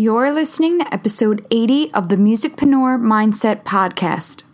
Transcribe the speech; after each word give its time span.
You're 0.00 0.30
listening 0.30 0.78
to 0.78 0.94
episode 0.94 1.44
80 1.50 1.92
of 1.92 2.08
the 2.08 2.14
Musicpreneur 2.14 3.00
Mindset 3.00 3.64
Podcast. 3.64 4.44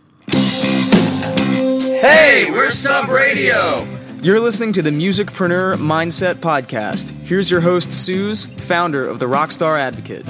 Hey, 2.01 2.51
we're 2.51 2.71
Sub 2.71 3.11
Radio. 3.11 3.87
You're 4.22 4.41
listening 4.41 4.72
to 4.72 4.80
the 4.80 4.88
Musicpreneur 4.88 5.75
Mindset 5.75 6.37
Podcast. 6.37 7.11
Here's 7.27 7.51
your 7.51 7.61
host, 7.61 7.93
Suze, 7.93 8.46
founder 8.46 9.07
of 9.07 9.19
the 9.19 9.27
Rockstar 9.27 9.79
Advocate. 9.79 10.25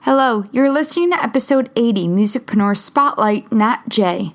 Hello, 0.00 0.42
you're 0.50 0.72
listening 0.72 1.12
to 1.12 1.22
episode 1.22 1.70
80 1.76 2.08
Musicpreneur 2.08 2.76
Spotlight, 2.76 3.52
Nat 3.52 3.88
Jay. 3.88 4.34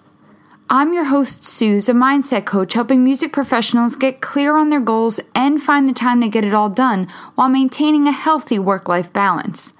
I'm 0.73 0.93
your 0.93 1.03
host, 1.03 1.43
Suze, 1.43 1.89
a 1.89 1.93
mindset 1.93 2.45
coach 2.45 2.75
helping 2.75 3.03
music 3.03 3.33
professionals 3.33 3.97
get 3.97 4.21
clear 4.21 4.55
on 4.55 4.70
their 4.70 4.79
goals 4.79 5.20
and 5.35 5.61
find 5.61 5.85
the 5.85 5.93
time 5.93 6.21
to 6.21 6.29
get 6.29 6.45
it 6.45 6.53
all 6.53 6.70
done 6.70 7.09
while 7.35 7.49
maintaining 7.49 8.07
a 8.07 8.13
healthy 8.13 8.57
work 8.57 8.88
life 8.88 9.11
balance. 9.11 9.73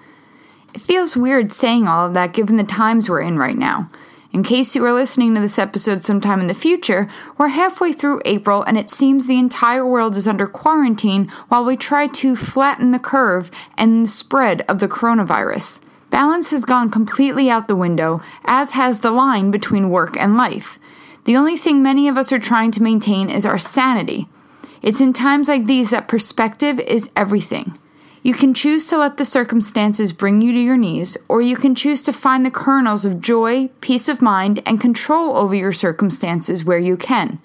It 0.74 0.82
feels 0.82 1.16
weird 1.16 1.54
saying 1.54 1.88
all 1.88 2.08
of 2.08 2.14
that 2.16 2.34
given 2.34 2.58
the 2.58 2.66
times 2.66 3.10
we're 3.10 3.22
in 3.22 3.38
right 3.38 3.56
now. 3.56 3.90
In 4.34 4.44
case 4.44 4.76
you 4.76 4.84
are 4.84 4.92
listening 4.92 5.34
to 5.34 5.40
this 5.40 5.58
episode 5.58 6.04
sometime 6.04 6.42
in 6.42 6.48
the 6.48 6.54
future, 6.54 7.08
we're 7.38 7.48
halfway 7.48 7.94
through 7.94 8.22
April 8.26 8.62
and 8.62 8.78
it 8.78 8.90
seems 8.90 9.28
the 9.28 9.40
entire 9.40 9.88
world 9.88 10.18
is 10.18 10.28
under 10.28 10.46
quarantine 10.46 11.30
while 11.48 11.64
we 11.64 11.78
try 11.78 12.08
to 12.08 12.36
flatten 12.36 12.92
the 12.92 13.00
curve 13.00 13.50
and 13.78 14.06
the 14.06 14.10
spread 14.10 14.66
of 14.68 14.80
the 14.80 14.90
coronavirus. 14.90 15.80
Balance 16.12 16.52
has 16.52 16.66
gone 16.66 16.92
completely 16.92 17.50
out 17.50 17.68
the 17.68 17.76
window, 17.76 18.22
as 18.46 18.72
has 18.72 19.00
the 19.00 19.12
line 19.12 19.50
between 19.50 19.90
work 19.90 20.18
and 20.18 20.36
life. 20.38 20.78
The 21.24 21.38
only 21.38 21.56
thing 21.58 21.82
many 21.82 22.08
of 22.10 22.18
us 22.18 22.32
are 22.34 22.40
trying 22.40 22.72
to 22.72 22.84
maintain 22.84 23.30
is 23.30 23.46
our 23.46 23.58
sanity. 23.58 24.28
It's 24.82 25.00
in 25.00 25.14
times 25.14 25.48
like 25.48 25.66
these 25.66 25.92
that 25.92 26.10
perspective 26.10 26.80
is 26.82 27.10
everything. 27.16 27.80
You 28.24 28.34
can 28.34 28.54
choose 28.54 28.88
to 28.88 28.98
let 28.98 29.18
the 29.18 29.26
circumstances 29.26 30.12
bring 30.12 30.42
you 30.42 30.52
to 30.52 30.60
your 30.60 30.78
knees, 30.78 31.16
or 31.30 31.42
you 31.42 31.56
can 31.56 31.76
choose 31.76 32.04
to 32.04 32.14
find 32.14 32.46
the 32.46 32.52
kernels 32.52 33.06
of 33.06 33.22
joy, 33.22 33.70
peace 33.80 34.10
of 34.10 34.22
mind, 34.22 34.62
and 34.66 34.82
control 34.82 35.38
over 35.38 35.56
your 35.56 35.72
circumstances 35.72 36.66
where 36.66 36.78
you 36.78 36.98
can. 36.98 37.40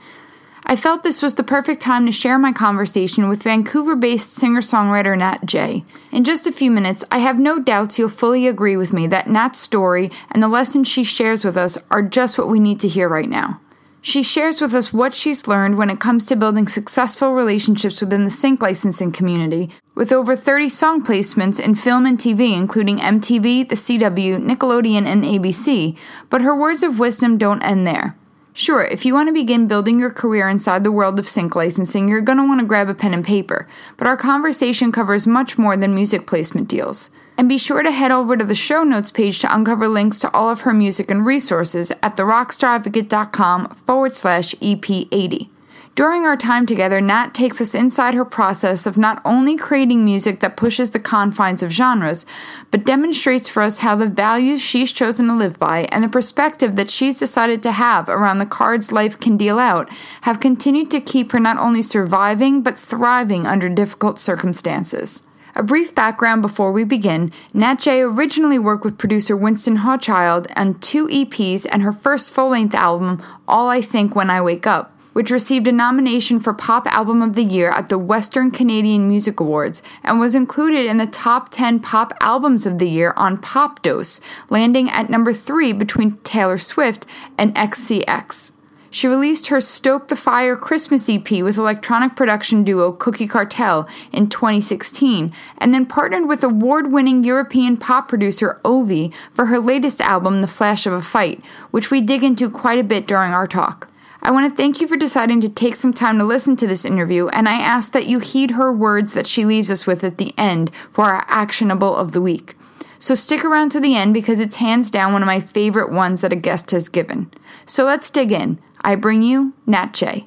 I 0.69 0.75
felt 0.75 1.05
this 1.05 1.22
was 1.22 1.34
the 1.34 1.45
perfect 1.45 1.81
time 1.81 2.06
to 2.06 2.12
share 2.12 2.41
my 2.41 2.53
conversation 2.53 3.28
with 3.28 3.45
Vancouver 3.45 3.95
based 3.95 4.34
singer 4.34 4.61
songwriter 4.61 5.17
Nat 5.17 5.47
Jay. 5.47 5.84
In 6.11 6.25
just 6.25 6.48
a 6.48 6.53
few 6.53 6.73
minutes, 6.73 7.05
I 7.08 7.19
have 7.19 7.39
no 7.39 7.61
doubts 7.61 8.00
you'll 8.00 8.08
fully 8.08 8.48
agree 8.48 8.77
with 8.77 8.92
me 8.92 9.06
that 9.06 9.28
Nat's 9.28 9.61
story 9.61 10.11
and 10.33 10.42
the 10.42 10.48
lessons 10.48 10.89
she 10.89 11.05
shares 11.05 11.45
with 11.45 11.56
us 11.56 11.78
are 11.89 12.03
just 12.03 12.36
what 12.36 12.48
we 12.48 12.58
need 12.58 12.81
to 12.81 12.89
hear 12.89 13.08
right 13.08 13.28
now. 13.28 13.61
She 14.00 14.25
shares 14.25 14.61
with 14.61 14.75
us 14.75 14.92
what 14.92 15.14
she's 15.14 15.47
learned 15.47 15.78
when 15.78 15.89
it 15.89 16.00
comes 16.00 16.27
to 16.27 16.36
building 16.36 16.67
successful 16.67 17.33
relationships 17.33 18.01
within 18.01 18.25
the 18.25 18.30
sync 18.30 18.61
licensing 18.61 19.12
community, 19.12 19.70
with 19.95 20.12
over 20.12 20.34
30 20.34 20.69
song 20.69 21.05
placements 21.05 21.61
in 21.61 21.77
film 21.77 22.06
and 22.06 22.19
TV, 22.19 22.56
including 22.56 22.98
MTV, 22.98 23.69
the 23.69 23.77
CW, 23.77 24.39
Nickelodeon, 24.39 25.06
and 25.06 25.23
ABC. 25.23 25.97
But 26.28 26.42
her 26.42 26.56
words 26.56 26.83
of 26.83 26.98
wisdom 26.98 27.39
don't 27.39 27.62
end 27.62 27.86
there. 27.86 28.17
Sure, 28.58 28.82
if 28.82 29.04
you 29.04 29.12
want 29.12 29.28
to 29.28 29.34
begin 29.34 29.68
building 29.68 30.00
your 30.00 30.08
career 30.08 30.48
inside 30.48 30.82
the 30.82 30.90
world 30.90 31.18
of 31.18 31.28
sync 31.28 31.54
licensing, 31.54 32.08
you're 32.08 32.22
going 32.22 32.38
to 32.38 32.44
want 32.44 32.58
to 32.58 32.66
grab 32.66 32.88
a 32.88 32.94
pen 32.94 33.12
and 33.12 33.22
paper, 33.22 33.68
but 33.98 34.06
our 34.06 34.16
conversation 34.16 34.90
covers 34.90 35.26
much 35.26 35.58
more 35.58 35.76
than 35.76 35.94
music 35.94 36.26
placement 36.26 36.66
deals. 36.66 37.10
And 37.36 37.50
be 37.50 37.58
sure 37.58 37.82
to 37.82 37.90
head 37.90 38.10
over 38.10 38.34
to 38.34 38.46
the 38.46 38.54
show 38.54 38.82
notes 38.82 39.10
page 39.10 39.40
to 39.40 39.54
uncover 39.54 39.88
links 39.88 40.20
to 40.20 40.32
all 40.32 40.48
of 40.48 40.62
her 40.62 40.72
music 40.72 41.10
and 41.10 41.27
resources 41.27 41.90
at 42.02 42.16
therockstaradvocate.com 42.16 43.74
forward 43.84 44.14
slash 44.14 44.54
EP80. 44.54 45.50
During 45.97 46.27
our 46.27 46.36
time 46.36 46.66
together, 46.66 47.00
Nat 47.00 47.33
takes 47.33 47.58
us 47.58 47.75
inside 47.75 48.12
her 48.12 48.27
process 48.27 48.84
of 48.84 48.98
not 48.98 49.22
only 49.25 49.56
creating 49.56 50.05
music 50.05 50.41
that 50.41 50.55
pushes 50.55 50.91
the 50.91 51.00
confines 51.00 51.62
of 51.62 51.72
genres, 51.72 52.27
but 52.70 52.84
demonstrates 52.84 53.48
for 53.48 53.62
us 53.62 53.78
how 53.78 53.97
the 53.97 54.06
values 54.06 54.61
she's 54.61 54.92
chosen 54.92 55.27
to 55.28 55.34
live 55.34 55.58
by 55.58 55.84
and 55.91 56.05
the 56.05 56.08
perspective 56.11 56.77
that 56.77 56.91
she's 56.91 57.19
decided 57.19 57.62
to 57.62 57.73
have 57.73 58.11
around 58.11 58.36
the 58.36 58.45
cards 58.45 58.92
life 58.92 59.18
can 59.18 59.39
deal 59.39 59.58
out 59.58 59.90
have 60.20 60.39
continued 60.39 60.90
to 60.90 61.01
keep 61.01 61.33
her 61.33 61.40
not 61.40 61.57
only 61.57 61.80
surviving, 61.80 62.61
but 62.61 62.78
thriving 62.78 63.46
under 63.46 63.70
difficult 63.70 64.20
circumstances. 64.20 65.23
A 65.55 65.63
brief 65.63 65.95
background 65.95 66.42
before 66.42 66.73
we 66.73 66.84
begin 66.84 67.33
Nat 67.55 67.77
Jay 67.77 68.02
originally 68.02 68.58
worked 68.58 68.84
with 68.84 68.98
producer 68.98 69.34
Winston 69.34 69.78
Hauschild 69.78 70.46
on 70.57 70.74
two 70.74 71.07
EPs 71.08 71.64
and 71.73 71.83
her 71.83 71.92
first 71.92 72.34
full 72.34 72.51
length 72.51 72.74
album, 72.74 73.23
All 73.48 73.70
I 73.70 73.80
Think 73.80 74.14
When 74.14 74.28
I 74.28 74.42
Wake 74.42 74.67
Up 74.67 74.92
which 75.16 75.30
received 75.30 75.66
a 75.66 75.72
nomination 75.72 76.38
for 76.38 76.52
Pop 76.52 76.86
Album 76.88 77.22
of 77.22 77.32
the 77.32 77.42
Year 77.42 77.70
at 77.70 77.88
the 77.88 77.96
Western 77.96 78.50
Canadian 78.50 79.08
Music 79.08 79.40
Awards 79.40 79.82
and 80.04 80.20
was 80.20 80.34
included 80.34 80.84
in 80.84 80.98
the 80.98 81.06
top 81.06 81.48
10 81.48 81.80
pop 81.80 82.12
albums 82.20 82.66
of 82.66 82.77
the 82.77 82.86
year 82.86 83.14
on 83.16 83.38
Popdose, 83.38 84.20
landing 84.50 84.90
at 84.90 85.08
number 85.08 85.32
3 85.32 85.72
between 85.72 86.18
Taylor 86.18 86.58
Swift 86.58 87.06
and 87.38 87.54
XCX. 87.54 88.52
She 88.90 89.08
released 89.08 89.46
her 89.46 89.58
Stoke 89.58 90.08
the 90.08 90.16
Fire 90.16 90.54
Christmas 90.54 91.08
EP 91.08 91.30
with 91.42 91.56
electronic 91.56 92.14
production 92.14 92.62
duo 92.62 92.92
Cookie 92.92 93.27
Cartel 93.27 93.88
in 94.12 94.28
2016, 94.28 95.33
and 95.56 95.72
then 95.72 95.86
partnered 95.86 96.28
with 96.28 96.44
award 96.44 96.92
winning 96.92 97.24
European 97.24 97.78
pop 97.78 98.06
producer 98.06 98.60
Ovi 98.66 99.14
for 99.33 99.46
her 99.46 99.60
latest 99.60 100.02
album, 100.02 100.42
The 100.42 100.46
Flash 100.46 100.84
of 100.84 100.92
a 100.92 101.00
Fight, 101.00 101.42
which 101.70 101.90
we 101.90 102.02
dig 102.02 102.22
into 102.22 102.50
quite 102.50 102.78
a 102.78 102.84
bit 102.84 103.06
during 103.06 103.33
our 103.33 103.46
talk. 103.46 103.88
I 104.27 104.33
want 104.33 104.51
to 104.51 104.57
thank 104.57 104.81
you 104.81 104.89
for 104.89 104.97
deciding 104.97 105.41
to 105.42 105.48
take 105.48 105.77
some 105.77 105.92
time 105.92 106.19
to 106.19 106.25
listen 106.25 106.57
to 106.57 106.67
this 106.67 106.85
interview, 106.85 107.29
and 107.29 107.48
I 107.48 107.61
ask 107.61 107.92
that 107.92 108.09
you 108.09 108.19
heed 108.19 108.51
her 108.51 108.73
words 108.73 109.13
that 109.13 109.29
she 109.29 109.45
leaves 109.45 109.70
us 109.70 109.87
with 109.87 110.03
at 110.03 110.19
the 110.19 110.35
end 110.37 110.73
for 110.92 111.05
our 111.05 111.25
actionable 111.29 111.95
of 111.95 112.11
the 112.11 112.20
week. 112.20 112.57
So 112.98 113.14
stick 113.14 113.45
around 113.45 113.70
to 113.70 113.79
the 113.79 113.95
end 113.95 114.14
because 114.14 114.41
it's 114.41 114.57
hands 114.57 114.91
down 114.91 115.13
one 115.13 115.23
of 115.23 115.27
my 115.27 115.39
favorite 115.39 115.92
ones 115.92 116.23
that 116.23 116.33
a 116.33 116.37
guest 116.37 116.73
has 116.73 116.89
given. 116.89 117.31
So 117.67 117.85
let's 117.85 118.11
dig 118.11 118.33
in. 118.33 118.59
I 118.81 118.97
bring 118.97 119.23
you 119.23 119.55
Nat 119.64 119.95
Jay. 119.95 120.27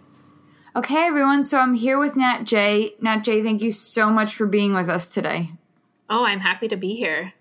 Okay, 0.78 1.06
everyone, 1.06 1.44
so 1.44 1.58
I'm 1.58 1.74
here 1.74 2.00
with 2.00 2.16
Nat 2.16 2.46
Jay. 2.46 2.94
Nat 3.02 3.18
Jay, 3.18 3.44
thank 3.44 3.62
you 3.62 3.70
so 3.70 4.10
much 4.10 4.34
for 4.34 4.46
being 4.46 4.74
with 4.74 4.88
us 4.88 5.10
today. 5.10 5.52
Oh, 6.10 6.24
I'm 6.24 6.40
happy 6.40 6.70
to 6.70 6.78
be 6.78 6.96
here. 6.96 7.34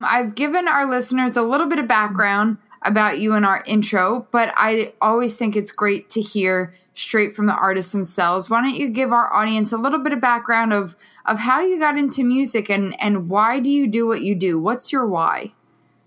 I've 0.00 0.34
given 0.34 0.66
our 0.66 0.86
listeners 0.86 1.36
a 1.36 1.42
little 1.42 1.68
bit 1.68 1.78
of 1.78 1.86
background 1.86 2.58
about 2.82 3.18
you 3.18 3.34
in 3.34 3.44
our 3.44 3.62
intro, 3.66 4.26
but 4.30 4.52
I 4.56 4.92
always 5.00 5.34
think 5.34 5.54
it's 5.54 5.72
great 5.72 6.08
to 6.10 6.20
hear 6.20 6.72
straight 6.94 7.34
from 7.34 7.46
the 7.46 7.54
artists 7.54 7.92
themselves. 7.92 8.50
Why 8.50 8.62
don't 8.62 8.74
you 8.74 8.88
give 8.88 9.12
our 9.12 9.32
audience 9.32 9.72
a 9.72 9.78
little 9.78 9.98
bit 9.98 10.12
of 10.12 10.20
background 10.20 10.72
of 10.72 10.96
of 11.26 11.38
how 11.38 11.60
you 11.60 11.78
got 11.78 11.98
into 11.98 12.24
music 12.24 12.70
and 12.70 13.00
and 13.00 13.28
why 13.28 13.60
do 13.60 13.68
you 13.68 13.86
do 13.86 14.06
what 14.06 14.22
you 14.22 14.34
do? 14.34 14.58
What's 14.58 14.92
your 14.92 15.06
why? 15.06 15.52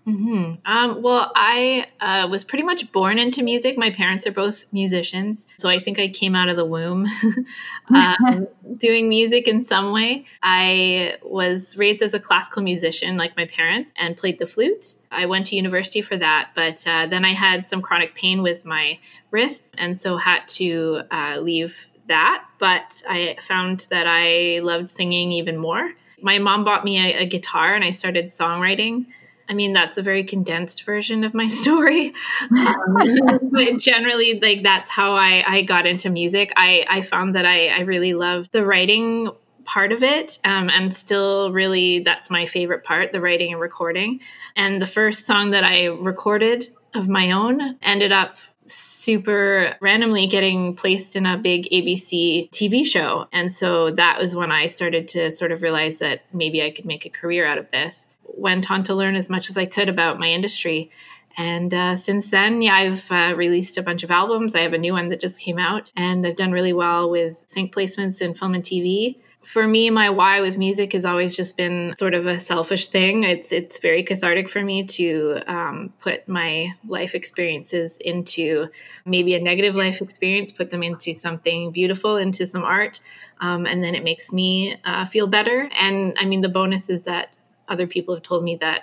Mm-hmm. 0.06 0.70
Um, 0.70 1.02
well, 1.02 1.32
I 1.34 1.86
uh, 2.00 2.28
was 2.28 2.44
pretty 2.44 2.62
much 2.62 2.92
born 2.92 3.18
into 3.18 3.42
music. 3.42 3.78
My 3.78 3.90
parents 3.90 4.26
are 4.26 4.32
both 4.32 4.66
musicians, 4.70 5.46
so 5.58 5.70
I 5.70 5.80
think 5.80 5.98
I 5.98 6.08
came 6.08 6.34
out 6.34 6.50
of 6.50 6.56
the 6.56 6.64
womb 6.64 7.06
um, 7.88 8.46
doing 8.76 9.08
music 9.08 9.48
in 9.48 9.64
some 9.64 9.92
way. 9.92 10.26
I 10.42 11.16
was 11.22 11.76
raised 11.78 12.02
as 12.02 12.12
a 12.12 12.20
classical 12.20 12.62
musician, 12.62 13.16
like 13.16 13.34
my 13.36 13.46
parents, 13.46 13.94
and 13.96 14.16
played 14.16 14.38
the 14.38 14.46
flute. 14.46 14.96
I 15.10 15.24
went 15.24 15.46
to 15.48 15.56
university 15.56 16.02
for 16.02 16.18
that, 16.18 16.50
but 16.54 16.86
uh, 16.86 17.06
then 17.06 17.24
I 17.24 17.32
had 17.32 17.66
some 17.66 17.80
chronic 17.80 18.14
pain 18.14 18.42
with 18.42 18.64
my 18.64 18.98
wrists, 19.30 19.72
and 19.78 19.98
so 19.98 20.18
had 20.18 20.46
to 20.48 21.00
uh, 21.10 21.38
leave 21.38 21.86
that. 22.08 22.44
But 22.58 23.02
I 23.08 23.36
found 23.48 23.86
that 23.88 24.06
I 24.06 24.60
loved 24.62 24.90
singing 24.90 25.32
even 25.32 25.56
more. 25.56 25.92
My 26.20 26.38
mom 26.38 26.64
bought 26.64 26.84
me 26.84 26.98
a, 26.98 27.22
a 27.22 27.26
guitar, 27.26 27.74
and 27.74 27.82
I 27.82 27.92
started 27.92 28.26
songwriting 28.26 29.06
I 29.48 29.54
mean, 29.54 29.72
that's 29.72 29.98
a 29.98 30.02
very 30.02 30.24
condensed 30.24 30.84
version 30.84 31.24
of 31.24 31.34
my 31.34 31.48
story. 31.62 32.14
Um, 32.50 32.96
but 33.52 33.78
generally, 33.78 34.40
like 34.40 34.62
that's 34.62 34.90
how 34.90 35.14
I, 35.14 35.44
I 35.46 35.62
got 35.62 35.86
into 35.86 36.10
music. 36.10 36.52
I, 36.56 36.84
I 36.88 37.02
found 37.02 37.34
that 37.34 37.46
I, 37.46 37.68
I 37.68 37.80
really 37.80 38.14
loved 38.14 38.50
the 38.52 38.64
writing 38.64 39.30
part 39.64 39.92
of 39.92 40.02
it 40.02 40.38
um, 40.44 40.68
and 40.68 40.94
still 40.94 41.50
really 41.50 42.00
that's 42.00 42.28
my 42.28 42.44
favorite 42.44 42.84
part 42.84 43.12
the 43.12 43.20
writing 43.20 43.50
and 43.50 43.58
recording 43.58 44.20
and 44.56 44.82
the 44.82 44.86
first 44.86 45.24
song 45.24 45.52
that 45.52 45.64
i 45.64 45.84
recorded 45.86 46.68
of 46.94 47.08
my 47.08 47.30
own 47.30 47.74
ended 47.80 48.12
up 48.12 48.36
super 48.66 49.76
randomly 49.80 50.26
getting 50.26 50.74
placed 50.74 51.16
in 51.16 51.26
a 51.26 51.36
big 51.36 51.68
ABC 51.70 52.50
TV 52.50 52.86
show. 52.86 53.26
And 53.32 53.54
so 53.54 53.90
that 53.92 54.18
was 54.18 54.34
when 54.34 54.50
I 54.50 54.68
started 54.68 55.08
to 55.08 55.30
sort 55.30 55.52
of 55.52 55.62
realize 55.62 55.98
that 55.98 56.22
maybe 56.32 56.62
I 56.62 56.70
could 56.70 56.86
make 56.86 57.04
a 57.04 57.10
career 57.10 57.46
out 57.46 57.58
of 57.58 57.70
this 57.70 58.08
went 58.24 58.70
on 58.70 58.84
to 58.84 58.94
learn 58.94 59.16
as 59.16 59.30
much 59.30 59.50
as 59.50 59.56
I 59.56 59.66
could 59.66 59.88
about 59.88 60.18
my 60.18 60.28
industry. 60.28 60.90
And 61.36 61.74
uh, 61.74 61.96
since 61.96 62.30
then, 62.30 62.62
yeah, 62.62 62.74
I've 62.74 63.10
uh, 63.10 63.34
released 63.36 63.76
a 63.76 63.82
bunch 63.82 64.02
of 64.04 64.10
albums. 64.10 64.54
I 64.54 64.60
have 64.60 64.72
a 64.72 64.78
new 64.78 64.92
one 64.92 65.08
that 65.08 65.20
just 65.20 65.40
came 65.40 65.58
out, 65.58 65.92
and 65.96 66.26
I've 66.26 66.36
done 66.36 66.52
really 66.52 66.72
well 66.72 67.10
with 67.10 67.44
sync 67.48 67.74
placements 67.74 68.22
in 68.22 68.34
film 68.34 68.54
and 68.54 68.62
TV. 68.62 69.16
for 69.46 69.66
me, 69.66 69.90
my 69.90 70.08
why 70.10 70.40
with 70.40 70.56
music 70.56 70.92
has 70.92 71.04
always 71.04 71.36
just 71.36 71.56
been 71.56 71.94
sort 71.98 72.14
of 72.14 72.26
a 72.26 72.38
selfish 72.40 72.88
thing. 72.88 73.24
It's 73.24 73.52
it's 73.52 73.78
very 73.78 74.02
cathartic 74.02 74.48
for 74.48 74.62
me 74.62 74.84
to 74.84 75.40
um, 75.46 75.92
put 76.00 76.26
my 76.28 76.72
life 76.88 77.14
experiences 77.14 77.98
into 78.00 78.68
maybe 79.04 79.34
a 79.34 79.40
negative 79.40 79.74
life 79.74 80.00
experience, 80.00 80.52
put 80.52 80.70
them 80.70 80.82
into 80.82 81.14
something 81.14 81.72
beautiful, 81.72 82.16
into 82.16 82.46
some 82.46 82.62
art, 82.62 83.00
um, 83.40 83.66
and 83.66 83.82
then 83.82 83.94
it 83.94 84.04
makes 84.04 84.32
me 84.32 84.76
uh, 84.84 85.04
feel 85.04 85.26
better. 85.26 85.68
And 85.78 86.16
I 86.18 86.24
mean, 86.24 86.40
the 86.40 86.48
bonus 86.48 86.88
is 86.88 87.02
that 87.02 87.33
other 87.68 87.86
people 87.86 88.14
have 88.14 88.22
told 88.22 88.44
me 88.44 88.56
that 88.60 88.82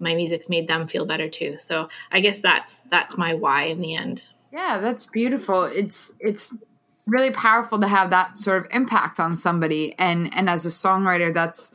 my 0.00 0.14
music's 0.14 0.48
made 0.48 0.68
them 0.68 0.86
feel 0.88 1.04
better 1.04 1.28
too. 1.28 1.56
So 1.58 1.88
I 2.12 2.20
guess 2.20 2.40
that's 2.40 2.80
that's 2.90 3.16
my 3.16 3.34
why 3.34 3.64
in 3.64 3.80
the 3.80 3.96
end. 3.96 4.22
Yeah, 4.52 4.78
that's 4.78 5.06
beautiful. 5.06 5.64
It's 5.64 6.12
it's 6.20 6.54
really 7.06 7.30
powerful 7.30 7.78
to 7.80 7.88
have 7.88 8.10
that 8.10 8.36
sort 8.36 8.64
of 8.64 8.68
impact 8.70 9.18
on 9.18 9.34
somebody 9.34 9.94
and 9.98 10.32
and 10.34 10.48
as 10.48 10.66
a 10.66 10.68
songwriter 10.68 11.32
that's 11.32 11.72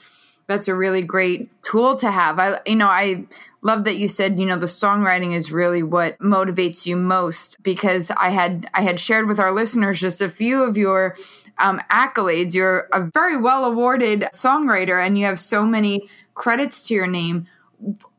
that's 0.47 0.67
a 0.67 0.75
really 0.75 1.01
great 1.01 1.49
tool 1.63 1.95
to 1.97 2.11
have. 2.11 2.39
I 2.39 2.59
you 2.65 2.75
know, 2.75 2.87
I 2.87 3.25
love 3.61 3.85
that 3.85 3.95
you 3.95 4.07
said, 4.07 4.39
you 4.39 4.45
know, 4.45 4.57
the 4.57 4.65
songwriting 4.65 5.35
is 5.35 5.51
really 5.51 5.83
what 5.83 6.17
motivates 6.19 6.85
you 6.85 6.95
most 6.95 7.61
because 7.63 8.11
I 8.11 8.29
had 8.29 8.69
I 8.73 8.81
had 8.81 8.99
shared 8.99 9.27
with 9.27 9.39
our 9.39 9.51
listeners 9.51 9.99
just 9.99 10.21
a 10.21 10.29
few 10.29 10.63
of 10.63 10.77
your 10.77 11.15
um, 11.59 11.79
accolades. 11.91 12.53
You're 12.53 12.87
a 12.91 13.09
very 13.13 13.39
well 13.39 13.65
awarded 13.65 14.21
songwriter 14.33 15.05
and 15.05 15.17
you 15.17 15.25
have 15.25 15.39
so 15.39 15.65
many 15.65 16.09
credits 16.33 16.88
to 16.88 16.94
your 16.94 17.07
name. 17.07 17.47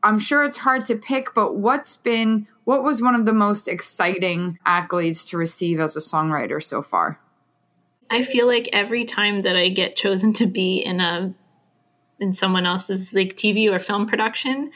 I'm 0.03 0.19
sure 0.19 0.43
it's 0.43 0.57
hard 0.57 0.85
to 0.85 0.95
pick, 0.95 1.33
but 1.33 1.55
what's 1.55 1.97
been 1.97 2.47
what 2.65 2.83
was 2.83 3.01
one 3.01 3.15
of 3.15 3.25
the 3.25 3.33
most 3.33 3.67
exciting 3.67 4.57
accolades 4.65 5.27
to 5.29 5.37
receive 5.37 5.79
as 5.79 5.95
a 5.95 5.99
songwriter 5.99 6.61
so 6.61 6.81
far? 6.81 7.19
I 8.09 8.23
feel 8.23 8.47
like 8.47 8.69
every 8.73 9.05
time 9.05 9.41
that 9.41 9.55
I 9.55 9.69
get 9.69 9.95
chosen 9.95 10.33
to 10.33 10.47
be 10.47 10.77
in 10.77 10.99
a 10.99 11.33
in 12.19 12.33
someone 12.33 12.65
else's 12.65 13.13
like 13.13 13.35
TV 13.35 13.71
or 13.71 13.79
film 13.79 14.07
production, 14.07 14.71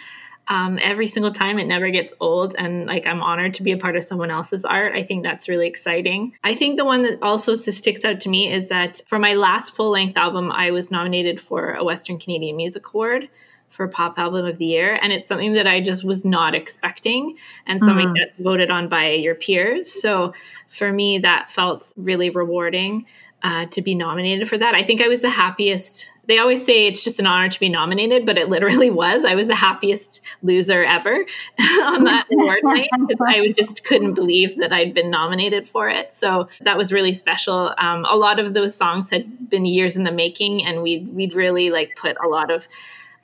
um, 0.49 0.79
every 0.81 1.07
single 1.07 1.31
time 1.31 1.59
it 1.59 1.67
never 1.67 1.91
gets 1.91 2.13
old 2.19 2.55
and 2.57 2.87
like 2.87 3.05
i'm 3.05 3.21
honored 3.21 3.53
to 3.53 3.63
be 3.63 3.71
a 3.71 3.77
part 3.77 3.95
of 3.95 4.03
someone 4.03 4.31
else's 4.31 4.65
art. 4.65 4.93
I 4.95 5.03
think 5.03 5.23
that's 5.23 5.47
really 5.47 5.67
exciting. 5.67 6.33
I 6.43 6.55
think 6.55 6.77
the 6.77 6.85
one 6.85 7.03
that 7.03 7.21
also 7.21 7.55
sticks 7.55 8.03
out 8.03 8.19
to 8.21 8.29
me 8.29 8.51
is 8.51 8.69
that 8.69 9.01
for 9.07 9.19
my 9.19 9.35
last 9.35 9.75
full 9.75 9.91
length 9.91 10.17
album 10.17 10.51
i 10.51 10.71
was 10.71 10.91
nominated 10.91 11.39
for 11.39 11.73
a 11.73 11.83
western 11.83 12.17
canadian 12.19 12.57
music 12.57 12.87
award 12.87 13.29
for 13.69 13.87
pop 13.87 14.17
album 14.17 14.45
of 14.45 14.57
the 14.57 14.65
year 14.65 14.97
and 15.01 15.13
it's 15.13 15.27
something 15.27 15.53
that 15.53 15.67
i 15.67 15.79
just 15.79 16.03
was 16.03 16.25
not 16.25 16.55
expecting 16.55 17.37
and 17.67 17.81
something 17.83 18.07
mm-hmm. 18.07 18.15
that's 18.17 18.43
voted 18.43 18.71
on 18.71 18.89
by 18.89 19.11
your 19.11 19.35
peers. 19.35 20.01
So 20.01 20.33
for 20.69 20.91
me 20.91 21.19
that 21.19 21.51
felt 21.51 21.93
really 21.95 22.29
rewarding 22.31 23.05
uh, 23.41 23.67
to 23.67 23.81
be 23.81 23.95
nominated 23.95 24.49
for 24.49 24.57
that. 24.57 24.75
I 24.75 24.83
think 24.83 25.01
i 25.01 25.07
was 25.07 25.21
the 25.21 25.29
happiest 25.29 26.07
they 26.29 26.37
always 26.37 26.63
say 26.63 26.85
it's 26.85 27.03
just 27.03 27.19
an 27.19 27.25
honor 27.25 27.49
to 27.49 27.59
be 27.59 27.69
nominated, 27.69 28.23
but 28.23 28.37
it 28.37 28.49
literally 28.49 28.89
was. 29.03 29.25
I 29.25 29.33
was 29.33 29.47
the 29.47 29.55
happiest 29.55 30.21
loser 30.43 30.83
ever 30.83 31.25
on 31.59 32.03
that 32.03 32.27
award 32.31 32.59
night 32.63 32.87
because 33.07 33.17
I 33.27 33.51
just 33.51 33.83
couldn't 33.83 34.13
believe 34.13 34.55
that 34.59 34.71
I'd 34.71 34.93
been 34.93 35.09
nominated 35.09 35.67
for 35.67 35.89
it. 35.89 36.13
So 36.13 36.47
that 36.61 36.77
was 36.77 36.93
really 36.93 37.13
special. 37.13 37.73
Um, 37.79 38.05
a 38.05 38.15
lot 38.15 38.39
of 38.39 38.53
those 38.53 38.75
songs 38.75 39.09
had 39.09 39.49
been 39.49 39.65
years 39.65 39.97
in 39.97 40.03
the 40.03 40.11
making, 40.11 40.63
and 40.63 40.83
we'd 40.83 41.13
we'd 41.15 41.33
really 41.33 41.71
like 41.71 41.95
put 41.95 42.15
a 42.23 42.27
lot 42.27 42.51
of 42.51 42.67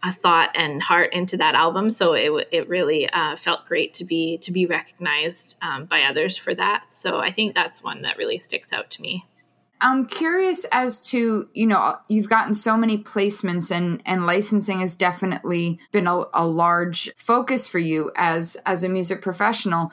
uh, 0.02 0.12
thought 0.12 0.50
and 0.56 0.82
heart 0.82 1.14
into 1.14 1.38
that 1.38 1.54
album. 1.54 1.92
So 1.92 2.14
it 2.14 2.48
it 2.52 2.68
really 2.68 3.08
uh, 3.08 3.36
felt 3.36 3.68
great 3.68 3.94
to 3.96 4.04
be 4.04 4.40
to 4.40 4.52
be 4.52 4.66
recognized 4.66 5.56
um, 5.62 5.86
by 5.86 6.02
others 6.02 6.38
for 6.38 6.56
that. 6.56 6.86
So 6.90 7.20
I 7.20 7.32
think 7.32 7.54
that's 7.54 7.84
one 7.84 8.02
that 8.02 8.18
really 8.18 8.40
sticks 8.40 8.74
out 8.74 8.90
to 8.92 9.02
me. 9.04 9.26
I'm 9.86 10.08
curious 10.08 10.66
as 10.72 11.00
to, 11.12 11.48
you 11.54 11.68
know, 11.68 11.98
you've 12.08 12.28
gotten 12.28 12.56
so 12.56 12.76
many 12.76 13.04
placements 13.04 13.70
and 13.70 14.02
and 14.04 14.26
licensing 14.26 14.80
has 14.80 14.96
definitely 14.96 15.80
been 15.92 16.08
a, 16.08 16.24
a 16.34 16.48
large 16.48 17.14
focus 17.16 17.68
for 17.68 17.78
you 17.78 18.12
as 18.16 18.58
as 18.66 18.84
a 18.84 18.90
music 18.90 19.22
professional. 19.22 19.92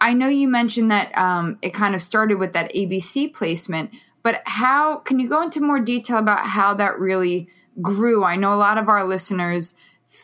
I 0.00 0.14
know 0.14 0.26
you 0.26 0.48
mentioned 0.48 0.90
that 0.90 1.16
um, 1.16 1.58
it 1.62 1.74
kind 1.74 1.94
of 1.94 2.02
started 2.02 2.38
with 2.40 2.54
that 2.54 2.74
ABC 2.74 3.32
placement, 3.32 3.94
but 4.24 4.42
how 4.46 4.96
can 4.96 5.20
you 5.20 5.28
go 5.28 5.42
into 5.42 5.60
more 5.60 5.78
detail 5.78 6.18
about 6.18 6.44
how 6.46 6.74
that 6.74 6.98
really 6.98 7.48
grew? 7.80 8.24
I 8.24 8.34
know 8.34 8.52
a 8.52 8.56
lot 8.56 8.78
of 8.78 8.88
our 8.88 9.04
listeners 9.04 9.74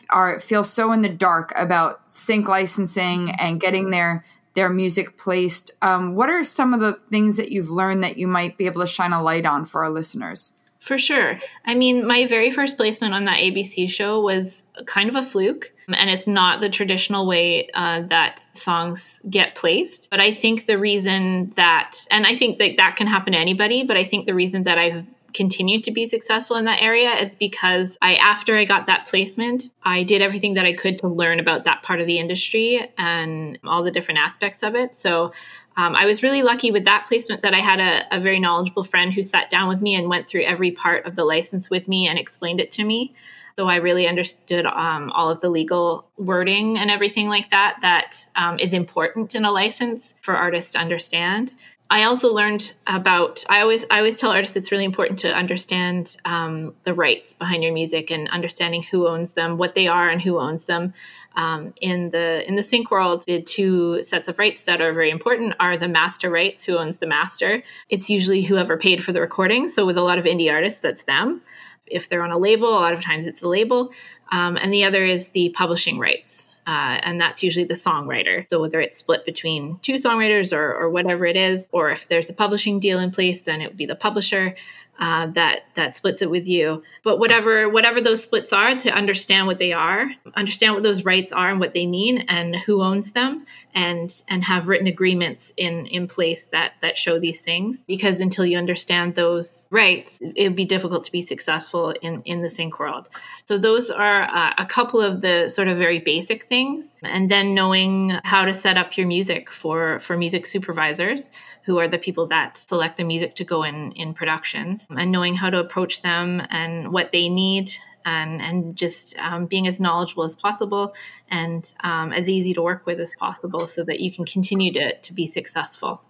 are 0.09 0.37
feel 0.37 0.65
so 0.65 0.91
in 0.91 1.01
the 1.01 1.07
dark 1.07 1.53
about 1.55 2.11
sync 2.11 2.49
licensing 2.49 3.31
and 3.31 3.61
getting 3.61 3.89
their 3.89 4.25
their 4.55 4.69
music 4.69 5.17
placed. 5.17 5.71
Um, 5.81 6.15
what 6.15 6.29
are 6.29 6.43
some 6.43 6.73
of 6.73 6.79
the 6.79 6.99
things 7.11 7.37
that 7.37 7.51
you've 7.51 7.69
learned 7.69 8.03
that 8.03 8.17
you 8.17 8.27
might 8.27 8.57
be 8.57 8.65
able 8.65 8.81
to 8.81 8.87
shine 8.87 9.13
a 9.13 9.21
light 9.21 9.45
on 9.45 9.65
for 9.65 9.83
our 9.83 9.89
listeners? 9.89 10.53
For 10.79 10.99
sure. 10.99 11.39
I 11.65 11.73
mean, 11.73 12.05
my 12.05 12.27
very 12.27 12.51
first 12.51 12.77
placement 12.77 13.15
on 13.15 13.25
that 13.25 13.39
ABC 13.39 13.89
show 13.89 14.21
was 14.21 14.63
kind 14.85 15.09
of 15.09 15.15
a 15.15 15.23
fluke. 15.23 15.71
And 15.87 16.09
it's 16.09 16.27
not 16.27 16.61
the 16.61 16.69
traditional 16.69 17.27
way 17.27 17.69
uh, 17.73 18.01
that 18.09 18.41
songs 18.53 19.21
get 19.29 19.55
placed. 19.55 20.09
But 20.09 20.19
I 20.19 20.31
think 20.31 20.65
the 20.65 20.77
reason 20.77 21.53
that, 21.55 21.97
and 22.09 22.25
I 22.25 22.35
think 22.35 22.57
that 22.57 22.77
that 22.77 22.95
can 22.95 23.07
happen 23.07 23.33
to 23.33 23.39
anybody, 23.39 23.83
but 23.83 23.97
I 23.97 24.03
think 24.03 24.25
the 24.25 24.33
reason 24.33 24.63
that 24.63 24.77
I've 24.77 25.05
continued 25.35 25.83
to 25.83 25.91
be 25.91 26.07
successful 26.07 26.55
in 26.55 26.65
that 26.65 26.81
area 26.81 27.11
is 27.15 27.35
because 27.35 27.97
I, 28.01 28.15
after 28.15 28.57
I 28.57 28.65
got 28.65 28.87
that 28.87 29.07
placement, 29.07 29.69
I 29.83 30.03
did 30.03 30.21
everything 30.21 30.55
that 30.55 30.65
I 30.65 30.73
could 30.73 30.97
to 30.99 31.07
learn 31.07 31.39
about 31.39 31.65
that 31.65 31.83
part 31.83 32.01
of 32.01 32.07
the 32.07 32.17
industry 32.17 32.89
and 32.97 33.59
all 33.65 33.83
the 33.83 33.91
different 33.91 34.19
aspects 34.19 34.63
of 34.63 34.75
it. 34.75 34.95
So 34.95 35.33
um, 35.77 35.93
I 35.93 36.05
was 36.05 36.23
really 36.23 36.41
lucky 36.41 36.71
with 36.71 36.85
that 36.85 37.05
placement 37.07 37.41
that 37.41 37.53
I 37.53 37.59
had 37.59 37.79
a, 37.79 38.17
a, 38.17 38.19
very 38.21 38.39
knowledgeable 38.39 38.85
friend 38.85 39.13
who 39.13 39.23
sat 39.23 39.49
down 39.49 39.67
with 39.67 39.81
me 39.81 39.93
and 39.95 40.07
went 40.07 40.25
through 40.25 40.45
every 40.45 40.71
part 40.71 41.05
of 41.05 41.15
the 41.15 41.25
license 41.25 41.69
with 41.69 41.87
me 41.89 42.07
and 42.07 42.17
explained 42.17 42.61
it 42.61 42.71
to 42.73 42.83
me. 42.85 43.13
So 43.57 43.67
I 43.67 43.75
really 43.75 44.07
understood 44.07 44.65
um, 44.65 45.11
all 45.11 45.29
of 45.29 45.41
the 45.41 45.49
legal 45.49 46.07
wording 46.17 46.77
and 46.77 46.91
everything 46.91 47.27
like 47.27 47.51
that 47.51 47.77
that 47.81 48.17
um, 48.35 48.59
is 48.59 48.73
important 48.73 49.35
in 49.35 49.45
a 49.45 49.51
license 49.51 50.13
for 50.21 50.35
artists 50.35 50.71
to 50.71 50.79
understand. 50.79 51.55
I 51.89 52.03
also 52.03 52.33
learned 52.33 52.73
about. 52.87 53.43
I 53.47 53.61
always 53.61 53.85
I 53.91 53.97
always 53.97 54.17
tell 54.17 54.31
artists 54.31 54.55
it's 54.55 54.71
really 54.71 54.85
important 54.85 55.19
to 55.19 55.31
understand 55.31 56.17
um, 56.25 56.73
the 56.83 56.93
rights 56.93 57.33
behind 57.35 57.63
your 57.63 57.73
music 57.73 58.09
and 58.09 58.27
understanding 58.29 58.83
who 58.83 59.07
owns 59.07 59.33
them, 59.33 59.57
what 59.57 59.75
they 59.75 59.87
are, 59.87 60.09
and 60.09 60.21
who 60.21 60.39
owns 60.39 60.65
them. 60.65 60.93
Um, 61.35 61.73
in 61.81 62.09
the 62.09 62.47
in 62.47 62.55
the 62.55 62.63
sync 62.63 62.89
world, 62.89 63.23
the 63.27 63.41
two 63.41 64.03
sets 64.03 64.27
of 64.27 64.39
rights 64.39 64.63
that 64.63 64.81
are 64.81 64.93
very 64.93 65.11
important 65.11 65.53
are 65.59 65.77
the 65.77 65.87
master 65.87 66.29
rights, 66.29 66.63
who 66.63 66.77
owns 66.77 66.97
the 66.97 67.07
master. 67.07 67.61
It's 67.89 68.09
usually 68.09 68.41
whoever 68.41 68.77
paid 68.77 69.03
for 69.03 69.11
the 69.11 69.21
recording. 69.21 69.67
So 69.67 69.85
with 69.85 69.97
a 69.97 70.01
lot 70.01 70.17
of 70.17 70.25
indie 70.25 70.51
artists, 70.51 70.79
that's 70.79 71.03
them. 71.03 71.41
If 71.85 72.09
they're 72.09 72.23
on 72.23 72.31
a 72.31 72.37
label, 72.39 72.69
a 72.69 72.81
lot 72.81 72.93
of 72.93 73.03
times 73.03 73.27
it's 73.27 73.41
the 73.41 73.47
label. 73.47 73.91
Um, 74.31 74.57
and 74.57 74.73
the 74.73 74.85
other 74.85 75.05
is 75.05 75.29
the 75.29 75.49
publishing 75.49 75.99
rights. 75.99 76.44
Uh, 76.67 76.97
and 77.03 77.21
that's 77.21 77.43
usually 77.43 77.65
the 77.65 77.75
songwriter. 77.75 78.49
So 78.49 78.59
whether 78.59 78.79
it's 78.79 78.97
split 78.97 79.23
between 79.23 79.77
two 79.83 79.95
songwriters 79.95 80.51
or, 80.51 80.73
or 80.73 80.89
whatever 80.89 81.25
it 81.27 81.37
is, 81.37 81.69
or 81.71 81.91
if 81.91 82.07
there's 82.07 82.29
a 82.29 82.33
publishing 82.33 82.79
deal 82.79 82.99
in 82.99 83.11
place, 83.11 83.43
then 83.43 83.61
it 83.61 83.67
would 83.67 83.77
be 83.77 83.85
the 83.85 83.95
publisher 83.95 84.55
uh, 84.99 85.27
that 85.27 85.65
that 85.75 85.95
splits 85.95 86.21
it 86.21 86.29
with 86.29 86.47
you. 86.47 86.83
But 87.03 87.19
whatever 87.19 87.69
whatever 87.69 88.01
those 88.01 88.23
splits 88.23 88.53
are, 88.53 88.75
to 88.75 88.89
understand 88.89 89.47
what 89.47 89.59
they 89.59 89.73
are, 89.73 90.09
understand 90.35 90.73
what 90.73 90.83
those 90.83 91.03
rights 91.03 91.31
are 91.31 91.49
and 91.49 91.59
what 91.59 91.73
they 91.73 91.85
mean, 91.85 92.25
and 92.29 92.55
who 92.55 92.81
owns 92.81 93.11
them, 93.11 93.45
and 93.73 94.09
and 94.29 94.43
have 94.43 94.67
written 94.67 94.87
agreements 94.87 95.51
in 95.57 95.85
in 95.87 96.07
place 96.07 96.45
that 96.47 96.73
that 96.81 96.97
show 96.97 97.19
these 97.19 97.41
things. 97.41 97.83
Because 97.87 98.21
until 98.21 98.45
you 98.45 98.57
understand 98.57 99.15
those 99.15 99.67
rights, 99.69 100.19
it 100.21 100.43
would 100.43 100.55
be 100.55 100.65
difficult 100.65 101.05
to 101.05 101.11
be 101.11 101.21
successful 101.21 101.93
in 102.01 102.21
in 102.23 102.41
the 102.41 102.49
sync 102.49 102.79
world. 102.79 103.07
So 103.43 103.57
those 103.57 103.89
are 103.89 104.23
uh, 104.23 104.53
a 104.57 104.65
couple 104.65 105.01
of 105.01 105.21
the 105.21 105.49
sort 105.49 105.67
of 105.67 105.77
very 105.77 105.99
basic 105.99 106.45
things, 106.45 106.95
and 107.03 107.29
then 107.29 107.53
knowing 107.53 108.17
how 108.23 108.45
to 108.45 108.53
set 108.53 108.77
up 108.77 108.97
your 108.97 109.07
music 109.07 109.51
for 109.51 109.99
for 109.99 110.17
music 110.17 110.45
supervisors 110.45 111.31
who 111.65 111.79
are 111.79 111.87
the 111.87 111.97
people 111.97 112.27
that 112.27 112.57
select 112.57 112.97
the 112.97 113.03
music 113.03 113.35
to 113.35 113.43
go 113.43 113.63
in 113.63 113.91
in 113.93 114.13
productions. 114.13 114.85
And 114.89 115.11
knowing 115.11 115.35
how 115.35 115.49
to 115.49 115.59
approach 115.59 116.01
them 116.01 116.41
and 116.49 116.91
what 116.91 117.11
they 117.11 117.29
need 117.29 117.71
and 118.05 118.41
and 118.41 118.75
just 118.75 119.17
um, 119.17 119.47
being 119.47 119.67
as 119.67 119.79
knowledgeable 119.79 120.23
as 120.23 120.35
possible 120.35 120.93
and 121.29 121.73
um, 121.83 122.13
as 122.13 122.29
easy 122.29 122.53
to 122.53 122.61
work 122.61 122.85
with 122.85 122.99
as 122.99 123.13
possible 123.17 123.67
so 123.67 123.83
that 123.83 123.99
you 123.99 124.11
can 124.11 124.25
continue 124.25 124.71
to 124.73 124.95
to 124.97 125.13
be 125.13 125.27
successful. 125.27 126.01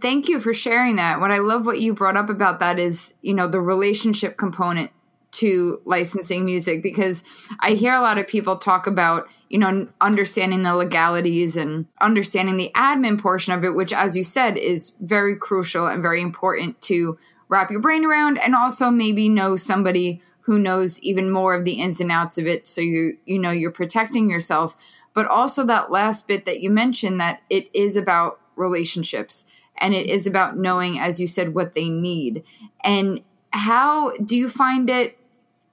Thank 0.00 0.30
you 0.30 0.40
for 0.40 0.54
sharing 0.54 0.96
that. 0.96 1.20
What 1.20 1.30
i 1.30 1.38
love 1.38 1.66
what 1.66 1.80
you 1.80 1.92
brought 1.92 2.16
up 2.16 2.30
about 2.30 2.58
that 2.60 2.78
is 2.78 3.14
you 3.20 3.34
know 3.34 3.46
the 3.46 3.60
relationship 3.60 4.38
component 4.38 4.90
to 5.30 5.80
licensing 5.84 6.44
music 6.44 6.82
because 6.82 7.22
I 7.60 7.72
hear 7.72 7.94
a 7.94 8.00
lot 8.00 8.18
of 8.18 8.26
people 8.26 8.58
talk 8.58 8.86
about, 8.86 9.28
you 9.48 9.58
know, 9.58 9.88
understanding 10.00 10.62
the 10.62 10.74
legalities 10.74 11.56
and 11.56 11.86
understanding 12.00 12.56
the 12.56 12.70
admin 12.74 13.20
portion 13.20 13.52
of 13.52 13.64
it, 13.64 13.74
which, 13.74 13.92
as 13.92 14.16
you 14.16 14.22
said, 14.22 14.58
is 14.58 14.92
very 15.00 15.36
crucial 15.36 15.86
and 15.86 16.02
very 16.02 16.20
important 16.20 16.80
to 16.82 17.18
wrap 17.48 17.70
your 17.70 17.80
brain 17.80 18.04
around 18.04 18.38
and 18.38 18.54
also 18.54 18.90
maybe 18.90 19.28
know 19.28 19.56
somebody 19.56 20.20
who 20.40 20.58
knows 20.58 21.00
even 21.00 21.30
more 21.30 21.54
of 21.54 21.64
the 21.64 21.80
ins 21.80 22.00
and 22.00 22.12
outs 22.12 22.38
of 22.38 22.46
it. 22.46 22.66
So 22.66 22.80
you 22.80 23.16
you 23.24 23.38
know 23.38 23.50
you're 23.50 23.70
protecting 23.70 24.30
yourself. 24.30 24.76
But 25.14 25.26
also 25.26 25.64
that 25.64 25.90
last 25.90 26.28
bit 26.28 26.46
that 26.46 26.60
you 26.60 26.70
mentioned 26.70 27.20
that 27.20 27.42
it 27.50 27.68
is 27.74 27.96
about 27.96 28.40
relationships 28.56 29.46
and 29.78 29.94
it 29.94 30.08
is 30.08 30.26
about 30.26 30.56
knowing 30.56 30.98
as 30.98 31.20
you 31.20 31.26
said 31.26 31.54
what 31.54 31.72
they 31.72 31.88
need. 31.88 32.44
And 32.84 33.22
how 33.50 34.12
do 34.16 34.36
you 34.36 34.48
find 34.48 34.88
it 34.90 35.18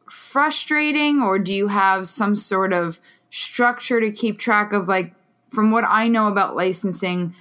frustrating 0.10 1.22
or 1.22 1.40
do 1.40 1.54
you 1.54 1.68
have 1.68 2.08
some 2.08 2.36
sort 2.36 2.74
of 2.74 3.00
structure 3.36 4.00
to 4.00 4.12
keep 4.12 4.40
track 4.40 4.72
of 4.72 4.88
like 4.88 5.14
from 5.50 5.70
what 5.70 5.84
I 5.86 6.08
know 6.08 6.28
about 6.28 6.56
licensing, 6.56 7.36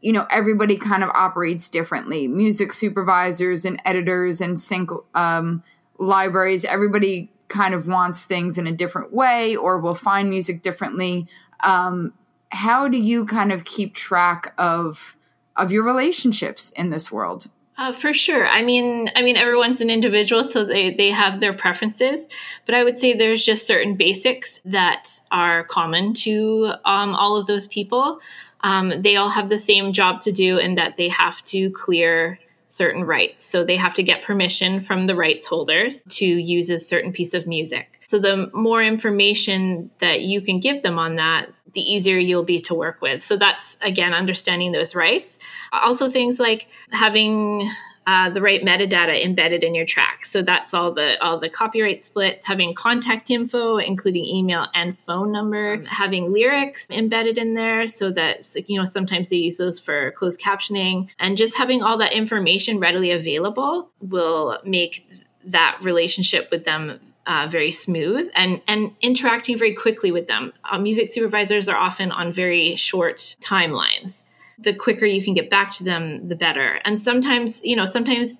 you 0.00 0.12
know, 0.12 0.24
everybody 0.30 0.76
kind 0.76 1.02
of 1.02 1.10
operates 1.10 1.68
differently. 1.68 2.28
Music 2.28 2.72
supervisors 2.72 3.64
and 3.64 3.82
editors 3.84 4.40
and 4.40 4.58
sync 4.58 4.90
um, 5.16 5.64
libraries, 5.98 6.64
everybody 6.64 7.28
kind 7.48 7.74
of 7.74 7.88
wants 7.88 8.24
things 8.24 8.56
in 8.56 8.68
a 8.68 8.72
different 8.72 9.12
way 9.12 9.56
or 9.56 9.80
will 9.80 9.96
find 9.96 10.30
music 10.30 10.62
differently. 10.62 11.26
Um, 11.64 12.12
how 12.50 12.86
do 12.86 12.98
you 12.98 13.26
kind 13.26 13.50
of 13.50 13.64
keep 13.64 13.96
track 13.96 14.54
of 14.58 15.16
of 15.56 15.72
your 15.72 15.84
relationships 15.84 16.70
in 16.70 16.90
this 16.90 17.10
world? 17.10 17.50
Uh, 17.82 17.92
for 17.92 18.14
sure. 18.14 18.46
I 18.46 18.62
mean, 18.62 19.10
I 19.16 19.22
mean, 19.22 19.34
everyone's 19.36 19.80
an 19.80 19.90
individual, 19.90 20.44
so 20.44 20.64
they 20.64 20.94
they 20.94 21.10
have 21.10 21.40
their 21.40 21.52
preferences. 21.52 22.28
But 22.64 22.76
I 22.76 22.84
would 22.84 22.96
say 22.96 23.12
there's 23.12 23.44
just 23.44 23.66
certain 23.66 23.96
basics 23.96 24.60
that 24.64 25.10
are 25.32 25.64
common 25.64 26.14
to 26.26 26.74
um, 26.84 27.12
all 27.16 27.36
of 27.36 27.46
those 27.46 27.66
people. 27.66 28.20
Um, 28.60 29.02
they 29.02 29.16
all 29.16 29.30
have 29.30 29.48
the 29.48 29.58
same 29.58 29.92
job 29.92 30.20
to 30.20 30.30
do, 30.30 30.60
and 30.60 30.78
that 30.78 30.96
they 30.96 31.08
have 31.08 31.42
to 31.46 31.70
clear 31.70 32.38
certain 32.68 33.02
rights. 33.02 33.44
So 33.44 33.64
they 33.64 33.76
have 33.76 33.94
to 33.94 34.02
get 34.04 34.22
permission 34.22 34.80
from 34.80 35.08
the 35.08 35.16
rights 35.16 35.46
holders 35.46 36.04
to 36.10 36.24
use 36.24 36.70
a 36.70 36.78
certain 36.78 37.12
piece 37.12 37.34
of 37.34 37.48
music. 37.48 38.00
So 38.06 38.20
the 38.20 38.48
more 38.54 38.80
information 38.80 39.90
that 39.98 40.20
you 40.20 40.40
can 40.40 40.60
give 40.60 40.84
them 40.84 41.00
on 41.00 41.16
that, 41.16 41.48
the 41.74 41.80
easier 41.80 42.18
you'll 42.18 42.42
be 42.44 42.60
to 42.62 42.74
work 42.74 43.00
with. 43.00 43.22
So 43.22 43.36
that's 43.36 43.76
again 43.82 44.14
understanding 44.14 44.72
those 44.72 44.94
rights. 44.94 45.38
Also 45.72 46.10
things 46.10 46.38
like 46.38 46.66
having 46.90 47.70
uh, 48.06 48.30
the 48.30 48.40
right 48.40 48.62
metadata 48.62 49.24
embedded 49.24 49.62
in 49.62 49.74
your 49.74 49.86
track. 49.86 50.26
So 50.26 50.42
that's 50.42 50.74
all 50.74 50.92
the 50.92 51.22
all 51.22 51.38
the 51.38 51.48
copyright 51.48 52.02
splits, 52.02 52.44
having 52.44 52.74
contact 52.74 53.30
info, 53.30 53.78
including 53.78 54.24
email 54.24 54.66
and 54.74 54.98
phone 55.06 55.32
number, 55.32 55.84
having 55.84 56.32
lyrics 56.32 56.90
embedded 56.90 57.38
in 57.38 57.54
there, 57.54 57.86
so 57.86 58.10
that 58.12 58.44
you 58.66 58.78
know 58.78 58.86
sometimes 58.86 59.30
they 59.30 59.36
use 59.36 59.56
those 59.56 59.78
for 59.78 60.10
closed 60.12 60.40
captioning, 60.40 61.08
and 61.18 61.36
just 61.36 61.56
having 61.56 61.82
all 61.82 61.98
that 61.98 62.12
information 62.12 62.80
readily 62.80 63.12
available 63.12 63.88
will 64.00 64.58
make 64.64 65.06
that 65.44 65.78
relationship 65.82 66.48
with 66.50 66.64
them 66.64 66.98
uh, 67.26 67.46
very 67.50 67.72
smooth 67.72 68.28
and 68.34 68.60
and 68.66 68.92
interacting 69.00 69.58
very 69.58 69.74
quickly 69.74 70.10
with 70.10 70.26
them. 70.26 70.52
Uh, 70.70 70.78
music 70.78 71.12
supervisors 71.12 71.68
are 71.68 71.76
often 71.76 72.10
on 72.10 72.32
very 72.32 72.76
short 72.76 73.36
timelines 73.40 74.22
the 74.62 74.74
quicker 74.74 75.06
you 75.06 75.22
can 75.22 75.34
get 75.34 75.50
back 75.50 75.72
to 75.72 75.84
them, 75.84 76.28
the 76.28 76.36
better. 76.36 76.80
And 76.84 77.00
sometimes, 77.00 77.60
you 77.62 77.76
know, 77.76 77.86
sometimes 77.86 78.38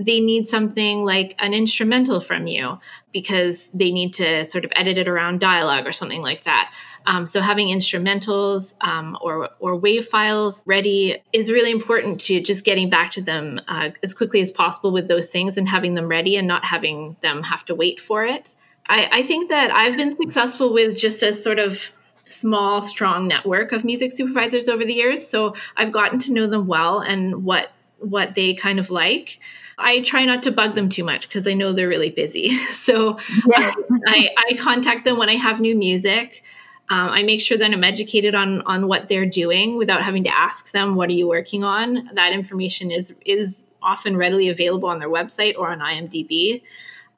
they 0.00 0.20
need 0.20 0.48
something 0.48 1.04
like 1.04 1.34
an 1.38 1.52
instrumental 1.52 2.20
from 2.20 2.46
you 2.46 2.78
because 3.12 3.68
they 3.74 3.90
need 3.90 4.14
to 4.14 4.44
sort 4.46 4.64
of 4.64 4.72
edit 4.76 4.96
it 4.96 5.08
around 5.08 5.40
dialogue 5.40 5.86
or 5.86 5.92
something 5.92 6.22
like 6.22 6.44
that. 6.44 6.72
Um, 7.06 7.26
so 7.26 7.40
having 7.40 7.68
instrumentals 7.68 8.74
um, 8.80 9.18
or 9.20 9.50
or 9.58 9.76
wave 9.76 10.06
files 10.06 10.62
ready 10.66 11.22
is 11.32 11.50
really 11.50 11.70
important 11.70 12.20
to 12.22 12.40
just 12.40 12.64
getting 12.64 12.88
back 12.88 13.12
to 13.12 13.22
them 13.22 13.60
uh, 13.68 13.90
as 14.02 14.14
quickly 14.14 14.40
as 14.40 14.50
possible 14.50 14.92
with 14.92 15.08
those 15.08 15.28
things 15.28 15.56
and 15.56 15.68
having 15.68 15.94
them 15.94 16.08
ready 16.08 16.36
and 16.36 16.46
not 16.46 16.64
having 16.64 17.16
them 17.22 17.42
have 17.42 17.64
to 17.66 17.74
wait 17.74 18.00
for 18.00 18.24
it. 18.24 18.54
I, 18.88 19.08
I 19.12 19.22
think 19.22 19.50
that 19.50 19.70
I've 19.70 19.96
been 19.96 20.16
successful 20.16 20.72
with 20.72 20.96
just 20.96 21.22
a 21.22 21.34
sort 21.34 21.58
of 21.58 21.80
small, 22.24 22.82
strong 22.82 23.28
network 23.28 23.72
of 23.72 23.84
music 23.84 24.12
supervisors 24.12 24.68
over 24.68 24.84
the 24.84 24.92
years. 24.92 25.26
So 25.26 25.54
I've 25.76 25.92
gotten 25.92 26.18
to 26.20 26.32
know 26.32 26.46
them 26.46 26.66
well 26.66 27.00
and 27.00 27.44
what 27.44 27.70
what 28.02 28.34
they 28.34 28.54
kind 28.54 28.78
of 28.78 28.90
like. 28.90 29.38
I 29.78 30.00
try 30.00 30.24
not 30.24 30.42
to 30.44 30.52
bug 30.52 30.74
them 30.74 30.88
too 30.88 31.04
much 31.04 31.28
because 31.28 31.48
I 31.48 31.54
know 31.54 31.72
they're 31.72 31.88
really 31.88 32.10
busy. 32.10 32.58
So 32.72 33.18
yeah. 33.46 33.72
I, 34.08 34.30
I, 34.36 34.56
contact 34.58 35.04
them 35.04 35.16
when 35.16 35.28
I 35.28 35.36
have 35.36 35.60
new 35.60 35.76
music. 35.76 36.42
Um, 36.90 37.10
I 37.10 37.22
make 37.22 37.40
sure 37.40 37.56
that 37.56 37.72
I'm 37.72 37.84
educated 37.84 38.34
on 38.34 38.62
on 38.62 38.88
what 38.88 39.08
they're 39.08 39.24
doing 39.24 39.78
without 39.78 40.02
having 40.02 40.24
to 40.24 40.36
ask 40.36 40.72
them, 40.72 40.96
"What 40.96 41.08
are 41.08 41.12
you 41.12 41.28
working 41.28 41.62
on?" 41.62 42.10
That 42.14 42.32
information 42.32 42.90
is 42.90 43.14
is 43.24 43.66
often 43.80 44.16
readily 44.16 44.48
available 44.48 44.88
on 44.88 44.98
their 44.98 45.08
website 45.08 45.54
or 45.56 45.70
on 45.70 45.78
IMDb, 45.78 46.62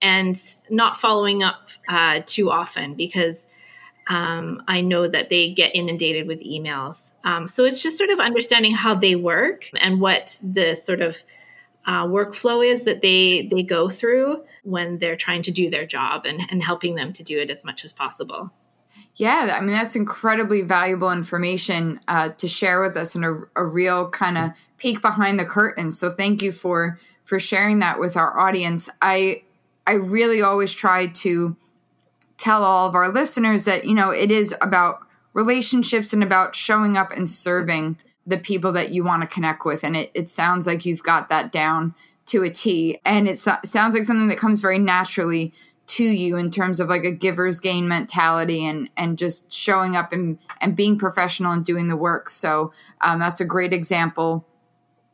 and 0.02 0.40
not 0.68 0.98
following 0.98 1.42
up 1.42 1.68
uh, 1.88 2.20
too 2.26 2.50
often 2.50 2.94
because 2.94 3.46
um, 4.06 4.62
I 4.68 4.80
know 4.80 5.08
that 5.08 5.30
they 5.30 5.50
get 5.50 5.74
inundated 5.74 6.26
with 6.26 6.40
emails. 6.40 7.10
Um, 7.24 7.48
so 7.48 7.64
it's 7.64 7.82
just 7.82 7.96
sort 7.96 8.10
of 8.10 8.20
understanding 8.20 8.74
how 8.74 8.94
they 8.94 9.14
work 9.14 9.70
and 9.74 10.00
what 10.00 10.38
the 10.42 10.74
sort 10.74 11.00
of 11.00 11.16
uh, 11.86 12.04
workflow 12.04 12.66
is 12.66 12.84
that 12.84 13.02
they 13.02 13.48
they 13.50 13.62
go 13.62 13.90
through 13.90 14.42
when 14.62 14.98
they're 14.98 15.16
trying 15.16 15.42
to 15.42 15.50
do 15.50 15.68
their 15.68 15.86
job 15.86 16.24
and, 16.24 16.40
and 16.50 16.62
helping 16.62 16.94
them 16.94 17.12
to 17.12 17.22
do 17.22 17.38
it 17.38 17.50
as 17.50 17.62
much 17.64 17.84
as 17.84 17.92
possible. 17.92 18.50
Yeah, 19.16 19.56
I 19.56 19.60
mean 19.60 19.72
that's 19.72 19.94
incredibly 19.94 20.62
valuable 20.62 21.12
information 21.12 22.00
uh, 22.08 22.30
to 22.30 22.48
share 22.48 22.80
with 22.80 22.96
us 22.96 23.14
and 23.14 23.24
a, 23.24 23.42
a 23.56 23.64
real 23.64 24.10
kind 24.10 24.38
of 24.38 24.52
peek 24.78 25.02
behind 25.02 25.38
the 25.38 25.44
curtain. 25.44 25.90
So 25.90 26.12
thank 26.12 26.42
you 26.42 26.52
for 26.52 26.98
for 27.22 27.38
sharing 27.38 27.78
that 27.80 28.00
with 28.00 28.16
our 28.16 28.38
audience. 28.38 28.88
I 29.02 29.42
I 29.86 29.92
really 29.92 30.42
always 30.42 30.72
try 30.72 31.08
to 31.08 31.56
tell 32.36 32.64
all 32.64 32.88
of 32.88 32.94
our 32.94 33.08
listeners 33.08 33.64
that, 33.64 33.84
you 33.84 33.94
know, 33.94 34.10
it 34.10 34.30
is 34.30 34.54
about 34.60 35.00
relationships 35.32 36.12
and 36.12 36.22
about 36.22 36.54
showing 36.54 36.96
up 36.96 37.10
and 37.12 37.28
serving 37.28 37.98
the 38.26 38.38
people 38.38 38.72
that 38.72 38.90
you 38.90 39.04
want 39.04 39.22
to 39.22 39.26
connect 39.26 39.64
with. 39.64 39.84
And 39.84 39.96
it, 39.96 40.10
it 40.14 40.30
sounds 40.30 40.66
like 40.66 40.86
you've 40.86 41.02
got 41.02 41.28
that 41.28 41.52
down 41.52 41.94
to 42.26 42.42
a 42.42 42.50
T. 42.50 42.98
And 43.04 43.28
it 43.28 43.38
sounds 43.38 43.94
like 43.94 44.04
something 44.04 44.28
that 44.28 44.38
comes 44.38 44.60
very 44.60 44.78
naturally 44.78 45.52
to 45.86 46.04
you 46.04 46.36
in 46.36 46.50
terms 46.50 46.80
of 46.80 46.88
like 46.88 47.04
a 47.04 47.10
giver's 47.10 47.60
gain 47.60 47.86
mentality 47.88 48.64
and 48.64 48.88
and 48.96 49.18
just 49.18 49.52
showing 49.52 49.96
up 49.96 50.12
and 50.12 50.38
and 50.60 50.76
being 50.76 50.98
professional 50.98 51.52
and 51.52 51.64
doing 51.64 51.88
the 51.88 51.96
work 51.96 52.28
so 52.28 52.72
um, 53.02 53.20
that's 53.20 53.40
a 53.40 53.44
great 53.44 53.72
example 53.72 54.46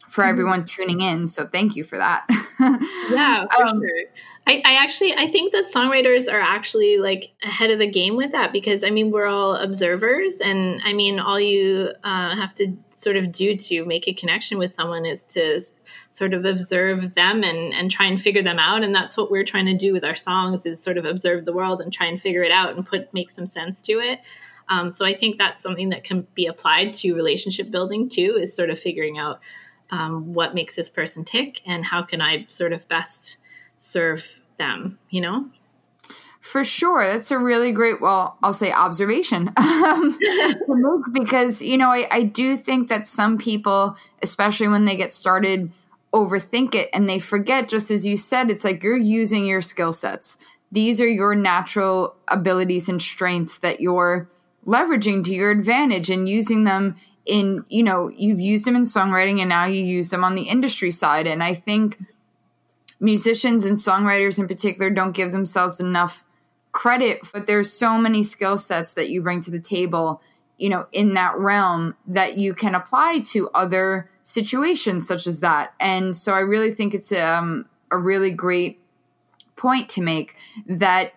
for 0.09 0.23
mm-hmm. 0.23 0.31
everyone 0.31 0.65
tuning 0.65 1.01
in 1.01 1.27
so 1.27 1.45
thank 1.47 1.75
you 1.75 1.83
for 1.83 1.99
that 1.99 2.25
yeah 3.11 3.47
for 3.53 3.67
um, 3.67 3.81
sure 3.81 4.05
I, 4.51 4.61
I 4.65 4.83
actually 4.83 5.15
I 5.15 5.31
think 5.31 5.53
that 5.53 5.67
songwriters 5.73 6.29
are 6.29 6.41
actually 6.41 6.99
like 6.99 7.33
ahead 7.41 7.71
of 7.71 7.79
the 7.79 7.87
game 7.87 8.17
with 8.17 8.33
that 8.33 8.53
because 8.53 8.83
I 8.83 8.91
mean 8.91 9.13
we're 9.13 9.29
all 9.29 9.55
observers 9.55 10.39
and 10.39 10.81
I 10.85 10.93
mean 10.93 11.21
all 11.21 11.39
you 11.39 11.93
uh, 12.03 12.35
have 12.35 12.57
to 12.57 12.77
sort 12.93 13.17
of 13.17 13.31
do 13.31 13.57
to 13.57 13.85
make 13.85 14.09
a 14.09 14.13
connection 14.13 14.59
with 14.59 14.75
someone 14.75 15.07
is 15.07 15.23
to 15.23 15.63
sort 16.11 16.35
of 16.35 16.45
observe 16.45 17.15
them 17.15 17.45
and 17.45 17.73
and 17.73 17.93
try 17.93 18.07
and 18.07 18.21
figure 18.21 18.43
them 18.43 18.59
out 18.59 18.83
and 18.83 18.93
that's 18.93 19.17
what 19.17 19.31
we're 19.31 19.45
trying 19.45 19.67
to 19.67 19.77
do 19.77 19.93
with 19.93 20.03
our 20.03 20.17
songs 20.17 20.67
is 20.67 20.83
sort 20.83 20.99
of 20.99 21.05
observe 21.05 21.45
the 21.45 21.53
world 21.53 21.81
and 21.81 21.93
try 21.93 22.07
and 22.07 22.21
figure 22.21 22.43
it 22.43 22.51
out 22.51 22.75
and 22.75 22.85
put 22.85 23.15
make 23.15 23.31
some 23.31 23.47
sense 23.47 23.81
to 23.83 23.93
it. 24.01 24.19
Um, 24.69 24.91
so 24.91 25.05
I 25.05 25.15
think 25.17 25.39
that's 25.39 25.63
something 25.63 25.91
that 25.91 26.03
can 26.03 26.27
be 26.35 26.47
applied 26.47 26.95
to 26.95 27.15
relationship 27.15 27.71
building 27.71 28.09
too 28.09 28.37
is 28.41 28.53
sort 28.53 28.71
of 28.71 28.81
figuring 28.81 29.17
out 29.17 29.39
um, 29.91 30.35
what 30.35 30.55
makes 30.55 30.75
this 30.75 30.89
person 30.89 31.25
tick 31.25 31.61
and 31.67 31.85
how 31.85 32.03
can 32.03 32.21
I 32.21 32.47
sort 32.49 32.73
of 32.73 32.89
best 32.89 33.37
serve 33.79 34.40
them, 34.61 34.99
you 35.11 35.21
know? 35.21 35.47
For 36.41 36.65
sure. 36.65 37.05
That's 37.05 37.31
a 37.31 37.39
really 37.39 37.73
great, 37.73 38.01
well, 38.01 38.39
I'll 38.43 38.55
say 38.55 38.73
observation 38.73 39.53
um, 39.57 40.19
because, 41.13 41.61
you 41.61 41.77
know, 41.77 41.91
I, 41.91 42.07
I 42.11 42.23
do 42.23 42.57
think 42.57 42.89
that 42.89 43.07
some 43.07 43.37
people, 43.37 43.97
especially 44.23 44.69
when 44.69 44.85
they 44.85 44.97
get 44.97 45.13
started, 45.13 45.71
overthink 46.15 46.75
it 46.75 46.89
and 46.93 47.09
they 47.09 47.19
forget, 47.19 47.69
just 47.69 47.91
as 47.91 48.07
you 48.07 48.17
said, 48.17 48.51
it's 48.51 48.65
like 48.65 48.83
you're 48.83 48.97
using 48.97 49.45
your 49.45 49.61
skill 49.61 49.93
sets. 49.93 50.39
These 50.73 51.01
are 51.01 51.09
your 51.09 51.35
natural 51.35 52.15
abilities 52.29 52.89
and 52.89 53.03
strengths 53.03 53.59
that 53.59 53.81
you're 53.81 54.29
leveraging 54.67 55.25
to 55.25 55.35
your 55.35 55.51
advantage 55.51 56.11
and 56.11 56.29
using 56.29 56.65
them 56.65 56.97
in, 57.27 57.65
you 57.69 57.83
know, 57.83 58.09
you've 58.09 58.41
used 58.41 58.65
them 58.65 58.77
in 58.77 58.83
songwriting 58.83 59.41
and 59.41 59.49
now 59.49 59.67
you 59.67 59.85
use 59.85 60.09
them 60.09 60.25
on 60.25 60.35
the 60.35 60.49
industry 60.49 60.91
side. 60.91 61.27
And 61.27 61.43
I 61.43 61.55
think 61.55 61.99
musicians 63.01 63.65
and 63.65 63.77
songwriters 63.77 64.39
in 64.39 64.47
particular 64.47 64.91
don't 64.91 65.13
give 65.13 65.33
themselves 65.33 65.81
enough 65.81 66.25
credit 66.73 67.21
but 67.33 67.47
there's 67.47 67.73
so 67.73 67.99
many 67.99 68.23
skill 68.23 68.57
sets 68.57 68.95
that 68.95 69.11
you 69.11 69.23
bring 69.23 69.41
to 69.41 69.51
the 69.51 69.59
table 69.59 70.23
you 70.59 70.69
know 70.69 70.87
in 70.93 71.15
that 71.15 71.37
realm 71.37 71.97
that 72.07 72.39
you 72.39 72.55
can 72.55 72.75
apply 72.75 73.21
to 73.21 73.49
other 73.55 74.11
situations 74.23 75.09
such 75.09 75.27
as 75.27 75.41
that. 75.41 75.75
And 75.81 76.17
so 76.17 76.35
i 76.35 76.41
really 76.41 76.73
think 76.73 76.95
it's 76.95 77.13
um, 77.13 77.67
a 77.91 77.99
really 77.99 78.31
great 78.31 78.81
point 79.57 79.89
to 79.91 80.01
make 80.01 80.37
that 80.67 81.13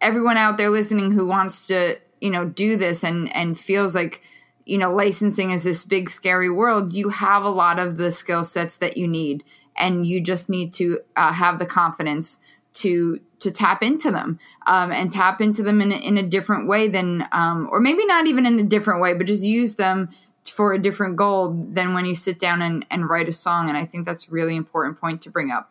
everyone 0.00 0.36
out 0.36 0.58
there 0.58 0.70
listening 0.70 1.12
who 1.12 1.26
wants 1.26 1.66
to 1.66 1.96
you 2.20 2.30
know 2.30 2.44
do 2.44 2.76
this 2.76 3.02
and 3.02 3.34
and 3.34 3.58
feels 3.58 3.94
like 3.94 4.20
you 4.64 4.78
know 4.78 4.92
licensing 4.92 5.50
is 5.50 5.64
this 5.64 5.84
big 5.84 6.08
scary 6.08 6.50
world 6.50 6.92
you 6.92 7.08
have 7.08 7.42
a 7.42 7.48
lot 7.48 7.78
of 7.78 7.96
the 7.96 8.12
skill 8.12 8.44
sets 8.44 8.76
that 8.76 8.96
you 8.96 9.08
need 9.08 9.42
and 9.76 10.06
you 10.06 10.20
just 10.20 10.48
need 10.48 10.72
to 10.74 11.00
uh, 11.16 11.32
have 11.32 11.58
the 11.58 11.66
confidence 11.66 12.38
to 12.74 13.20
to 13.38 13.50
tap 13.50 13.82
into 13.82 14.10
them 14.10 14.38
um, 14.66 14.90
and 14.90 15.12
tap 15.12 15.40
into 15.40 15.62
them 15.62 15.80
in 15.80 15.92
a, 15.92 15.96
in 15.96 16.16
a 16.16 16.22
different 16.22 16.68
way 16.68 16.88
than 16.88 17.26
um, 17.32 17.68
or 17.70 17.80
maybe 17.80 18.04
not 18.06 18.26
even 18.26 18.46
in 18.46 18.58
a 18.58 18.64
different 18.64 19.00
way 19.00 19.14
but 19.14 19.26
just 19.26 19.44
use 19.44 19.76
them 19.76 20.08
for 20.50 20.74
a 20.74 20.78
different 20.78 21.16
goal 21.16 21.52
than 21.70 21.94
when 21.94 22.04
you 22.04 22.14
sit 22.14 22.38
down 22.38 22.60
and, 22.60 22.84
and 22.90 23.08
write 23.08 23.28
a 23.28 23.32
song 23.32 23.68
and 23.68 23.78
i 23.78 23.84
think 23.84 24.04
that's 24.04 24.28
a 24.28 24.30
really 24.30 24.56
important 24.56 25.00
point 25.00 25.22
to 25.22 25.30
bring 25.30 25.50
up 25.50 25.70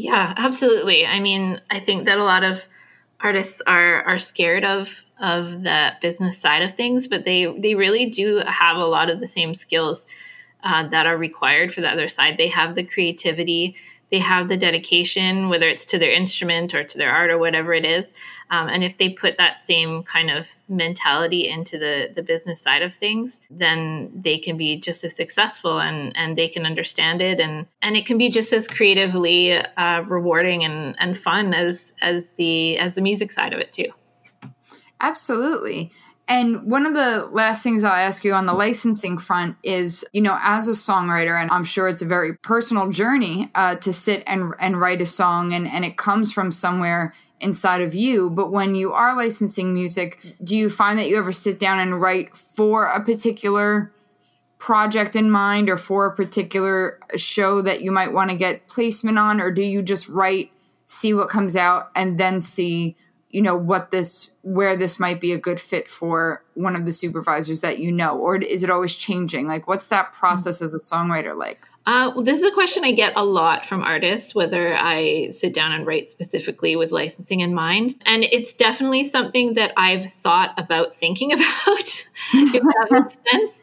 Yeah, 0.00 0.32
absolutely. 0.36 1.04
I 1.06 1.20
mean, 1.20 1.60
I 1.70 1.80
think 1.80 2.06
that 2.06 2.18
a 2.18 2.24
lot 2.24 2.44
of 2.44 2.62
artists 3.20 3.60
are 3.66 4.02
are 4.02 4.18
scared 4.18 4.64
of 4.64 4.88
of 5.20 5.62
the 5.62 5.90
business 6.00 6.40
side 6.40 6.62
of 6.62 6.74
things, 6.74 7.06
but 7.06 7.24
they 7.24 7.46
they 7.58 7.74
really 7.74 8.06
do 8.06 8.42
have 8.46 8.76
a 8.76 8.86
lot 8.86 9.10
of 9.10 9.20
the 9.20 9.28
same 9.28 9.54
skills 9.54 10.06
uh, 10.64 10.88
that 10.88 11.06
are 11.06 11.16
required 11.16 11.74
for 11.74 11.80
the 11.80 11.88
other 11.88 12.08
side. 12.08 12.36
They 12.36 12.48
have 12.48 12.74
the 12.74 12.84
creativity, 12.84 13.76
they 14.10 14.18
have 14.18 14.48
the 14.48 14.56
dedication, 14.56 15.48
whether 15.48 15.68
it's 15.68 15.84
to 15.86 15.98
their 15.98 16.12
instrument 16.12 16.74
or 16.74 16.82
to 16.82 16.98
their 16.98 17.10
art 17.10 17.30
or 17.30 17.38
whatever 17.38 17.72
it 17.72 17.84
is. 17.84 18.06
Um, 18.50 18.68
and 18.68 18.82
if 18.82 18.98
they 18.98 19.10
put 19.10 19.36
that 19.36 19.64
same 19.64 20.02
kind 20.02 20.28
of 20.28 20.48
mentality 20.68 21.48
into 21.48 21.78
the, 21.78 22.10
the 22.12 22.22
business 22.22 22.60
side 22.60 22.82
of 22.82 22.92
things, 22.92 23.40
then 23.48 24.10
they 24.12 24.38
can 24.38 24.56
be 24.56 24.76
just 24.76 25.04
as 25.04 25.14
successful 25.14 25.78
and, 25.78 26.16
and 26.16 26.36
they 26.36 26.48
can 26.48 26.66
understand 26.66 27.22
it 27.22 27.38
and, 27.38 27.66
and 27.80 27.96
it 27.96 28.06
can 28.06 28.18
be 28.18 28.28
just 28.28 28.52
as 28.52 28.66
creatively 28.66 29.52
uh, 29.52 30.02
rewarding 30.08 30.64
and, 30.64 30.96
and 30.98 31.16
fun 31.16 31.54
as 31.54 31.92
as 32.02 32.30
the 32.30 32.76
as 32.78 32.96
the 32.96 33.00
music 33.00 33.30
side 33.30 33.52
of 33.52 33.60
it 33.60 33.72
too. 33.72 33.92
Absolutely. 35.00 35.92
And 36.30 36.62
one 36.62 36.86
of 36.86 36.94
the 36.94 37.28
last 37.32 37.64
things 37.64 37.82
I'll 37.82 37.92
ask 37.92 38.22
you 38.22 38.34
on 38.34 38.46
the 38.46 38.52
licensing 38.52 39.18
front 39.18 39.56
is, 39.64 40.04
you 40.12 40.22
know, 40.22 40.38
as 40.40 40.68
a 40.68 40.72
songwriter, 40.72 41.36
and 41.36 41.50
I'm 41.50 41.64
sure 41.64 41.88
it's 41.88 42.02
a 42.02 42.06
very 42.06 42.36
personal 42.36 42.88
journey 42.88 43.50
uh, 43.56 43.74
to 43.76 43.92
sit 43.92 44.22
and 44.28 44.54
and 44.60 44.78
write 44.80 45.00
a 45.00 45.06
song, 45.06 45.52
and 45.52 45.66
and 45.66 45.84
it 45.84 45.96
comes 45.96 46.32
from 46.32 46.52
somewhere 46.52 47.12
inside 47.40 47.82
of 47.82 47.96
you. 47.96 48.30
But 48.30 48.52
when 48.52 48.76
you 48.76 48.92
are 48.92 49.16
licensing 49.16 49.74
music, 49.74 50.24
do 50.44 50.56
you 50.56 50.70
find 50.70 51.00
that 51.00 51.08
you 51.08 51.18
ever 51.18 51.32
sit 51.32 51.58
down 51.58 51.80
and 51.80 52.00
write 52.00 52.36
for 52.36 52.84
a 52.86 53.02
particular 53.02 53.90
project 54.58 55.16
in 55.16 55.32
mind, 55.32 55.68
or 55.68 55.76
for 55.76 56.06
a 56.06 56.14
particular 56.14 57.00
show 57.16 57.60
that 57.60 57.80
you 57.80 57.90
might 57.90 58.12
want 58.12 58.30
to 58.30 58.36
get 58.36 58.68
placement 58.68 59.18
on, 59.18 59.40
or 59.40 59.50
do 59.50 59.62
you 59.62 59.82
just 59.82 60.08
write, 60.08 60.52
see 60.86 61.12
what 61.12 61.28
comes 61.28 61.56
out, 61.56 61.90
and 61.96 62.20
then 62.20 62.40
see 62.40 62.94
you 63.30 63.42
know 63.42 63.56
what 63.56 63.90
this 63.90 64.30
where 64.42 64.76
this 64.76 64.98
might 64.98 65.20
be 65.20 65.32
a 65.32 65.38
good 65.38 65.60
fit 65.60 65.86
for 65.86 66.42
one 66.54 66.74
of 66.74 66.84
the 66.84 66.92
supervisors 66.92 67.60
that 67.60 67.78
you 67.78 67.92
know 67.92 68.18
or 68.18 68.36
is 68.36 68.64
it 68.64 68.70
always 68.70 68.94
changing 68.94 69.46
like 69.46 69.66
what's 69.68 69.88
that 69.88 70.12
process 70.12 70.60
as 70.60 70.74
a 70.74 70.78
songwriter 70.78 71.36
like 71.36 71.66
uh, 71.86 72.12
well, 72.14 72.22
this 72.22 72.38
is 72.38 72.44
a 72.44 72.50
question 72.50 72.84
I 72.84 72.92
get 72.92 73.14
a 73.16 73.24
lot 73.24 73.64
from 73.64 73.82
artists, 73.82 74.34
whether 74.34 74.76
I 74.76 75.28
sit 75.28 75.54
down 75.54 75.72
and 75.72 75.86
write 75.86 76.10
specifically 76.10 76.76
with 76.76 76.92
licensing 76.92 77.40
in 77.40 77.54
mind. 77.54 77.96
And 78.04 78.22
it's 78.22 78.52
definitely 78.52 79.04
something 79.04 79.54
that 79.54 79.72
I've 79.78 80.12
thought 80.12 80.54
about 80.58 80.94
thinking 80.96 81.32
about, 81.32 82.06
if 82.34 82.52
that 82.52 82.88
makes 82.90 83.16
sense. 83.30 83.60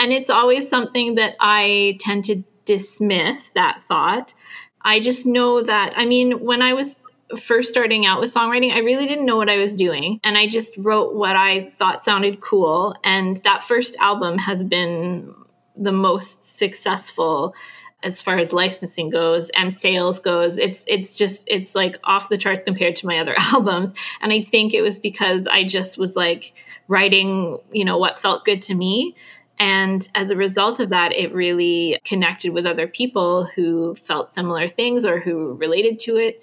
And 0.00 0.12
it's 0.12 0.28
always 0.28 0.68
something 0.68 1.14
that 1.14 1.36
I 1.40 1.96
tend 2.00 2.24
to 2.24 2.42
dismiss 2.64 3.50
that 3.50 3.80
thought. 3.82 4.34
I 4.82 4.98
just 4.98 5.24
know 5.24 5.62
that, 5.62 5.92
I 5.96 6.06
mean, 6.06 6.44
when 6.44 6.62
I 6.62 6.74
was 6.74 6.96
first 7.38 7.68
starting 7.68 8.06
out 8.06 8.20
with 8.20 8.32
songwriting, 8.32 8.72
I 8.72 8.78
really 8.78 9.06
didn't 9.06 9.26
know 9.26 9.36
what 9.36 9.48
I 9.48 9.56
was 9.56 9.74
doing. 9.74 10.20
And 10.24 10.36
I 10.36 10.48
just 10.48 10.76
wrote 10.76 11.14
what 11.14 11.36
I 11.36 11.72
thought 11.78 12.04
sounded 12.04 12.40
cool. 12.40 12.94
And 13.04 13.36
that 13.38 13.64
first 13.64 13.96
album 13.96 14.38
has 14.38 14.62
been 14.64 15.34
the 15.76 15.92
most 15.92 16.58
successful 16.58 17.54
as 18.02 18.22
far 18.22 18.38
as 18.38 18.52
licensing 18.52 19.10
goes 19.10 19.50
and 19.54 19.76
sales 19.76 20.18
goes 20.20 20.56
it's 20.56 20.84
it's 20.86 21.16
just 21.18 21.44
it's 21.46 21.74
like 21.74 21.98
off 22.04 22.28
the 22.28 22.38
charts 22.38 22.62
compared 22.64 22.96
to 22.96 23.06
my 23.06 23.18
other 23.18 23.34
albums 23.38 23.92
and 24.22 24.32
i 24.32 24.42
think 24.42 24.72
it 24.72 24.82
was 24.82 24.98
because 24.98 25.46
i 25.46 25.62
just 25.62 25.98
was 25.98 26.16
like 26.16 26.52
writing 26.88 27.58
you 27.72 27.84
know 27.84 27.98
what 27.98 28.18
felt 28.18 28.44
good 28.44 28.62
to 28.62 28.74
me 28.74 29.14
and 29.58 30.08
as 30.14 30.30
a 30.30 30.36
result 30.36 30.80
of 30.80 30.88
that 30.88 31.12
it 31.12 31.34
really 31.34 32.00
connected 32.04 32.50
with 32.50 32.64
other 32.64 32.86
people 32.86 33.44
who 33.54 33.94
felt 33.96 34.34
similar 34.34 34.66
things 34.68 35.04
or 35.04 35.20
who 35.20 35.54
related 35.54 36.00
to 36.00 36.16
it 36.16 36.40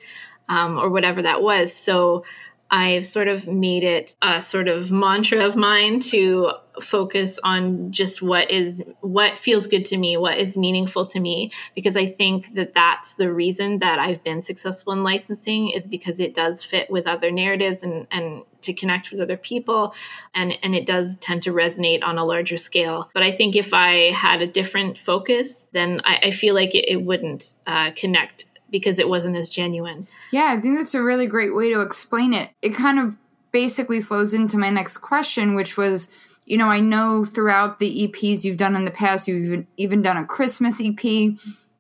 um, 0.50 0.78
or 0.78 0.90
whatever 0.90 1.22
that 1.22 1.42
was. 1.42 1.74
So 1.74 2.24
I've 2.70 3.06
sort 3.06 3.28
of 3.28 3.48
made 3.48 3.84
it 3.84 4.16
a 4.22 4.42
sort 4.42 4.68
of 4.68 4.92
mantra 4.92 5.46
of 5.46 5.56
mine 5.56 6.02
to 6.02 6.52
focus 6.82 7.40
on 7.44 7.92
just 7.92 8.22
what 8.22 8.52
is 8.52 8.84
what 9.00 9.40
feels 9.40 9.68
good 9.68 9.86
to 9.86 9.98
me, 9.98 10.18
what 10.18 10.38
is 10.38 10.58
meaningful 10.58 11.08
to 11.08 11.20
me, 11.20 11.52
because 11.76 11.96
I 11.96 12.12
think 12.12 12.54
that 12.56 12.74
that's 12.74 13.14
the 13.14 13.32
reason 13.32 13.80
that 13.80 14.00
I've 14.00 14.24
been 14.24 14.42
successful 14.42 14.94
in 14.94 15.04
licensing 15.04 15.70
is 15.70 15.88
because 15.88 16.20
it 16.20 16.34
does 16.34 16.64
fit 16.64 16.90
with 16.90 17.08
other 17.08 17.32
narratives 17.32 17.84
and 17.84 18.06
and 18.12 18.44
to 18.64 18.74
connect 18.74 19.12
with 19.12 19.22
other 19.22 19.38
people, 19.38 19.94
and 20.36 20.54
and 20.62 20.76
it 20.76 20.86
does 20.86 21.16
tend 21.22 21.44
to 21.44 21.52
resonate 21.52 22.04
on 22.04 22.18
a 22.18 22.26
larger 22.26 22.58
scale. 22.58 23.10
But 23.14 23.24
I 23.24 23.32
think 23.32 23.56
if 23.56 23.74
I 23.74 24.12
had 24.12 24.42
a 24.42 24.48
different 24.48 25.00
focus, 25.00 25.68
then 25.72 26.02
I, 26.04 26.20
I 26.24 26.32
feel 26.32 26.54
like 26.54 26.76
it, 26.76 26.86
it 26.90 26.98
wouldn't 26.98 27.56
uh, 27.66 27.92
connect 27.96 28.44
because 28.70 29.00
it 29.00 29.10
wasn't 29.10 29.36
as 29.36 29.50
genuine. 29.50 30.08
Yeah, 30.32 30.54
I 30.58 30.60
think 30.60 30.78
that's 30.78 30.94
a 30.94 31.04
really 31.04 31.28
great 31.28 31.56
way 31.56 31.72
to 31.72 31.82
explain 31.82 32.34
it. 32.34 32.50
It 32.62 32.76
kind 32.76 33.00
of 33.00 33.16
basically 33.52 34.02
flows 34.02 34.34
into 34.34 34.58
my 34.58 34.70
next 34.70 34.98
question, 34.98 35.56
which 35.56 35.78
was 35.78 36.10
you 36.48 36.58
know, 36.58 36.68
I 36.68 36.80
know 36.80 37.26
throughout 37.26 37.80
the 37.80 38.08
EPs 38.08 38.46
you've 38.46 38.58
done 38.58 38.76
in 38.78 38.86
the 38.86 38.92
past, 38.92 39.28
you've 39.28 39.46
even, 39.46 39.68
even 39.76 40.02
done 40.02 40.16
a 40.16 40.26
Christmas 40.26 40.82
EP. 40.82 41.04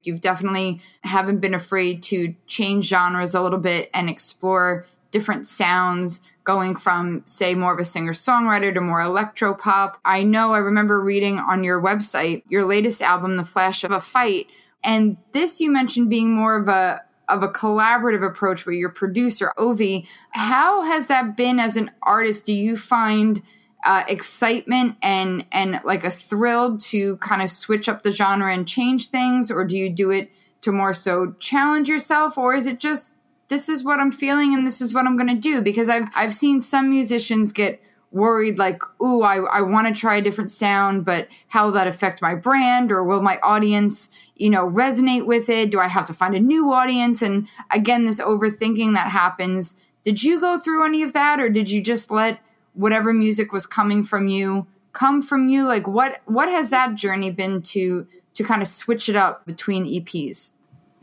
You've 0.04 0.21
definitely 0.21 0.82
haven't 1.04 1.39
been 1.39 1.54
afraid 1.54 2.04
to 2.04 2.36
change 2.47 2.86
genres 2.86 3.34
a 3.34 3.41
little 3.41 3.60
bit 3.60 3.89
and 3.93 4.10
explore 4.10 4.86
different 5.12 5.47
sounds 5.47 6.21
going 6.43 6.76
from 6.76 7.23
say 7.26 7.56
more 7.56 7.73
of 7.73 7.80
a 7.80 7.86
singer 7.86 8.12
songwriter 8.12 8.73
to 8.73 8.82
more 8.82 9.00
electro 9.00 9.54
pop. 9.54 10.00
I 10.04 10.23
know 10.23 10.52
I 10.52 10.60
remember 10.60 11.02
reading 11.02 11.39
on 11.39 11.63
your 11.63 11.82
website 11.82 12.43
your 12.50 12.65
latest 12.65 13.02
album 13.02 13.38
The 13.38 13.45
Flash 13.45 13.86
of 13.86 13.91
a 13.91 14.02
Fight 14.02 14.47
and 14.83 15.17
this 15.33 15.59
you 15.59 15.71
mentioned 15.71 16.09
being 16.09 16.33
more 16.33 16.59
of 16.59 16.67
a 16.67 17.01
of 17.27 17.43
a 17.43 17.49
collaborative 17.49 18.25
approach 18.25 18.65
with 18.65 18.75
your 18.75 18.89
producer 18.89 19.51
Ovi. 19.57 20.07
How 20.31 20.83
has 20.83 21.07
that 21.07 21.35
been 21.35 21.59
as 21.59 21.75
an 21.75 21.91
artist? 22.01 22.45
Do 22.45 22.53
you 22.53 22.77
find 22.77 23.41
uh, 23.83 24.03
excitement 24.07 24.97
and 25.01 25.45
and 25.51 25.81
like 25.83 26.03
a 26.03 26.11
thrill 26.11 26.77
to 26.77 27.17
kind 27.17 27.41
of 27.41 27.49
switch 27.49 27.87
up 27.87 28.03
the 28.03 28.11
genre 28.11 28.53
and 28.53 28.67
change 28.67 29.09
things, 29.09 29.51
or 29.51 29.63
do 29.65 29.77
you 29.77 29.89
do 29.89 30.09
it 30.09 30.31
to 30.61 30.71
more 30.71 30.93
so 30.93 31.35
challenge 31.39 31.87
yourself, 31.87 32.37
or 32.37 32.55
is 32.55 32.65
it 32.65 32.79
just 32.79 33.15
this 33.49 33.69
is 33.69 33.83
what 33.83 33.99
I'm 33.99 34.11
feeling 34.11 34.53
and 34.53 34.67
this 34.67 34.81
is 34.81 34.93
what 34.93 35.05
I'm 35.05 35.15
going 35.15 35.33
to 35.33 35.41
do? 35.41 35.61
Because 35.61 35.89
I've 35.89 36.09
I've 36.15 36.33
seen 36.33 36.59
some 36.59 36.89
musicians 36.89 37.51
get 37.51 37.81
worried 38.12 38.58
like 38.58 38.82
ooh 39.02 39.22
i, 39.22 39.36
I 39.36 39.62
want 39.62 39.88
to 39.88 40.00
try 40.00 40.15
a 40.15 40.22
different 40.22 40.50
sound 40.50 41.04
but 41.04 41.28
how 41.50 41.65
will 41.65 41.74
that 41.74 41.88
affect 41.88 42.22
my 42.22 42.36
brand 42.36 42.91
or 42.91 43.04
will 43.04 43.22
my 43.22 43.38
audience 43.39 44.10
you 44.36 44.50
know 44.50 44.70
resonate 44.70 45.26
with 45.26 45.50
it? 45.50 45.72
Do 45.72 45.80
i 45.80 45.88
have 45.88 46.06
to 46.06 46.13
find 46.13 46.36
a 46.36 46.39
new 46.39 46.72
audience? 46.72 47.22
And 47.22 47.48
again 47.72 48.06
this 48.06 48.22
overthinking 48.22 48.93
that 48.93 49.08
happens. 49.08 49.76
Did 50.04 50.24
you 50.24 50.39
go 50.39 50.58
through 50.58 50.86
any 50.86 51.04
of 51.04 51.13
that 51.13 51.39
or 51.39 51.50
did 51.50 51.70
you 51.70 51.82
just 51.82 52.10
let 52.10 52.39
whatever 52.74 53.12
music 53.13 53.52
was 53.52 53.65
coming 53.65 54.04
from 54.04 54.28
you 54.30 54.67
come 54.93 55.22
from 55.22 55.50
you? 55.50 55.65
Like 55.65 55.88
what 55.88 56.22
what 56.26 56.50
has 56.50 56.70
that 56.70 56.96
journey 56.96 57.32
been 57.32 57.62
to 57.63 58.08
to 58.36 58.43
kind 58.43 58.62
of 58.62 58.67
switch 58.67 59.10
it 59.10 59.15
up 59.15 59.46
between 59.46 59.86
eps 59.86 60.52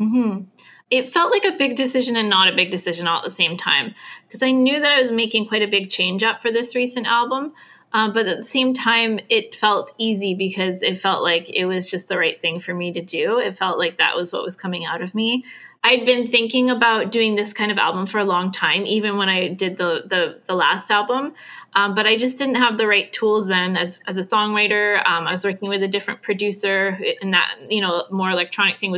mm-hmm 0.00 0.44
it 0.90 1.08
felt 1.08 1.30
like 1.30 1.44
a 1.44 1.56
big 1.56 1.76
decision 1.76 2.16
and 2.16 2.28
not 2.28 2.52
a 2.52 2.56
big 2.56 2.70
decision 2.70 3.06
all 3.06 3.18
at 3.18 3.24
the 3.24 3.34
same 3.34 3.56
time 3.56 3.94
because 4.26 4.42
I 4.42 4.50
knew 4.50 4.80
that 4.80 4.92
I 4.92 5.02
was 5.02 5.10
making 5.10 5.48
quite 5.48 5.62
a 5.62 5.68
big 5.68 5.88
change 5.88 6.22
up 6.22 6.42
for 6.42 6.52
this 6.52 6.74
recent 6.74 7.06
album. 7.06 7.52
Um, 7.92 8.12
but 8.12 8.26
at 8.26 8.38
the 8.38 8.42
same 8.42 8.74
time, 8.74 9.20
it 9.28 9.54
felt 9.54 9.94
easy 9.98 10.34
because 10.34 10.82
it 10.82 11.00
felt 11.00 11.22
like 11.22 11.48
it 11.48 11.64
was 11.66 11.88
just 11.88 12.08
the 12.08 12.18
right 12.18 12.40
thing 12.40 12.58
for 12.58 12.74
me 12.74 12.92
to 12.92 13.00
do. 13.00 13.38
It 13.38 13.56
felt 13.56 13.78
like 13.78 13.98
that 13.98 14.16
was 14.16 14.32
what 14.32 14.42
was 14.42 14.56
coming 14.56 14.84
out 14.84 15.00
of 15.00 15.14
me. 15.14 15.44
I'd 15.84 16.04
been 16.04 16.28
thinking 16.28 16.70
about 16.70 17.12
doing 17.12 17.36
this 17.36 17.52
kind 17.52 17.70
of 17.70 17.78
album 17.78 18.08
for 18.08 18.18
a 18.18 18.24
long 18.24 18.50
time, 18.50 18.84
even 18.84 19.16
when 19.16 19.28
I 19.28 19.48
did 19.48 19.78
the 19.78 20.02
the, 20.08 20.40
the 20.48 20.54
last 20.54 20.90
album. 20.90 21.34
Um, 21.74 21.94
but 21.94 22.06
I 22.06 22.16
just 22.16 22.36
didn't 22.36 22.56
have 22.56 22.78
the 22.78 22.86
right 22.86 23.12
tools 23.12 23.46
then 23.46 23.76
as, 23.76 24.00
as 24.08 24.16
a 24.16 24.22
songwriter. 24.22 24.96
Um, 25.06 25.26
I 25.26 25.32
was 25.32 25.44
working 25.44 25.68
with 25.68 25.82
a 25.82 25.88
different 25.88 26.22
producer, 26.22 26.98
and 27.20 27.32
that 27.32 27.54
you 27.68 27.80
know 27.80 28.06
more 28.10 28.30
electronic 28.30 28.80
thing 28.80 28.90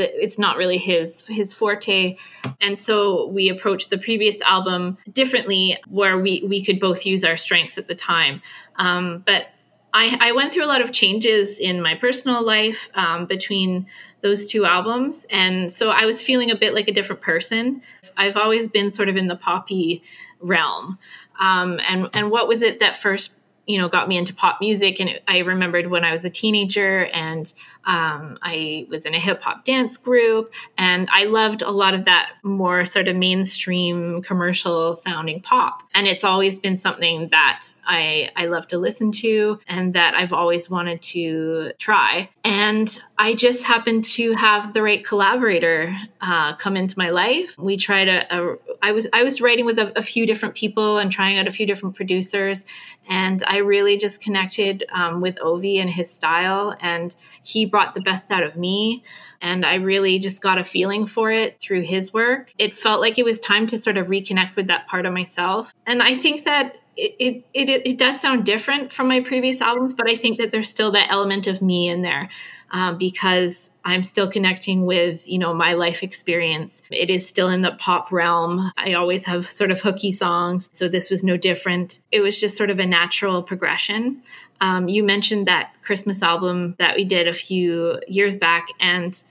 it's 0.00 0.38
not 0.38 0.56
really 0.56 0.78
his 0.78 1.22
his 1.26 1.52
forte. 1.52 2.16
And 2.60 2.78
so 2.78 3.26
we 3.28 3.48
approached 3.48 3.90
the 3.90 3.98
previous 3.98 4.40
album 4.42 4.98
differently 5.12 5.78
where 5.88 6.18
we 6.18 6.42
we 6.46 6.64
could 6.64 6.80
both 6.80 7.06
use 7.06 7.24
our 7.24 7.36
strengths 7.36 7.78
at 7.78 7.88
the 7.88 7.94
time. 7.94 8.42
Um, 8.76 9.22
but 9.26 9.46
I, 9.92 10.16
I, 10.20 10.32
went 10.32 10.52
through 10.52 10.64
a 10.64 10.66
lot 10.66 10.80
of 10.80 10.92
changes 10.92 11.58
in 11.58 11.82
my 11.82 11.96
personal 11.96 12.44
life 12.44 12.88
um, 12.94 13.26
between 13.26 13.86
those 14.22 14.48
two 14.48 14.64
albums. 14.64 15.26
And 15.30 15.72
so 15.72 15.90
i 15.90 16.04
was 16.04 16.22
feeling 16.22 16.50
a 16.50 16.56
bit 16.56 16.74
like 16.74 16.88
a 16.88 16.92
different 16.92 17.22
person. 17.22 17.82
I've 18.16 18.36
always 18.36 18.68
been 18.68 18.90
sort 18.90 19.08
of 19.08 19.16
in 19.16 19.28
the 19.28 19.36
poppy 19.36 20.02
realm. 20.40 20.98
Um, 21.38 21.80
and 21.88 22.08
and 22.12 22.30
what 22.30 22.48
was 22.48 22.62
it 22.62 22.80
that 22.80 22.98
first 22.98 23.32
you 23.66 23.78
know 23.78 23.88
got 23.88 24.08
me 24.08 24.16
into 24.16 24.34
pop 24.34 24.58
music? 24.60 25.00
And 25.00 25.08
it, 25.08 25.22
i 25.26 25.38
remembered 25.38 25.88
when 25.88 26.04
i 26.04 26.12
was 26.12 26.24
a 26.24 26.30
teenager 26.30 27.06
and 27.06 27.52
Um, 27.84 28.38
I 28.42 28.86
was 28.88 29.04
in 29.04 29.14
a 29.14 29.20
hip 29.20 29.40
hop 29.42 29.64
dance 29.64 29.96
group, 29.96 30.52
and 30.76 31.08
I 31.12 31.24
loved 31.24 31.62
a 31.62 31.70
lot 31.70 31.94
of 31.94 32.04
that 32.04 32.30
more 32.42 32.86
sort 32.86 33.08
of 33.08 33.16
mainstream 33.16 34.22
commercial 34.22 34.96
sounding 34.96 35.40
pop. 35.40 35.82
And 35.94 36.06
it's 36.06 36.24
always 36.24 36.58
been 36.58 36.78
something 36.78 37.28
that 37.30 37.66
I, 37.86 38.30
I 38.36 38.46
love 38.46 38.68
to 38.68 38.78
listen 38.78 39.12
to 39.12 39.58
and 39.68 39.94
that 39.94 40.14
I've 40.14 40.32
always 40.32 40.70
wanted 40.70 41.02
to 41.02 41.72
try. 41.78 42.30
And 42.44 42.98
I 43.18 43.34
just 43.34 43.64
happened 43.64 44.04
to 44.06 44.32
have 44.34 44.72
the 44.72 44.82
right 44.82 45.04
collaborator 45.04 45.94
uh, 46.20 46.54
come 46.56 46.76
into 46.76 46.94
my 46.98 47.10
life. 47.10 47.54
We 47.58 47.76
tried 47.76 48.08
a, 48.08 48.26
a 48.30 48.56
I 48.82 48.92
was 48.92 49.06
I 49.12 49.22
was 49.22 49.40
writing 49.40 49.66
with 49.66 49.78
a, 49.78 49.98
a, 49.98 50.02
few 50.02 50.26
different 50.26 50.54
people 50.54 50.98
and 50.98 51.12
trying 51.12 51.38
out 51.38 51.46
a 51.46 51.52
few 51.52 51.66
different 51.66 51.96
producers, 51.96 52.64
and 53.08 53.42
I 53.46 53.58
really 53.58 53.98
just 53.98 54.20
connected 54.20 54.84
um, 54.94 55.20
with 55.20 55.36
Ovi 55.36 55.80
and 55.80 55.90
his 55.90 56.10
style, 56.10 56.74
and 56.80 57.14
he 57.42 57.66
brought 57.70 57.94
the 57.94 58.00
best 58.00 58.30
out 58.30 58.42
of 58.42 58.56
me. 58.56 59.04
And 59.42 59.64
I 59.64 59.74
really 59.74 60.18
just 60.18 60.42
got 60.42 60.58
a 60.58 60.64
feeling 60.64 61.06
for 61.06 61.30
it 61.30 61.58
through 61.60 61.82
his 61.82 62.12
work. 62.12 62.52
It 62.58 62.76
felt 62.76 63.00
like 63.00 63.18
it 63.18 63.24
was 63.24 63.40
time 63.40 63.66
to 63.68 63.78
sort 63.78 63.96
of 63.96 64.08
reconnect 64.08 64.56
with 64.56 64.66
that 64.66 64.86
part 64.86 65.06
of 65.06 65.12
myself. 65.12 65.72
And 65.86 66.02
I 66.02 66.16
think 66.16 66.44
that 66.44 66.76
it, 66.96 67.44
it, 67.54 67.68
it, 67.68 67.86
it 67.86 67.98
does 67.98 68.20
sound 68.20 68.44
different 68.44 68.92
from 68.92 69.08
my 69.08 69.20
previous 69.20 69.60
albums, 69.62 69.94
but 69.94 70.10
I 70.10 70.16
think 70.16 70.38
that 70.38 70.50
there's 70.50 70.68
still 70.68 70.92
that 70.92 71.10
element 71.10 71.46
of 71.46 71.62
me 71.62 71.88
in 71.88 72.02
there 72.02 72.28
um, 72.72 72.98
because 72.98 73.70
I'm 73.84 74.02
still 74.02 74.30
connecting 74.30 74.84
with, 74.84 75.26
you 75.26 75.38
know, 75.38 75.54
my 75.54 75.72
life 75.72 76.02
experience. 76.02 76.82
It 76.90 77.08
is 77.08 77.26
still 77.26 77.48
in 77.48 77.62
the 77.62 77.72
pop 77.78 78.12
realm. 78.12 78.70
I 78.76 78.92
always 78.92 79.24
have 79.24 79.50
sort 79.50 79.70
of 79.70 79.80
hooky 79.80 80.12
songs. 80.12 80.68
So 80.74 80.88
this 80.88 81.10
was 81.10 81.22
no 81.22 81.36
different. 81.36 82.00
It 82.12 82.20
was 82.20 82.38
just 82.38 82.56
sort 82.56 82.70
of 82.70 82.78
a 82.78 82.86
natural 82.86 83.42
progression. 83.42 84.22
Um, 84.60 84.88
you 84.88 85.02
mentioned 85.02 85.46
that 85.48 85.72
Christmas 85.82 86.22
album 86.22 86.74
that 86.78 86.96
we 86.96 87.04
did 87.04 87.26
a 87.26 87.34
few 87.34 88.00
years 88.06 88.36
back, 88.36 88.66
and 88.78 89.22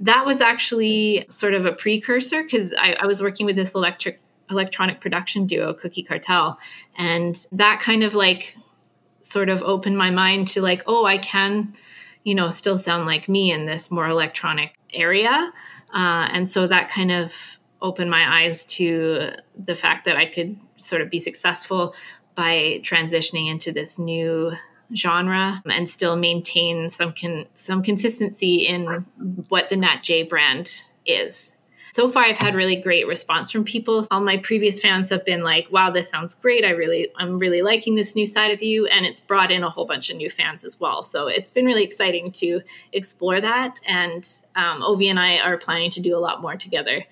that 0.00 0.24
was 0.24 0.40
actually 0.40 1.26
sort 1.28 1.54
of 1.54 1.66
a 1.66 1.72
precursor 1.72 2.42
because 2.42 2.72
I, 2.74 2.92
I, 3.00 3.06
was 3.06 3.20
working 3.20 3.46
with 3.46 3.56
this 3.56 3.72
electric 3.72 4.20
electronic 4.50 5.00
production 5.00 5.46
duo, 5.46 5.74
Cookie 5.74 6.02
Cartel, 6.02 6.58
and 6.96 7.46
that 7.52 7.80
kind 7.80 8.04
of 8.04 8.14
like 8.14 8.54
sort 9.22 9.48
of 9.48 9.60
opened 9.62 9.98
my 9.98 10.10
mind 10.10 10.48
to 10.48 10.60
like, 10.60 10.82
oh, 10.86 11.04
I 11.04 11.18
can, 11.18 11.74
you 12.22 12.34
know, 12.34 12.50
still 12.50 12.78
sound 12.78 13.06
like 13.06 13.28
me 13.28 13.50
in 13.50 13.66
this 13.66 13.90
more 13.90 14.06
electronic 14.06 14.74
area, 14.92 15.52
uh, 15.92 16.28
and 16.32 16.48
so 16.48 16.66
that 16.68 16.90
kind 16.90 17.10
of 17.10 17.32
opened 17.82 18.10
my 18.10 18.44
eyes 18.44 18.64
to 18.64 19.30
the 19.64 19.74
fact 19.74 20.04
that 20.04 20.16
I 20.16 20.26
could 20.26 20.58
sort 20.76 21.02
of 21.02 21.10
be 21.10 21.20
successful 21.20 21.94
by 22.36 22.80
transitioning 22.82 23.50
into 23.50 23.72
this 23.72 23.98
new 23.98 24.52
genre 24.94 25.62
and 25.66 25.88
still 25.88 26.16
maintain 26.16 26.90
some 26.90 27.14
con- 27.18 27.46
some 27.54 27.82
consistency 27.82 28.66
in 28.66 29.06
what 29.48 29.68
the 29.70 29.76
Nat 29.76 30.02
Jay 30.02 30.22
brand 30.22 30.70
is. 31.04 31.56
So 31.94 32.10
far 32.10 32.24
I've 32.24 32.36
had 32.36 32.54
really 32.54 32.76
great 32.76 33.06
response 33.06 33.50
from 33.50 33.64
people. 33.64 34.06
All 34.10 34.20
my 34.20 34.36
previous 34.36 34.78
fans 34.78 35.08
have 35.08 35.24
been 35.24 35.42
like, 35.42 35.66
"Wow, 35.72 35.90
this 35.90 36.10
sounds 36.10 36.34
great. 36.34 36.62
I 36.62 36.70
really 36.70 37.08
I'm 37.16 37.38
really 37.38 37.62
liking 37.62 37.94
this 37.94 38.14
new 38.14 38.26
side 38.26 38.50
of 38.50 38.62
you." 38.62 38.86
And 38.86 39.06
it's 39.06 39.22
brought 39.22 39.50
in 39.50 39.64
a 39.64 39.70
whole 39.70 39.86
bunch 39.86 40.10
of 40.10 40.18
new 40.18 40.28
fans 40.28 40.62
as 40.62 40.78
well. 40.78 41.02
So 41.02 41.26
it's 41.26 41.50
been 41.50 41.64
really 41.64 41.84
exciting 41.84 42.32
to 42.32 42.60
explore 42.92 43.40
that 43.40 43.80
and 43.86 44.30
um, 44.56 44.82
Ovi 44.82 45.08
and 45.08 45.18
I 45.18 45.38
are 45.38 45.56
planning 45.56 45.90
to 45.92 46.00
do 46.00 46.14
a 46.14 46.20
lot 46.20 46.42
more 46.42 46.56
together. 46.56 47.02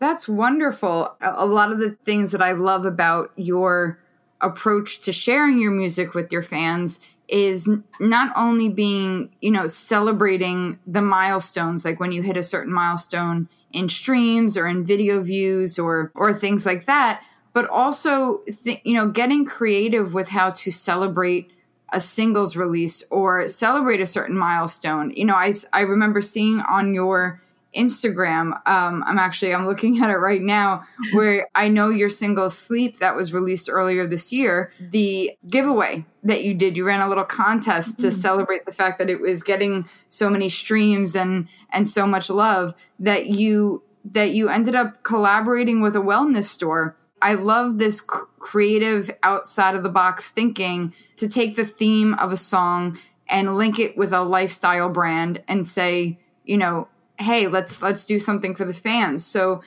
That's 0.00 0.28
wonderful. 0.28 1.14
A 1.20 1.46
lot 1.46 1.70
of 1.70 1.78
the 1.78 1.96
things 2.04 2.32
that 2.32 2.42
I 2.42 2.50
love 2.50 2.84
about 2.84 3.30
your 3.36 4.00
approach 4.40 4.98
to 5.02 5.12
sharing 5.12 5.60
your 5.60 5.70
music 5.70 6.14
with 6.14 6.32
your 6.32 6.42
fans 6.42 6.98
is 7.32 7.68
not 7.98 8.30
only 8.36 8.68
being, 8.68 9.30
you 9.40 9.50
know, 9.50 9.66
celebrating 9.66 10.78
the 10.86 11.00
milestones, 11.00 11.82
like 11.82 11.98
when 11.98 12.12
you 12.12 12.20
hit 12.20 12.36
a 12.36 12.42
certain 12.42 12.72
milestone 12.72 13.48
in 13.72 13.88
streams 13.88 14.56
or 14.58 14.66
in 14.66 14.84
video 14.84 15.22
views 15.22 15.78
or 15.78 16.12
or 16.14 16.34
things 16.34 16.66
like 16.66 16.84
that, 16.84 17.24
but 17.54 17.66
also, 17.70 18.42
th- 18.64 18.82
you 18.84 18.94
know, 18.94 19.08
getting 19.08 19.46
creative 19.46 20.12
with 20.12 20.28
how 20.28 20.50
to 20.50 20.70
celebrate 20.70 21.50
a 21.90 22.00
singles 22.00 22.54
release 22.54 23.02
or 23.10 23.48
celebrate 23.48 24.00
a 24.00 24.06
certain 24.06 24.36
milestone. 24.36 25.10
You 25.10 25.24
know, 25.24 25.34
I 25.34 25.54
I 25.72 25.80
remember 25.80 26.20
seeing 26.20 26.60
on 26.60 26.94
your 26.94 27.40
Instagram. 27.74 28.52
Um, 28.66 29.02
I'm 29.06 29.18
actually 29.18 29.54
I'm 29.54 29.66
looking 29.66 29.98
at 30.02 30.10
it 30.10 30.16
right 30.16 30.40
now 30.40 30.84
where 31.12 31.48
I 31.54 31.68
know 31.68 31.88
your 31.88 32.10
single 32.10 32.50
"Sleep" 32.50 32.98
that 32.98 33.16
was 33.16 33.32
released 33.32 33.68
earlier 33.70 34.06
this 34.06 34.32
year. 34.32 34.72
The 34.80 35.36
giveaway 35.48 36.04
that 36.24 36.44
you 36.44 36.54
did, 36.54 36.76
you 36.76 36.84
ran 36.84 37.00
a 37.00 37.08
little 37.08 37.24
contest 37.24 37.98
to 37.98 38.08
mm-hmm. 38.08 38.20
celebrate 38.20 38.64
the 38.64 38.72
fact 38.72 38.98
that 38.98 39.10
it 39.10 39.20
was 39.20 39.42
getting 39.42 39.88
so 40.08 40.30
many 40.30 40.48
streams 40.48 41.14
and 41.14 41.48
and 41.70 41.86
so 41.86 42.06
much 42.06 42.30
love 42.30 42.74
that 42.98 43.26
you 43.26 43.82
that 44.04 44.32
you 44.32 44.48
ended 44.48 44.74
up 44.74 45.02
collaborating 45.02 45.80
with 45.80 45.96
a 45.96 46.00
wellness 46.00 46.44
store. 46.44 46.96
I 47.20 47.34
love 47.34 47.78
this 47.78 48.00
cr- 48.00 48.24
creative 48.40 49.10
outside 49.22 49.76
of 49.76 49.84
the 49.84 49.88
box 49.88 50.30
thinking 50.30 50.92
to 51.16 51.28
take 51.28 51.54
the 51.54 51.64
theme 51.64 52.14
of 52.14 52.32
a 52.32 52.36
song 52.36 52.98
and 53.28 53.56
link 53.56 53.78
it 53.78 53.96
with 53.96 54.12
a 54.12 54.22
lifestyle 54.22 54.90
brand 54.90 55.42
and 55.46 55.64
say, 55.64 56.18
you 56.44 56.56
know, 56.56 56.88
hey, 57.22 57.46
let's 57.46 57.82
let's 57.82 58.04
do 58.04 58.18
something 58.18 58.54
for 58.54 58.64
the 58.64 58.74
fans. 58.74 59.24
So, 59.24 59.62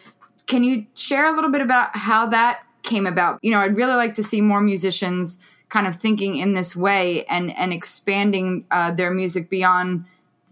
can 0.46 0.64
you 0.64 0.86
share 0.94 1.26
a 1.26 1.32
little 1.32 1.52
bit 1.52 1.62
about 1.62 1.96
how 1.96 2.28
that 2.28 2.62
came 2.84 3.08
about? 3.08 3.40
You 3.42 3.52
know, 3.52 3.60
I'd 3.60 3.76
really 3.76 3.96
like 3.96 4.14
to 4.16 4.24
see 4.24 4.42
more 4.42 4.62
musicians 4.62 5.40
kind 5.70 5.88
of 5.88 5.96
thinking 5.96 6.38
in 6.38 6.54
this 6.54 6.76
way 6.76 7.26
and 7.26 7.56
and 7.58 7.74
expanding 7.74 8.66
uh, 8.72 8.92
their 8.92 9.12
music 9.12 9.50
beyond 9.50 10.06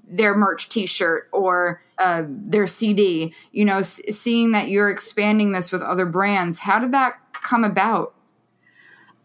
their 0.07 0.35
merch 0.35 0.69
T-shirt 0.69 1.29
or 1.31 1.81
uh, 1.97 2.23
their 2.27 2.67
CD. 2.67 3.33
You 3.51 3.65
know, 3.65 3.77
s- 3.77 4.01
seeing 4.09 4.51
that 4.51 4.69
you're 4.69 4.89
expanding 4.89 5.51
this 5.51 5.71
with 5.71 5.81
other 5.81 6.05
brands, 6.05 6.59
how 6.59 6.79
did 6.79 6.91
that 6.91 7.15
come 7.33 7.63
about? 7.63 8.13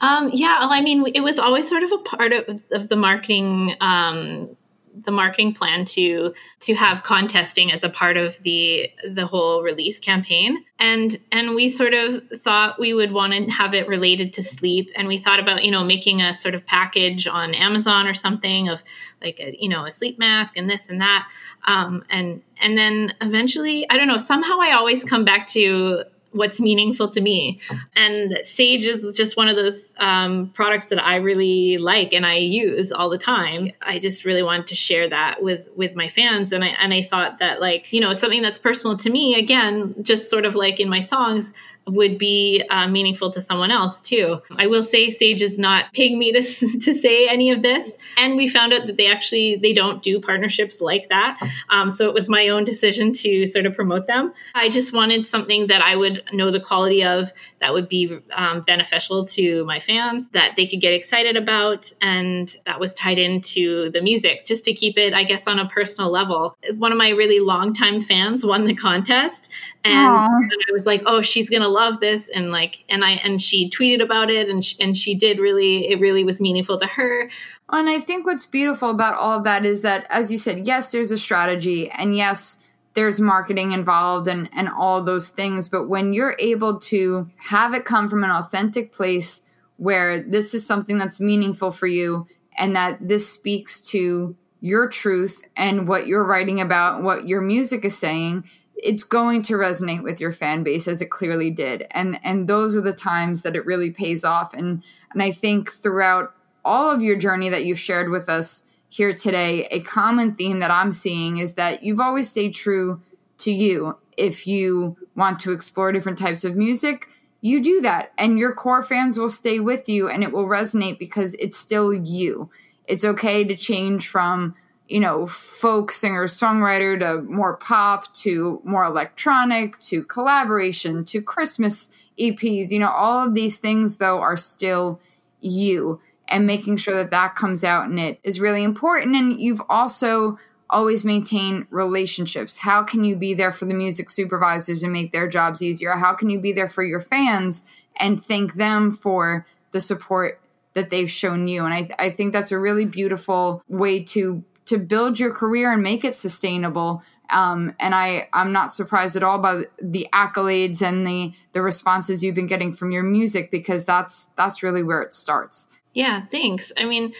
Um, 0.01 0.31
yeah, 0.33 0.61
well, 0.61 0.71
I 0.71 0.81
mean, 0.81 1.05
it 1.15 1.21
was 1.21 1.39
always 1.39 1.69
sort 1.69 1.83
of 1.83 1.91
a 1.91 1.99
part 1.99 2.33
of, 2.33 2.65
of 2.71 2.89
the 2.89 2.95
marketing 2.95 3.75
um, 3.81 4.57
the 5.05 5.11
marketing 5.11 5.55
plan 5.55 5.85
to 5.85 6.35
to 6.61 6.75
have 6.75 7.03
contesting 7.03 7.73
as 7.73 7.85
a 7.85 7.89
part 7.89 8.17
of 8.17 8.37
the 8.43 8.91
the 9.09 9.27
whole 9.27 9.63
release 9.63 9.99
campaign. 9.99 10.65
And 10.79 11.17
and 11.33 11.55
we 11.55 11.69
sort 11.69 11.95
of 11.95 12.23
thought 12.41 12.79
we 12.79 12.95
would 12.95 13.13
want 13.13 13.33
to 13.33 13.51
have 13.51 13.75
it 13.75 13.89
related 13.89 14.33
to 14.35 14.43
sleep. 14.43 14.91
And 14.97 15.09
we 15.09 15.19
thought 15.19 15.41
about 15.41 15.65
you 15.65 15.71
know 15.71 15.85
making 15.85 16.23
a 16.23 16.35
sort 16.35 16.55
of 16.55 16.65
package 16.67 17.27
on 17.27 17.55
amazon 17.55 18.07
or 18.07 18.15
something 18.15 18.69
of 18.69 18.81
like 19.23 19.41
a 19.41 19.57
you 19.59 19.69
know 19.69 19.87
a 19.87 19.93
sleep 19.93 20.19
mask 20.19 20.57
and 20.57 20.69
this 20.69 20.89
and 20.89 21.01
that. 21.01 21.29
Um, 21.67 22.05
and 22.09 22.43
and 22.61 22.79
then 22.79 23.15
eventually 23.21 23.89
i 23.91 23.97
don't 23.97 24.09
know 24.09 24.19
somehow 24.19 24.59
i 24.61 24.73
always 24.73 25.05
come 25.05 25.25
back 25.25 25.47
to 25.49 26.05
what's 26.33 26.61
meaningful 26.61 27.11
to 27.11 27.21
me. 27.21 27.61
And 27.97 28.39
Saje 28.43 28.85
is 28.85 29.17
just 29.17 29.37
one 29.37 29.49
of 29.49 29.57
those 29.57 29.93
um, 29.99 30.51
products 30.55 30.87
that 30.89 31.03
I 31.03 31.17
really 31.17 31.79
like 31.79 32.13
and 32.13 32.27
I 32.27 32.37
use 32.37 32.93
all 32.93 33.09
the 33.09 33.19
time. 33.19 33.71
I 33.83 33.99
just 33.99 34.25
really 34.25 34.43
wanted 34.43 34.67
to 34.69 34.75
share 34.75 35.09
that 35.09 35.43
with 35.43 35.69
with 35.77 35.95
my 35.95 36.09
fans, 36.09 36.53
and 36.53 36.65
I 36.65 36.69
and 36.69 36.93
I 36.93 37.03
thought 37.03 37.39
that 37.39 37.61
like 37.61 37.93
you 37.93 38.01
know 38.01 38.15
something 38.15 38.43
that's 38.43 38.59
personal 38.59 38.97
to 38.99 39.11
me 39.11 39.35
again, 39.35 39.95
just 40.03 40.31
sort 40.31 40.45
of 40.45 40.55
like 40.55 40.81
in 40.81 40.89
my 40.89 41.01
songs 41.01 41.53
would 41.89 42.19
be 42.19 42.63
uh, 42.71 42.87
meaningful 42.89 43.33
to 43.33 43.43
someone 43.43 43.71
else 43.71 44.01
too. 44.01 44.41
I 44.57 44.67
will 44.67 44.85
say 44.85 45.09
Saje 45.09 45.43
is 45.43 45.59
not 45.59 45.87
paying 45.93 46.19
me 46.19 46.33
to, 46.33 46.43
to 46.81 46.95
say 46.95 47.29
any 47.29 47.51
of 47.51 47.63
this. 47.63 47.93
And 48.17 48.37
we 48.37 48.49
found 48.49 48.73
out 48.73 48.87
that 48.87 48.97
they 48.97 49.07
actually, 49.07 49.57
they 49.57 49.73
don't 49.73 50.03
do 50.03 50.21
partnerships 50.21 50.81
like 50.81 51.09
that. 51.09 51.39
Um, 51.71 51.91
so 51.91 52.07
it 52.09 52.15
was 52.15 52.29
my 52.29 52.49
own 52.49 52.65
decision 52.65 53.13
to 53.15 53.47
sort 53.47 53.67
of 53.67 53.75
promote 53.75 54.07
them. 54.07 54.33
I 54.55 54.69
just 54.69 54.93
wanted 54.93 55.27
something 55.27 55.69
that 55.69 55.83
I 55.83 55.97
would 55.97 56.23
know 56.33 56.51
the 56.51 56.61
quality 56.61 57.05
of 57.05 57.33
that 57.61 57.73
would 57.73 57.89
be 57.89 58.19
um, 58.33 58.63
beneficial 58.63 59.27
to 59.27 59.65
my 59.65 59.81
fans, 59.81 60.29
that 60.29 60.55
they 60.57 60.67
could 60.67 60.81
get 60.81 60.93
excited 60.93 61.37
about. 61.37 61.93
And 62.01 62.55
that 62.67 62.81
was 62.81 62.95
tied 62.95 63.19
into 63.19 63.91
the 63.91 64.01
music 64.01 64.45
just 64.47 64.65
to 64.65 64.75
keep 64.75 64.99
it, 64.99 65.15
I 65.15 65.25
guess, 65.25 65.47
on 65.47 65.59
a 65.59 65.69
personal 65.69 66.11
level. 66.11 66.57
One 66.77 66.93
of 66.93 66.99
my 66.99 67.11
really 67.11 67.41
longtime 67.41 68.03
fans 68.03 68.45
won 68.45 68.67
the 68.67 68.75
contest 68.75 69.49
and, 69.95 70.47
I 70.69 70.73
was 70.73 70.87
like, 70.87 71.03
"Oh, 71.07 71.23
she's 71.23 71.49
gonna 71.51 71.69
love 71.69 72.01
this," 72.01 72.29
and 72.29 72.51
like, 72.51 72.85
and 72.89 73.05
I 73.05 73.13
and 73.13 73.41
she 73.41 73.71
tweeted 73.71 74.03
about 74.03 74.31
it, 74.31 74.49
and 74.49 74.65
she, 74.65 74.77
and 74.81 74.97
she 74.97 75.15
did 75.15 75.39
really. 75.39 75.89
It 75.91 76.01
really 76.01 76.25
was 76.25 76.41
meaningful 76.41 76.79
to 76.79 76.87
her. 76.87 77.31
And 77.71 77.89
I 77.89 78.01
think 78.01 78.25
what's 78.27 78.47
beautiful 78.47 78.91
about 78.91 79.17
all 79.17 79.39
of 79.39 79.45
that 79.45 79.65
is 79.65 79.83
that, 79.83 80.07
as 80.11 80.33
you 80.33 80.39
said, 80.39 80.67
yes, 80.67 80.93
there's 80.93 81.11
a 81.11 81.19
strategy, 81.19 81.91
and 81.91 82.17
yes, 82.17 82.59
there's 82.95 83.21
marketing 83.21 83.73
involved, 83.73 84.29
and 84.29 84.49
and 84.55 84.69
all 84.69 85.03
those 85.03 85.31
things. 85.31 85.69
But 85.69 85.89
when 85.89 86.13
you're 86.13 86.37
able 86.39 86.79
to 86.81 87.27
have 87.37 87.75
it 87.75 87.85
come 87.85 88.09
from 88.09 88.25
an 88.25 88.31
authentic 88.31 88.93
place 88.93 89.43
where 89.77 90.21
this 90.23 90.55
is 90.55 90.67
something 90.67 90.99
that's 90.99 91.21
meaningful 91.21 91.71
for 91.71 91.87
you, 91.87 92.27
and 92.57 92.75
that 92.75 92.99
this 93.01 93.31
speaks 93.31 93.81
to 93.91 94.35
your 94.61 94.89
truth 94.89 95.43
and 95.57 95.87
what 95.87 96.09
you're 96.09 96.25
writing 96.25 96.61
about, 96.61 97.03
what 97.05 97.29
your 97.29 97.41
music 97.41 97.85
is 97.85 97.97
saying, 97.97 98.43
it's 98.81 99.03
going 99.03 99.43
to 99.43 99.55
resonate 99.55 100.03
with 100.03 100.21
your 100.21 100.33
fan 100.33 100.63
base 100.63 100.87
as 100.87 101.01
it 101.03 101.11
clearly 101.11 101.51
did 101.51 101.87
and 101.91 102.19
and 102.23 102.49
those 102.49 102.77
are 102.77 102.81
the 102.81 102.93
times 102.93 103.43
that 103.43 103.57
it 103.57 103.67
really 103.67 103.91
pays 103.91 104.25
off 104.25 104.55
and 104.55 104.83
and 105.13 105.23
i 105.23 105.31
think 105.31 105.71
throughout 105.73 106.35
all 106.65 106.91
of 106.91 107.03
your 107.03 107.17
journey 107.17 107.49
that 107.49 107.65
you've 107.65 107.79
shared 107.79 108.11
with 108.11 108.29
us 108.29 108.63
here 108.89 109.15
today, 109.15 109.67
a 109.71 109.81
common 109.81 110.35
theme 110.35 110.61
that 110.61 110.71
I'm 110.71 110.93
seeing 110.93 111.39
is 111.39 111.55
that 111.55 111.83
you've 111.83 112.01
always 112.01 112.31
stayed 112.31 112.55
true 112.55 113.01
to 113.39 113.53
you. 113.53 113.97
If 114.17 114.47
you 114.47 114.97
want 115.15 115.39
to 115.41 115.53
explore 115.53 115.93
different 115.93 116.19
types 116.19 116.45
of 116.45 116.57
music, 116.57 117.09
you 117.41 117.63
do 117.63 117.81
that, 117.83 118.13
and 118.19 118.39
your 118.39 118.53
core 118.53 118.83
fans 118.83 119.19
will 119.19 119.31
stay 119.31 119.61
with 119.61 119.89
you 119.89 120.09
and 120.09 120.25
it 120.25 120.33
will 120.33 120.47
resonate 120.47 120.99
because 120.99 121.35
it's 121.35 121.57
still 121.57 121.95
you. 121.95 122.51
It's 122.87 123.05
okay 123.05 123.45
to 123.45 123.55
change 123.55 124.09
from, 124.09 124.57
you 124.89 125.01
know, 125.01 125.27
folk 125.27 125.93
singer 125.93 126.25
songwriter 126.27 126.99
to 126.99 127.23
more 127.23 127.57
pop 127.57 128.13
to 128.15 128.61
more 128.65 128.85
electronic 128.85 129.79
to 129.79 130.03
collaboration 130.05 131.05
to 131.05 131.21
Christmas 131.21 131.91
EPs. 132.19 132.71
You 132.71 132.79
know, 132.81 132.91
all 132.91 133.27
of 133.27 133.35
these 133.35 133.59
things, 133.59 133.99
though, 133.99 134.21
are 134.21 134.37
still 134.37 135.01
you 135.41 136.01
and 136.27 136.47
making 136.47 136.77
sure 136.77 136.95
that 136.95 137.11
that 137.11 137.35
comes 137.35 137.65
out 137.65 137.91
in 137.91 137.99
it 137.99 138.19
is 138.23 138.41
really 138.41 138.65
important. 138.65 139.15
And 139.15 139.41
you've 139.41 139.63
also 139.69 140.39
always 140.71 141.05
maintained 141.05 141.67
relationships. 141.71 142.59
How 142.59 142.83
can 142.83 143.05
you 143.05 143.17
be 143.17 143.35
there 143.35 143.53
for 143.53 143.65
the 143.65 143.75
music 143.75 144.11
supervisors 144.11 144.83
and 144.83 144.93
make 144.93 145.13
their 145.13 145.29
jobs 145.29 145.63
easier? 145.63 145.93
How 145.93 146.15
can 146.15 146.29
you 146.29 146.41
be 146.41 146.53
there 146.53 146.69
for 146.69 146.83
your 146.83 147.01
fans 147.01 147.65
and 147.97 148.23
thank 148.23 148.55
them 148.55 148.91
for 148.91 149.47
the 149.73 149.81
support 149.81 150.41
that 150.75 150.91
they've 150.91 151.11
shown 151.11 151.49
you? 151.49 151.65
And 151.65 151.73
I, 151.73 151.89
I 151.99 152.11
think 152.11 152.33
that's 152.33 152.53
a 152.53 152.59
really 152.59 152.85
beautiful 152.85 153.63
way 153.69 154.05
to 154.05 154.45
to 154.69 154.79
build 154.79 155.19
your 155.19 155.33
career 155.33 155.73
and 155.73 155.83
make 155.83 156.05
it 156.05 156.15
sustainable. 156.15 157.03
Um, 157.31 157.75
and 157.79 157.95
I, 157.95 158.29
I'm 158.33 158.53
not 158.53 158.73
surprised 158.73 159.17
at 159.17 159.23
all 159.23 159.39
by 159.39 159.65
the 159.83 160.09
accolades 160.15 160.81
and 160.81 161.07
the 161.07 161.33
the 161.53 161.61
responses 161.61 162.23
you've 162.23 162.35
been 162.35 162.47
getting 162.47 162.73
from 162.73 162.91
your 162.91 163.03
music 163.03 163.51
because 163.51 163.85
that's 163.85 164.29
that's 164.37 164.63
really 164.63 164.83
where 164.83 165.03
it 165.03 165.13
starts. 165.13 165.69
Yeah, 165.93 166.25
thanks. 166.31 166.73
I 166.77 166.85
mean, 166.85 167.13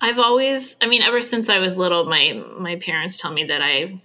I've 0.00 0.18
always, 0.18 0.76
I 0.82 0.86
mean, 0.86 1.02
ever 1.02 1.22
since 1.22 1.48
I 1.48 1.58
was 1.58 1.76
little, 1.76 2.04
my 2.04 2.42
my 2.58 2.76
parents 2.76 3.16
tell 3.16 3.32
me 3.32 3.44
that 3.44 3.62
I 3.62 4.02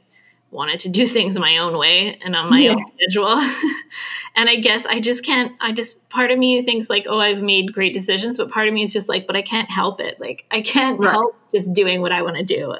wanted 0.51 0.81
to 0.81 0.89
do 0.89 1.07
things 1.07 1.39
my 1.39 1.57
own 1.57 1.77
way 1.77 2.19
and 2.23 2.35
on 2.35 2.49
my 2.49 2.59
yeah. 2.59 2.71
own 2.71 2.85
schedule. 2.87 3.37
and 4.35 4.49
I 4.49 4.57
guess 4.57 4.85
I 4.85 4.99
just 4.99 5.23
can't. 5.23 5.53
I 5.59 5.71
just 5.71 5.97
part 6.09 6.31
of 6.31 6.37
me 6.37 6.61
thinks 6.63 6.89
like, 6.89 7.05
oh, 7.09 7.19
I've 7.19 7.41
made 7.41 7.73
great 7.73 7.93
decisions, 7.93 8.37
but 8.37 8.51
part 8.51 8.67
of 8.67 8.73
me 8.73 8.83
is 8.83 8.93
just 8.93 9.09
like, 9.09 9.27
but 9.27 9.35
I 9.35 9.41
can't 9.41 9.69
help 9.69 9.99
it. 9.99 10.19
Like 10.19 10.45
I 10.51 10.61
can't 10.61 10.99
right. 10.99 11.11
help 11.11 11.35
just 11.51 11.73
doing 11.73 12.01
what 12.01 12.11
I 12.11 12.21
want 12.21 12.37
to 12.37 12.43
do. 12.43 12.75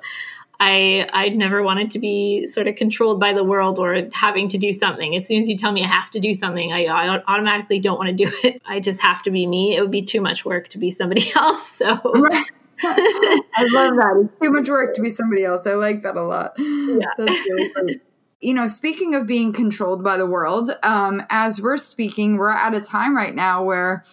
I 0.60 1.10
I 1.12 1.30
never 1.30 1.64
wanted 1.64 1.90
to 1.92 2.00
be 2.00 2.46
sort 2.46 2.68
of 2.68 2.76
controlled 2.76 3.20
by 3.20 3.34
the 3.34 3.44
world 3.44 3.80
or 3.80 4.08
having 4.14 4.48
to 4.50 4.60
do 4.60 4.74
something. 4.74 5.16
As 5.16 5.28
soon 5.28 5.42
as 5.42 5.50
you 5.50 5.58
tell 5.58 5.72
me 5.72 5.84
I 5.84 5.88
have 5.88 6.12
to 6.12 6.20
do 6.20 6.36
something, 6.36 6.72
I, 6.72 6.86
I 6.86 7.24
automatically 7.28 7.80
don't 7.80 7.98
want 7.98 8.16
to 8.16 8.26
do 8.26 8.32
it. 8.44 8.62
I 8.68 8.80
just 8.80 9.02
have 9.02 9.24
to 9.24 9.32
be 9.32 9.48
me. 9.48 9.76
It 9.76 9.82
would 9.82 9.92
be 9.92 10.04
too 10.04 10.22
much 10.22 10.46
work 10.46 10.68
to 10.70 10.78
be 10.78 10.92
somebody 10.92 11.32
else. 11.36 11.68
So. 11.72 12.00
Right. 12.14 12.46
I 12.84 13.68
love 13.72 13.96
that. 13.96 14.30
It's 14.30 14.42
too 14.42 14.52
much 14.52 14.70
work 14.70 14.94
to 14.96 15.02
be 15.02 15.10
somebody 15.10 15.44
else. 15.44 15.68
I 15.68 15.74
like 15.74 16.02
that 16.04 16.16
a 16.16 16.24
lot. 16.24 16.54
Yeah. 16.58 17.06
That's 17.18 17.32
really 17.50 17.70
funny. 17.70 18.00
You 18.40 18.56
know, 18.56 18.68
speaking 18.68 19.14
of 19.14 19.28
being 19.28 19.54
controlled 19.54 20.04
by 20.04 20.18
the 20.18 20.26
world, 20.26 20.72
um, 20.82 21.24
as 21.30 21.62
we're 21.62 21.78
speaking, 21.78 22.38
we're 22.38 22.50
at 22.50 22.74
a 22.74 22.82
time 22.82 23.16
right 23.16 23.36
now 23.36 23.64
where 23.64 24.04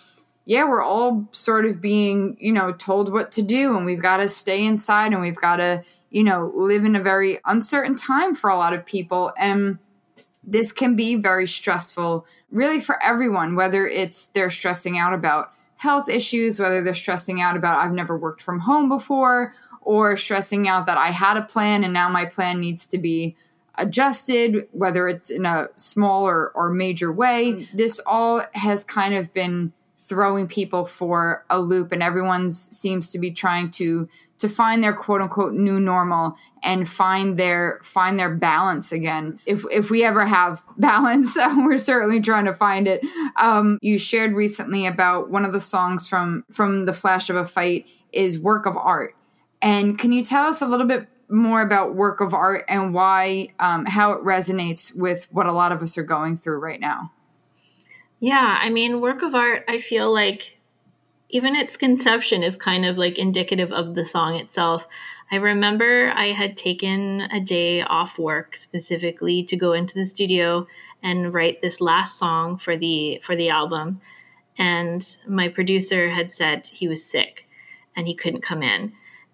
yeah, 0.44 0.64
we're 0.64 0.82
all 0.82 1.28
sort 1.32 1.66
of 1.66 1.82
being, 1.82 2.36
you 2.40 2.52
know, 2.52 2.72
told 2.72 3.12
what 3.12 3.32
to 3.32 3.42
do 3.42 3.76
and 3.76 3.84
we've 3.84 4.00
got 4.00 4.18
to 4.18 4.28
stay 4.28 4.64
inside 4.64 5.12
and 5.12 5.20
we've 5.20 5.36
got 5.36 5.56
to 5.56 5.84
you 6.10 6.24
know, 6.24 6.50
live 6.54 6.84
in 6.84 6.96
a 6.96 7.02
very 7.02 7.38
uncertain 7.44 7.94
time 7.94 8.34
for 8.34 8.48
a 8.50 8.56
lot 8.56 8.72
of 8.72 8.86
people. 8.86 9.32
And 9.38 9.78
this 10.42 10.72
can 10.72 10.96
be 10.96 11.16
very 11.16 11.46
stressful, 11.46 12.26
really, 12.50 12.80
for 12.80 13.02
everyone, 13.02 13.54
whether 13.54 13.86
it's 13.86 14.28
they're 14.28 14.50
stressing 14.50 14.96
out 14.96 15.12
about 15.12 15.52
health 15.78 16.08
issues, 16.08 16.60
whether 16.60 16.82
they're 16.82 16.94
stressing 16.94 17.40
out 17.40 17.56
about 17.56 17.78
I've 17.78 17.92
never 17.92 18.18
worked 18.18 18.42
from 18.42 18.60
home 18.60 18.88
before, 18.88 19.54
or 19.80 20.16
stressing 20.16 20.68
out 20.68 20.86
that 20.86 20.98
I 20.98 21.08
had 21.08 21.36
a 21.36 21.42
plan 21.42 21.82
and 21.82 21.92
now 21.92 22.08
my 22.08 22.26
plan 22.26 22.60
needs 22.60 22.86
to 22.88 22.98
be 22.98 23.36
adjusted, 23.76 24.68
whether 24.72 25.08
it's 25.08 25.30
in 25.30 25.46
a 25.46 25.68
small 25.76 26.28
or, 26.28 26.50
or 26.54 26.70
major 26.70 27.12
way. 27.12 27.52
Mm. 27.52 27.68
This 27.72 28.00
all 28.04 28.42
has 28.52 28.84
kind 28.84 29.14
of 29.14 29.32
been 29.32 29.72
throwing 29.96 30.48
people 30.48 30.84
for 30.84 31.44
a 31.48 31.60
loop, 31.60 31.92
and 31.92 32.02
everyone 32.02 32.50
seems 32.50 33.10
to 33.12 33.18
be 33.18 33.30
trying 33.30 33.70
to 33.70 34.08
to 34.38 34.48
find 34.48 34.82
their 34.82 34.92
quote 34.92 35.20
unquote 35.20 35.52
new 35.52 35.80
normal 35.80 36.36
and 36.62 36.88
find 36.88 37.38
their 37.38 37.80
find 37.82 38.18
their 38.18 38.34
balance 38.34 38.92
again. 38.92 39.38
If 39.46 39.64
if 39.70 39.90
we 39.90 40.04
ever 40.04 40.26
have 40.26 40.64
balance 40.78 41.36
we're 41.56 41.78
certainly 41.78 42.20
trying 42.20 42.46
to 42.46 42.54
find 42.54 42.86
it. 42.86 43.04
Um, 43.36 43.78
you 43.82 43.98
shared 43.98 44.32
recently 44.32 44.86
about 44.86 45.30
one 45.30 45.44
of 45.44 45.52
the 45.52 45.60
songs 45.60 46.08
from 46.08 46.44
from 46.50 46.84
the 46.84 46.92
flash 46.92 47.30
of 47.30 47.36
a 47.36 47.46
fight 47.46 47.86
is 48.12 48.38
work 48.38 48.66
of 48.66 48.76
art. 48.76 49.14
And 49.60 49.98
can 49.98 50.12
you 50.12 50.24
tell 50.24 50.46
us 50.46 50.62
a 50.62 50.66
little 50.66 50.86
bit 50.86 51.08
more 51.28 51.60
about 51.60 51.94
work 51.94 52.20
of 52.20 52.32
art 52.32 52.64
and 52.68 52.94
why 52.94 53.48
um, 53.58 53.84
how 53.84 54.12
it 54.12 54.24
resonates 54.24 54.94
with 54.94 55.26
what 55.30 55.46
a 55.46 55.52
lot 55.52 55.72
of 55.72 55.82
us 55.82 55.98
are 55.98 56.04
going 56.04 56.36
through 56.36 56.58
right 56.58 56.80
now? 56.80 57.12
Yeah 58.20 58.58
i 58.60 58.68
mean 58.68 59.00
work 59.00 59.22
of 59.22 59.34
art 59.34 59.64
i 59.68 59.78
feel 59.78 60.12
like 60.12 60.57
even 61.30 61.56
its 61.56 61.76
conception 61.76 62.42
is 62.42 62.56
kind 62.56 62.84
of 62.86 62.96
like 62.96 63.18
indicative 63.18 63.72
of 63.72 63.94
the 63.94 64.04
song 64.04 64.36
itself. 64.36 64.86
I 65.30 65.36
remember 65.36 66.12
I 66.14 66.32
had 66.32 66.56
taken 66.56 67.22
a 67.32 67.40
day 67.40 67.82
off 67.82 68.18
work 68.18 68.56
specifically 68.56 69.42
to 69.44 69.56
go 69.56 69.72
into 69.72 69.94
the 69.94 70.06
studio 70.06 70.66
and 71.02 71.32
write 71.32 71.60
this 71.60 71.80
last 71.80 72.18
song 72.18 72.58
for 72.58 72.76
the 72.76 73.20
for 73.24 73.36
the 73.36 73.50
album 73.50 74.00
and 74.58 75.06
my 75.26 75.48
producer 75.48 76.10
had 76.10 76.32
said 76.34 76.68
he 76.72 76.88
was 76.88 77.04
sick 77.04 77.46
and 77.96 78.06
he 78.06 78.14
couldn't 78.14 78.42
come 78.42 78.62
in. 78.62 78.92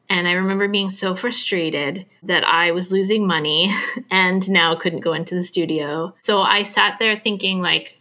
And 0.08 0.28
I 0.28 0.32
remember 0.32 0.68
being 0.68 0.90
so 0.90 1.16
frustrated 1.16 2.04
that 2.22 2.44
I 2.44 2.72
was 2.72 2.92
losing 2.92 3.26
money 3.26 3.74
and 4.10 4.48
now 4.50 4.76
couldn't 4.76 5.00
go 5.00 5.14
into 5.14 5.34
the 5.34 5.42
studio. 5.42 6.14
So 6.20 6.40
I 6.40 6.62
sat 6.62 6.98
there 6.98 7.16
thinking 7.16 7.62
like 7.62 7.96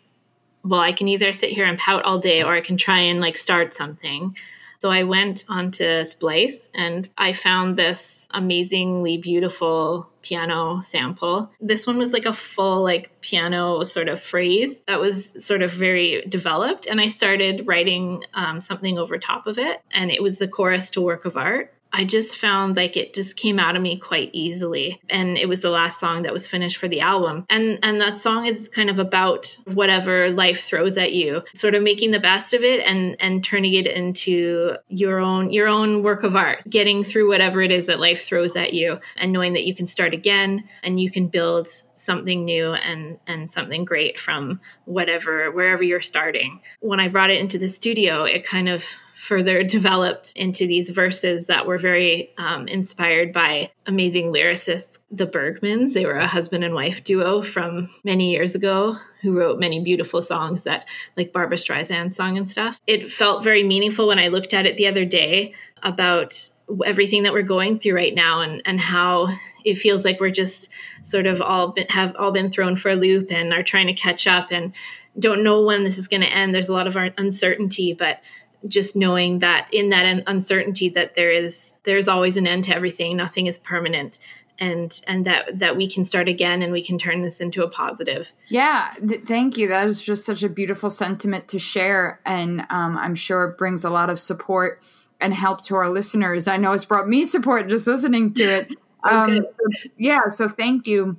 well, 0.64 0.80
I 0.80 0.94
can 0.94 1.08
either 1.08 1.34
sit 1.34 1.52
here 1.52 1.66
and 1.66 1.78
pout 1.78 2.04
all 2.04 2.20
day 2.20 2.42
or 2.42 2.54
I 2.54 2.62
can 2.62 2.78
try 2.78 3.00
and 3.00 3.20
like 3.20 3.38
start 3.38 3.76
something. 3.76 4.36
So 4.84 4.92
I 4.92 5.04
went 5.04 5.46
onto 5.48 6.04
Splice 6.04 6.68
and 6.74 7.08
I 7.18 7.32
found 7.32 7.78
this 7.78 8.28
amazingly 8.32 9.18
beautiful 9.18 10.10
piano 10.22 10.82
sample. 10.82 11.50
This 11.62 11.88
one 11.88 11.98
was 11.98 12.12
like 12.12 12.26
a 12.26 12.34
full 12.34 12.84
like 12.84 13.10
piano 13.22 13.86
sort 13.86 14.10
of 14.10 14.22
phrase 14.22 14.82
that 14.88 15.00
was 15.00 15.32
sort 15.40 15.62
of 15.62 15.72
very 15.72 16.26
developed 16.28 16.86
and 16.86 17.00
I 17.00 17.08
started 17.08 17.66
writing 17.66 18.26
um, 18.34 18.60
something 18.60 19.00
over 19.00 19.18
top 19.18 19.48
of 19.48 19.58
it 19.58 19.82
and 19.92 20.12
it 20.12 20.22
was 20.22 20.38
the 20.38 20.50
chorus 20.50 20.90
to 20.92 21.02
work 21.02 21.24
of 21.24 21.38
art. 21.38 21.74
I 21.94 22.04
just 22.06 22.38
found 22.38 22.76
like 22.76 22.98
it 22.98 23.14
just 23.14 23.36
came 23.36 23.60
out 23.60 23.76
of 23.76 23.82
me 23.82 23.98
quite 23.98 24.32
easily. 24.34 25.00
And 25.10 25.38
it 25.38 25.48
was 25.48 25.62
the 25.62 25.70
last 25.70 26.00
song 26.00 26.24
that 26.24 26.34
was 26.34 26.48
finished 26.48 26.78
for 26.78 26.88
the 26.88 27.02
album. 27.02 27.46
And 27.50 27.78
and 27.84 28.02
that 28.02 28.20
song 28.20 28.48
is 28.48 28.68
kind 28.68 28.90
of 28.90 28.98
about 28.98 29.58
whatever 29.66 30.32
life 30.32 30.64
throws 30.64 30.98
at 30.98 31.14
you, 31.14 31.44
sort 31.56 31.76
of 31.76 31.84
making 31.84 32.12
the 32.12 32.20
best 32.20 32.54
of 32.54 32.64
it 32.64 32.82
and 32.86 33.16
and 33.20 33.44
turning 33.44 33.76
it 33.76 33.86
into 33.86 34.76
your 34.90 35.20
own 35.20 35.52
your 35.52 35.68
own 35.68 36.02
work 36.02 36.24
of 36.24 36.36
art, 36.36 36.68
getting 36.68 37.04
through 37.04 37.30
whatever 37.30 37.62
it 37.62 37.72
is 37.72 37.86
that 37.86 38.00
life 38.00 38.26
throws 38.26 38.56
at 38.56 38.74
you 38.74 39.00
and 39.18 39.32
knowing 39.32 39.54
that 39.54 39.66
you 39.66 39.76
can 39.76 39.86
start 39.86 40.14
again 40.14 40.64
and 40.82 41.00
you 41.00 41.12
can 41.12 41.28
build 41.28 41.68
something 41.96 42.44
new 42.44 42.74
and 42.74 43.20
and 43.28 43.52
something 43.52 43.86
great 43.86 44.20
from 44.20 44.60
whatever 44.86 45.52
wherever 45.52 45.84
you're 45.84 46.02
starting. 46.02 46.60
When 46.80 47.00
I 47.00 47.08
brought 47.08 47.30
it 47.30 47.40
into 47.40 47.60
the 47.60 47.70
studio, 47.70 48.24
it 48.24 48.46
kind 48.46 48.68
of 48.68 48.84
further 49.24 49.64
developed 49.64 50.34
into 50.36 50.68
these 50.68 50.90
verses 50.90 51.46
that 51.46 51.66
were 51.66 51.78
very 51.78 52.34
um, 52.38 52.68
inspired 52.68 53.32
by 53.32 53.72
amazing 53.88 54.34
lyricists, 54.34 54.98
the 55.12 55.26
Bergmans. 55.26 55.94
They 55.94 56.06
were 56.06 56.20
a 56.20 56.28
husband 56.28 56.66
and 56.66 56.74
wife 56.74 57.06
duo 57.06 57.42
from 57.42 57.90
many 58.04 58.32
years 58.32 58.54
ago 58.54 58.98
who 59.22 59.32
wrote 59.32 59.62
many 59.62 59.82
beautiful 59.82 60.22
songs 60.22 60.64
that, 60.64 60.90
like 61.16 61.32
Barbra 61.32 61.56
Streisand 61.56 62.14
song 62.14 62.38
and 62.38 62.50
stuff. 62.50 62.82
It 62.86 63.10
felt 63.10 63.46
very 63.46 63.64
meaningful 63.64 64.08
when 64.08 64.20
I 64.20 64.28
looked 64.28 64.54
at 64.54 64.66
it 64.66 64.76
the 64.76 64.88
other 64.88 65.06
day 65.06 65.54
about 65.84 66.50
everything 66.86 67.24
that 67.24 67.32
we're 67.32 67.44
going 67.44 67.80
through 67.80 67.96
right 67.96 68.14
now 68.14 68.42
and, 68.42 68.62
and 68.66 68.78
how 68.78 69.30
it 69.64 69.76
feels 69.76 70.04
like 70.04 70.20
we're 70.20 70.32
just 70.32 70.68
sort 71.04 71.28
of 71.28 71.42
all 71.42 71.70
been, 71.70 71.88
have 71.88 72.14
all 72.18 72.34
been 72.34 72.52
thrown 72.52 72.76
for 72.76 72.92
a 72.92 72.96
loop 72.98 73.32
and 73.32 73.54
are 73.54 73.64
trying 73.64 73.88
to 73.88 73.94
catch 73.94 74.28
up 74.28 74.52
and 74.52 74.74
don't 75.18 75.44
know 75.44 75.62
when 75.62 75.86
this 75.86 75.98
is 75.98 76.10
going 76.10 76.22
to 76.22 76.28
end. 76.28 76.54
There's 76.54 76.70
a 76.70 76.74
lot 76.74 76.88
of 76.88 76.98
uncertainty, 77.18 77.94
but 77.94 78.20
just 78.68 78.96
knowing 78.96 79.40
that 79.40 79.68
in 79.72 79.90
that 79.90 80.24
uncertainty 80.28 80.90
that 80.90 81.16
there 81.16 81.32
is 81.32 81.76
there's 81.84 82.08
always 82.08 82.38
an 82.38 82.48
end 82.48 82.66
to 82.66 82.76
everything. 82.76 83.18
Nothing 83.18 83.48
is 83.48 83.58
permanent. 83.58 84.20
And 84.60 85.00
and 85.08 85.26
that 85.26 85.60
that 85.60 85.76
we 85.76 85.90
can 85.90 86.06
start 86.06 86.28
again 86.28 86.62
and 86.62 86.72
we 86.72 86.84
can 86.84 86.98
turn 86.98 87.22
this 87.22 87.42
into 87.42 87.64
a 87.64 87.70
positive. 87.70 88.28
Yeah. 88.48 88.94
Th- 89.06 89.24
thank 89.24 89.58
you. 89.58 89.68
That 89.68 89.88
is 89.88 90.02
just 90.02 90.26
such 90.26 90.44
a 90.44 90.50
beautiful 90.50 90.90
sentiment 90.90 91.48
to 91.50 91.60
share. 91.60 92.22
And 92.26 92.62
um, 92.70 92.98
i'm 92.98 93.16
sure 93.16 93.46
it 93.46 93.58
brings 93.58 93.84
a 93.84 93.90
lot 93.90 94.10
of 94.10 94.20
support 94.20 94.82
and 95.20 95.34
help 95.34 95.62
to 95.62 95.76
our 95.76 95.90
listeners. 95.90 96.48
I 96.48 96.58
know 96.58 96.72
it's 96.74 96.86
brought 96.86 97.08
me 97.08 97.26
support 97.26 97.68
just 97.68 97.88
listening 97.88 98.34
to 98.36 98.44
it. 98.44 98.76
Um, 99.06 99.46
so, 99.52 99.90
yeah. 99.98 100.30
So 100.30 100.48
thank 100.48 100.88
you. 100.88 101.18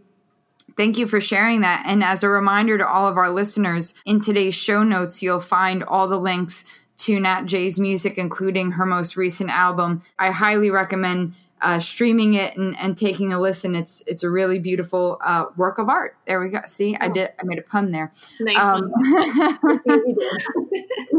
Thank 0.74 0.96
you 0.96 1.06
for 1.06 1.20
sharing 1.20 1.60
that. 1.60 1.84
And 1.86 2.02
as 2.02 2.22
a 2.22 2.30
reminder 2.30 2.78
to 2.78 2.88
all 2.88 3.06
of 3.06 3.18
our 3.18 3.30
listeners, 3.30 3.92
in 4.06 4.22
today's 4.22 4.54
show 4.54 4.82
notes, 4.82 5.22
you'll 5.22 5.38
find 5.38 5.84
all 5.84 6.08
the 6.08 6.18
links 6.18 6.64
to 6.96 7.18
Nat 7.18 7.46
Jay's 7.46 7.78
music, 7.78 8.18
including 8.18 8.72
her 8.72 8.86
most 8.86 9.16
recent 9.16 9.50
album. 9.50 10.02
I 10.18 10.30
highly 10.30 10.70
recommend 10.70 11.34
uh, 11.64 11.80
streaming 11.80 12.34
it 12.34 12.56
and, 12.56 12.76
and 12.78 12.96
taking 12.96 13.32
a 13.32 13.40
listen. 13.40 13.74
It's 13.74 14.02
it's 14.06 14.22
a 14.22 14.30
really 14.30 14.58
beautiful 14.58 15.18
uh, 15.24 15.46
work 15.56 15.78
of 15.78 15.88
art. 15.88 16.16
There 16.26 16.38
we 16.38 16.50
go. 16.50 16.60
See, 16.66 16.96
I 17.00 17.08
did. 17.08 17.30
I 17.40 17.44
made 17.44 17.58
a 17.58 17.62
pun 17.62 17.90
there. 17.90 18.12
Nice 18.38 18.58
um, 18.58 18.92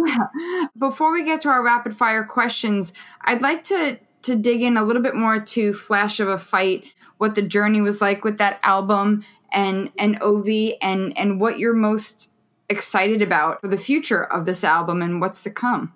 yeah. 0.06 0.28
Before 0.78 1.12
we 1.12 1.24
get 1.24 1.42
to 1.42 1.50
our 1.50 1.64
rapid 1.64 1.98
fire 1.98 2.24
questions, 2.24 2.94
I'd 3.22 3.42
like 3.42 3.64
to 3.66 4.00
to 4.22 4.36
dig 4.36 4.62
in 4.62 4.78
a 4.78 4.84
little 4.84 5.02
bit 5.02 5.16
more 5.16 5.40
to 5.40 5.74
Flash 5.74 6.20
of 6.20 6.28
a 6.28 6.38
Fight, 6.38 6.86
what 7.18 7.36
the 7.36 7.42
journey 7.42 7.82
was 7.82 8.00
like 8.00 8.24
with 8.24 8.38
that 8.38 8.60
album, 8.62 9.26
and 9.52 9.92
and 9.98 10.20
Ovi, 10.20 10.78
and 10.80 11.18
and 11.18 11.42
what 11.42 11.58
you're 11.58 11.74
most 11.74 12.32
excited 12.70 13.22
about 13.22 13.62
for 13.62 13.68
the 13.68 13.78
future 13.78 14.24
of 14.24 14.46
this 14.46 14.64
album 14.64 15.02
and 15.02 15.22
what's 15.22 15.44
to 15.44 15.50
come. 15.50 15.94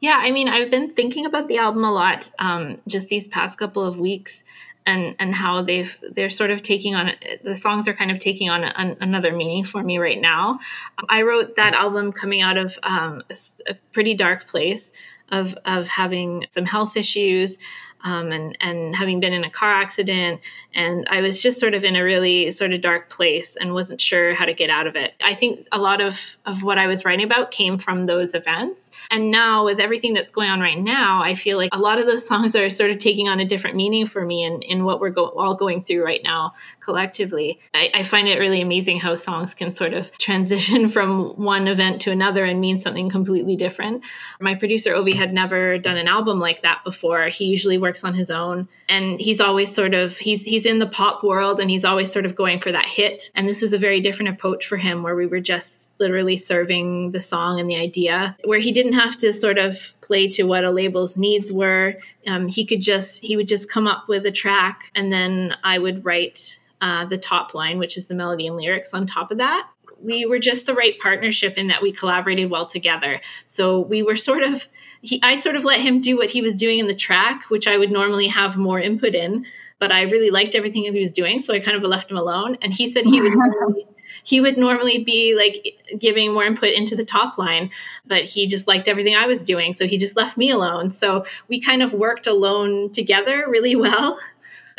Yeah, 0.00 0.16
I 0.16 0.30
mean, 0.30 0.48
I've 0.48 0.70
been 0.70 0.94
thinking 0.94 1.26
about 1.26 1.48
the 1.48 1.58
album 1.58 1.84
a 1.84 1.92
lot 1.92 2.30
um, 2.38 2.78
just 2.86 3.08
these 3.08 3.26
past 3.26 3.58
couple 3.58 3.84
of 3.84 3.98
weeks, 3.98 4.44
and 4.86 5.16
and 5.18 5.34
how 5.34 5.62
they've 5.62 5.96
they're 6.14 6.30
sort 6.30 6.50
of 6.50 6.62
taking 6.62 6.94
on 6.94 7.10
the 7.44 7.56
songs 7.56 7.88
are 7.88 7.94
kind 7.94 8.10
of 8.10 8.20
taking 8.20 8.48
on 8.48 8.62
another 9.00 9.32
meaning 9.32 9.64
for 9.64 9.82
me 9.82 9.98
right 9.98 10.20
now. 10.20 10.60
I 11.08 11.22
wrote 11.22 11.56
that 11.56 11.74
album 11.74 12.12
coming 12.12 12.42
out 12.42 12.56
of 12.56 12.78
um, 12.84 13.22
a 13.66 13.74
pretty 13.92 14.14
dark 14.14 14.48
place 14.48 14.92
of 15.30 15.56
of 15.64 15.88
having 15.88 16.46
some 16.50 16.64
health 16.64 16.96
issues 16.96 17.58
um, 18.04 18.32
and 18.32 18.56
and 18.60 18.94
having 18.94 19.20
been 19.20 19.32
in 19.32 19.44
a 19.44 19.50
car 19.50 19.72
accident, 19.72 20.40
and 20.74 21.06
I 21.10 21.20
was 21.20 21.42
just 21.42 21.58
sort 21.58 21.74
of 21.74 21.84
in 21.84 21.96
a 21.96 22.02
really 22.02 22.50
sort 22.52 22.72
of 22.72 22.80
dark 22.80 23.10
place 23.10 23.56
and 23.60 23.74
wasn't 23.74 24.00
sure 24.00 24.34
how 24.34 24.44
to 24.44 24.54
get 24.54 24.70
out 24.70 24.86
of 24.86 24.96
it. 24.96 25.14
I 25.22 25.34
think 25.34 25.66
a 25.72 25.78
lot 25.78 26.00
of 26.00 26.18
of 26.46 26.62
what 26.62 26.78
I 26.78 26.86
was 26.86 27.04
writing 27.04 27.24
about 27.24 27.50
came 27.50 27.78
from 27.78 28.06
those 28.06 28.34
events, 28.34 28.87
and 29.10 29.30
now 29.30 29.64
with 29.64 29.80
everything 29.80 30.14
that's 30.14 30.30
going 30.30 30.50
on 30.50 30.60
right 30.60 30.78
now, 30.78 31.22
I 31.22 31.34
feel 31.34 31.56
like 31.56 31.70
a 31.72 31.78
lot 31.78 31.98
of 31.98 32.06
those 32.06 32.26
songs 32.28 32.54
are 32.56 32.70
sort 32.70 32.90
of 32.90 32.98
taking 32.98 33.28
on 33.28 33.40
a 33.40 33.44
different 33.44 33.76
meaning 33.76 34.06
for 34.06 34.24
me 34.24 34.44
in 34.44 34.62
in 34.62 34.84
what 34.84 35.00
we're 35.00 35.10
go- 35.10 35.30
all 35.30 35.54
going 35.54 35.82
through 35.82 36.04
right 36.04 36.20
now 36.22 36.52
collectively. 36.80 37.60
I, 37.74 37.90
I 37.94 38.02
find 38.02 38.28
it 38.28 38.38
really 38.38 38.60
amazing 38.60 39.00
how 39.00 39.16
songs 39.16 39.54
can 39.54 39.74
sort 39.74 39.94
of 39.94 40.10
transition 40.18 40.88
from 40.88 41.34
one 41.36 41.68
event 41.68 42.02
to 42.02 42.10
another 42.10 42.44
and 42.44 42.60
mean 42.60 42.78
something 42.78 43.10
completely 43.10 43.56
different. 43.56 44.02
My 44.40 44.54
producer 44.54 44.92
Ovi 44.92 45.14
had 45.14 45.32
never 45.32 45.78
done 45.78 45.96
an 45.96 46.08
album 46.08 46.40
like 46.40 46.62
that 46.62 46.84
before. 46.84 47.28
He 47.28 47.46
usually 47.46 47.78
works 47.78 48.04
on 48.04 48.14
his 48.14 48.30
own 48.30 48.68
and 48.88 49.20
he's 49.20 49.40
always 49.40 49.74
sort 49.74 49.94
of 49.94 50.16
he's 50.16 50.42
he's 50.42 50.66
in 50.66 50.78
the 50.78 50.86
pop 50.86 51.22
world 51.22 51.60
and 51.60 51.70
he's 51.70 51.84
always 51.84 52.10
sort 52.12 52.26
of 52.26 52.34
going 52.34 52.60
for 52.60 52.72
that 52.72 52.86
hit 52.86 53.30
and 53.34 53.48
this 53.48 53.60
was 53.60 53.72
a 53.72 53.78
very 53.78 54.00
different 54.00 54.30
approach 54.30 54.66
for 54.66 54.76
him 54.76 55.02
where 55.02 55.16
we 55.16 55.26
were 55.26 55.40
just 55.40 55.87
literally 55.98 56.36
serving 56.36 57.12
the 57.12 57.20
song 57.20 57.60
and 57.60 57.68
the 57.68 57.76
idea 57.76 58.36
where 58.44 58.58
he 58.58 58.72
didn't 58.72 58.94
have 58.94 59.16
to 59.18 59.32
sort 59.32 59.58
of 59.58 59.78
play 60.00 60.28
to 60.28 60.44
what 60.44 60.64
a 60.64 60.70
label's 60.70 61.16
needs 61.16 61.52
were 61.52 61.94
um, 62.26 62.48
he 62.48 62.64
could 62.64 62.80
just 62.80 63.22
he 63.22 63.36
would 63.36 63.48
just 63.48 63.68
come 63.68 63.86
up 63.86 64.08
with 64.08 64.24
a 64.26 64.32
track 64.32 64.90
and 64.94 65.12
then 65.12 65.54
i 65.64 65.78
would 65.78 66.04
write 66.04 66.58
uh, 66.80 67.04
the 67.06 67.18
top 67.18 67.54
line 67.54 67.78
which 67.78 67.96
is 67.96 68.06
the 68.06 68.14
melody 68.14 68.46
and 68.46 68.56
lyrics 68.56 68.94
on 68.94 69.06
top 69.06 69.30
of 69.30 69.38
that 69.38 69.68
we 70.00 70.24
were 70.24 70.38
just 70.38 70.66
the 70.66 70.74
right 70.74 70.98
partnership 71.00 71.54
in 71.56 71.66
that 71.66 71.82
we 71.82 71.92
collaborated 71.92 72.50
well 72.50 72.66
together 72.66 73.20
so 73.46 73.80
we 73.80 74.02
were 74.02 74.16
sort 74.16 74.42
of 74.42 74.66
he, 75.00 75.20
I 75.22 75.36
sort 75.36 75.56
of 75.56 75.64
let 75.64 75.80
him 75.80 76.00
do 76.00 76.16
what 76.16 76.30
he 76.30 76.42
was 76.42 76.54
doing 76.54 76.78
in 76.78 76.86
the 76.86 76.94
track, 76.94 77.44
which 77.48 77.66
I 77.66 77.76
would 77.76 77.90
normally 77.90 78.26
have 78.28 78.56
more 78.56 78.80
input 78.80 79.14
in. 79.14 79.46
But 79.78 79.92
I 79.92 80.02
really 80.02 80.30
liked 80.30 80.56
everything 80.56 80.82
he 80.82 81.00
was 81.00 81.12
doing, 81.12 81.40
so 81.40 81.54
I 81.54 81.60
kind 81.60 81.76
of 81.76 81.82
left 81.84 82.10
him 82.10 82.16
alone. 82.16 82.58
And 82.62 82.74
he 82.74 82.90
said 82.90 83.06
he 83.06 83.20
would 83.20 83.32
he 84.24 84.40
would 84.40 84.56
normally 84.56 85.04
be 85.04 85.34
like 85.36 85.98
giving 85.98 86.32
more 86.32 86.44
input 86.44 86.70
into 86.70 86.96
the 86.96 87.04
top 87.04 87.38
line, 87.38 87.70
but 88.06 88.24
he 88.24 88.46
just 88.46 88.66
liked 88.66 88.88
everything 88.88 89.14
I 89.14 89.26
was 89.26 89.42
doing, 89.42 89.72
so 89.72 89.86
he 89.86 89.98
just 89.98 90.16
left 90.16 90.36
me 90.36 90.50
alone. 90.50 90.92
So 90.92 91.24
we 91.48 91.60
kind 91.60 91.82
of 91.82 91.92
worked 91.92 92.26
alone 92.26 92.92
together 92.92 93.46
really 93.48 93.76
well. 93.76 94.18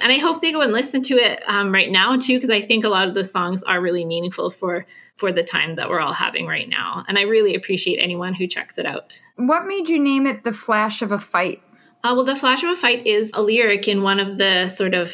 And 0.01 0.13
I 0.13 0.17
hope 0.17 0.41
they 0.41 0.53
go 0.53 0.61
and 0.61 0.71
listen 0.71 1.01
to 1.03 1.15
it 1.15 1.43
um, 1.45 1.73
right 1.73 1.91
now 1.91 2.15
too, 2.15 2.37
because 2.37 2.49
I 2.49 2.61
think 2.61 2.85
a 2.85 2.87
lot 2.87 3.09
of 3.09 3.13
the 3.13 3.25
songs 3.25 3.63
are 3.63 3.81
really 3.81 4.05
meaningful 4.05 4.49
for 4.49 4.85
for 5.19 5.33
the 5.33 5.43
time 5.43 5.75
that 5.75 5.89
we're 5.89 5.99
all 5.99 6.13
having 6.13 6.47
right 6.47 6.69
now. 6.69 7.03
And 7.09 7.17
I 7.17 7.23
really 7.23 7.53
appreciate 7.53 7.97
anyone 7.97 8.33
who 8.33 8.47
checks 8.47 8.77
it 8.77 8.85
out. 8.85 9.11
What 9.35 9.65
made 9.65 9.89
you 9.89 9.99
name 9.99 10.25
it 10.25 10.45
The 10.45 10.53
Flash 10.53 11.01
of 11.01 11.11
a 11.11 11.19
Fight? 11.19 11.61
Uh, 12.05 12.13
well, 12.15 12.23
The 12.23 12.37
Flash 12.37 12.63
of 12.63 12.69
a 12.69 12.77
Fight 12.77 13.05
is 13.05 13.29
a 13.33 13.41
lyric 13.41 13.89
in 13.89 14.01
one 14.01 14.21
of 14.21 14.37
the 14.37 14.69
sort 14.69 14.93
of 14.93 15.13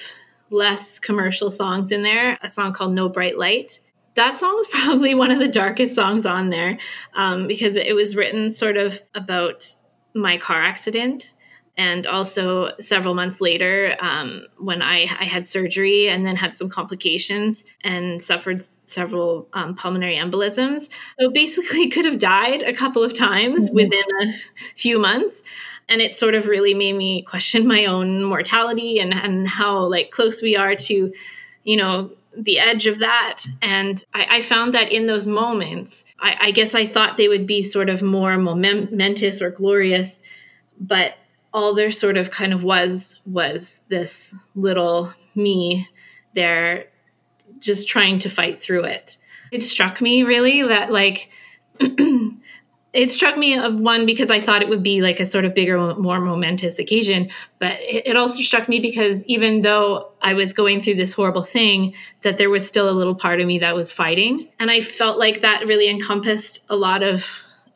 less 0.52 1.00
commercial 1.00 1.50
songs 1.50 1.92
in 1.92 2.04
there, 2.04 2.38
a 2.44 2.50
song 2.52 2.72
called 2.72 2.94
No 2.94 3.10
Bright 3.10 3.40
Light. 3.40 3.80
That 4.16 4.40
song 4.40 4.58
is 4.60 4.68
probably 4.72 5.14
one 5.16 5.32
of 5.32 5.40
the 5.40 5.48
darkest 5.48 5.96
songs 5.96 6.26
on 6.26 6.50
there 6.50 6.78
um, 7.16 7.48
because 7.48 7.76
it 7.76 7.96
was 7.96 8.16
written 8.16 8.54
sort 8.54 8.78
of 8.78 9.02
about 9.14 9.70
my 10.14 10.38
car 10.38 10.64
accident 10.64 11.34
and 11.78 12.08
also 12.08 12.70
several 12.80 13.14
months 13.14 13.42
later 13.42 13.96
um, 14.00 14.48
when 14.58 14.82
I, 14.82 15.08
I, 15.20 15.26
had 15.26 15.46
surgery 15.46 16.08
and 16.08 16.26
then 16.26 16.38
had 16.38 16.56
some 16.56 16.70
complications 16.70 17.66
and 17.82 18.24
suffered 18.24 18.66
several 18.86 19.50
um, 19.54 19.76
pulmonary 19.76 20.16
embolisms. 20.16 20.88
So 21.20 21.30
basically, 21.30 21.90
could 21.92 22.06
have 22.06 22.20
died 22.20 22.64
a 22.64 22.74
couple 22.74 23.04
of 23.04 23.14
times 23.14 23.66
mm-hmm. 23.66 23.76
within 23.76 24.04
a 24.22 24.34
few 24.78 25.00
months. 25.00 25.42
And 25.90 26.02
it 26.02 26.16
sort 26.16 26.34
of 26.34 26.48
really 26.48 26.74
made 26.74 26.96
me 26.96 27.22
question 27.24 27.68
my 27.68 27.86
own 27.86 28.24
mortality 28.24 29.00
and, 29.00 29.14
and 29.14 29.48
how 29.48 29.86
like 29.86 30.12
close 30.12 30.42
we 30.42 30.56
are 30.56 30.76
to, 30.76 31.14
you 31.64 31.78
know, 31.78 32.10
the 32.38 32.60
edge 32.60 32.88
of 32.88 33.00
that. 33.00 33.44
And 33.62 34.04
I, 34.14 34.38
I 34.38 34.42
found 34.42 34.74
that 34.76 34.92
in 34.92 35.08
those 35.08 35.28
moments, 35.28 36.04
I, 36.20 36.36
I 36.42 36.52
guess 36.52 36.76
I 36.76 36.86
thought 36.86 37.18
they 37.18 37.28
would 37.28 37.48
be 37.48 37.64
sort 37.64 37.90
of 37.90 38.02
more 38.02 38.38
momentous 38.38 39.42
or 39.42 39.50
glorious, 39.52 40.22
but 40.80 41.16
all 41.54 41.74
there 41.74 41.92
sort 41.92 42.18
of 42.18 42.32
kind 42.32 42.54
of 42.54 42.64
was 42.64 43.16
was 43.26 43.82
this 43.88 44.34
little 44.56 45.14
me 45.36 45.88
there 46.36 46.86
just 47.60 47.88
trying 47.88 48.20
to 48.20 48.30
fight 48.30 48.60
through 48.60 48.84
it. 48.84 49.18
It 49.52 49.64
struck 49.64 50.02
me 50.02 50.24
really 50.24 50.64
that 50.64 50.92
like 50.92 51.30
it 52.96 53.12
struck 53.12 53.38
me 53.38 53.58
of 53.58 53.76
one 53.76 54.06
because 54.06 54.32
I 54.32 54.40
thought 54.40 54.62
it 54.62 54.70
would 54.70 54.82
be 54.82 55.02
like 55.02 55.20
a 55.20 55.26
sort 55.26 55.44
of 55.44 55.54
bigger, 55.54 55.96
more 55.96 56.22
momentous 56.22 56.80
occasion. 56.80 57.30
But 57.60 57.74
it, 57.82 58.16
also 58.16 58.42
struck 58.42 58.70
me 58.70 58.80
because 58.80 59.22
even 59.26 59.64
though 59.64 60.12
I 60.22 60.34
was 60.34 60.54
going 60.54 60.82
through 60.82 60.96
this 60.96 61.12
horrible 61.12 61.44
thing, 61.44 61.94
that 62.22 62.38
there 62.38 62.50
was 62.50 62.66
still 62.66 62.90
a 62.90 62.96
little 62.96 63.14
part 63.14 63.42
of 63.42 63.48
me 63.48 63.60
that 63.60 63.76
was 63.76 63.92
fighting, 63.92 64.50
and 64.60 64.72
I 64.72 64.80
felt 64.80 65.20
like 65.20 65.42
that 65.42 65.68
really 65.68 65.90
encompassed 65.90 66.62
a 66.70 66.78
lot 66.78 67.04
of 67.04 67.26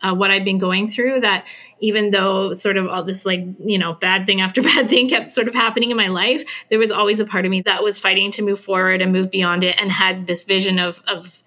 uh, 0.02 0.16
what 0.16 0.32
I've 0.32 0.46
been 0.46 0.58
going 0.58 0.88
through. 0.88 1.20
That 1.20 1.46
even 1.82 2.12
though 2.12 2.54
sort 2.54 2.78
of 2.78 2.88
all 2.88 3.04
this 3.04 3.26
like 3.26 3.42
you 3.60 3.78
know 3.78 3.94
bad 3.96 4.26
thing 4.26 4.40
after 4.40 4.62
bad 4.72 4.90
thing 4.90 5.10
kept 5.10 5.32
sort 5.32 5.50
of 5.50 5.54
happening 5.54 5.92
in 5.92 5.98
my 5.98 6.08
life, 6.08 6.46
there 6.70 6.80
was 6.80 6.92
always 6.92 7.20
a 7.20 7.26
part 7.26 7.44
of 7.44 7.52
me 7.52 7.62
that 7.64 7.84
was 7.84 8.00
fighting 8.00 8.32
to 8.32 8.42
move 8.42 8.62
forward 8.62 9.02
and 9.02 9.12
move 9.12 9.30
beyond 9.30 9.66
it, 9.66 9.82
and 9.82 9.92
had 9.92 10.28
this 10.28 10.46
vision 10.46 10.80
of 10.80 11.02
of 11.10 11.44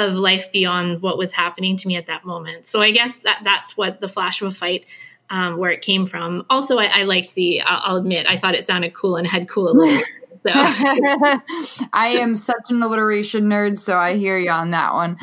of 0.00 0.14
life 0.14 0.50
beyond 0.52 1.02
what 1.02 1.18
was 1.18 1.32
happening 1.32 1.76
to 1.78 1.88
me 1.88 1.96
at 1.96 2.06
that 2.06 2.24
moment. 2.24 2.66
So 2.66 2.80
I 2.80 2.90
guess 2.90 3.16
that 3.18 3.40
that's 3.44 3.76
what 3.76 4.00
the 4.00 4.08
flash 4.08 4.42
of 4.42 4.48
a 4.48 4.54
fight. 4.54 4.86
Um, 5.32 5.58
where 5.58 5.70
it 5.70 5.82
came 5.82 6.06
from. 6.06 6.44
Also, 6.50 6.76
I, 6.78 6.86
I 6.86 7.02
liked 7.04 7.36
the. 7.36 7.60
I'll, 7.60 7.80
I'll 7.84 7.96
admit, 7.98 8.26
I 8.28 8.36
thought 8.36 8.56
it 8.56 8.66
sounded 8.66 8.94
cool 8.94 9.14
and 9.14 9.24
had 9.24 9.48
cool 9.48 9.68
alliteration. 9.68 10.04
So. 10.42 10.50
I 10.54 12.16
am 12.18 12.34
such 12.34 12.70
an 12.70 12.82
alliteration 12.82 13.44
nerd, 13.44 13.76
so 13.76 13.98
I 13.98 14.16
hear 14.16 14.38
you 14.38 14.50
on 14.50 14.70
that 14.70 14.94
one. 14.94 15.18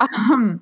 Um, 0.00 0.60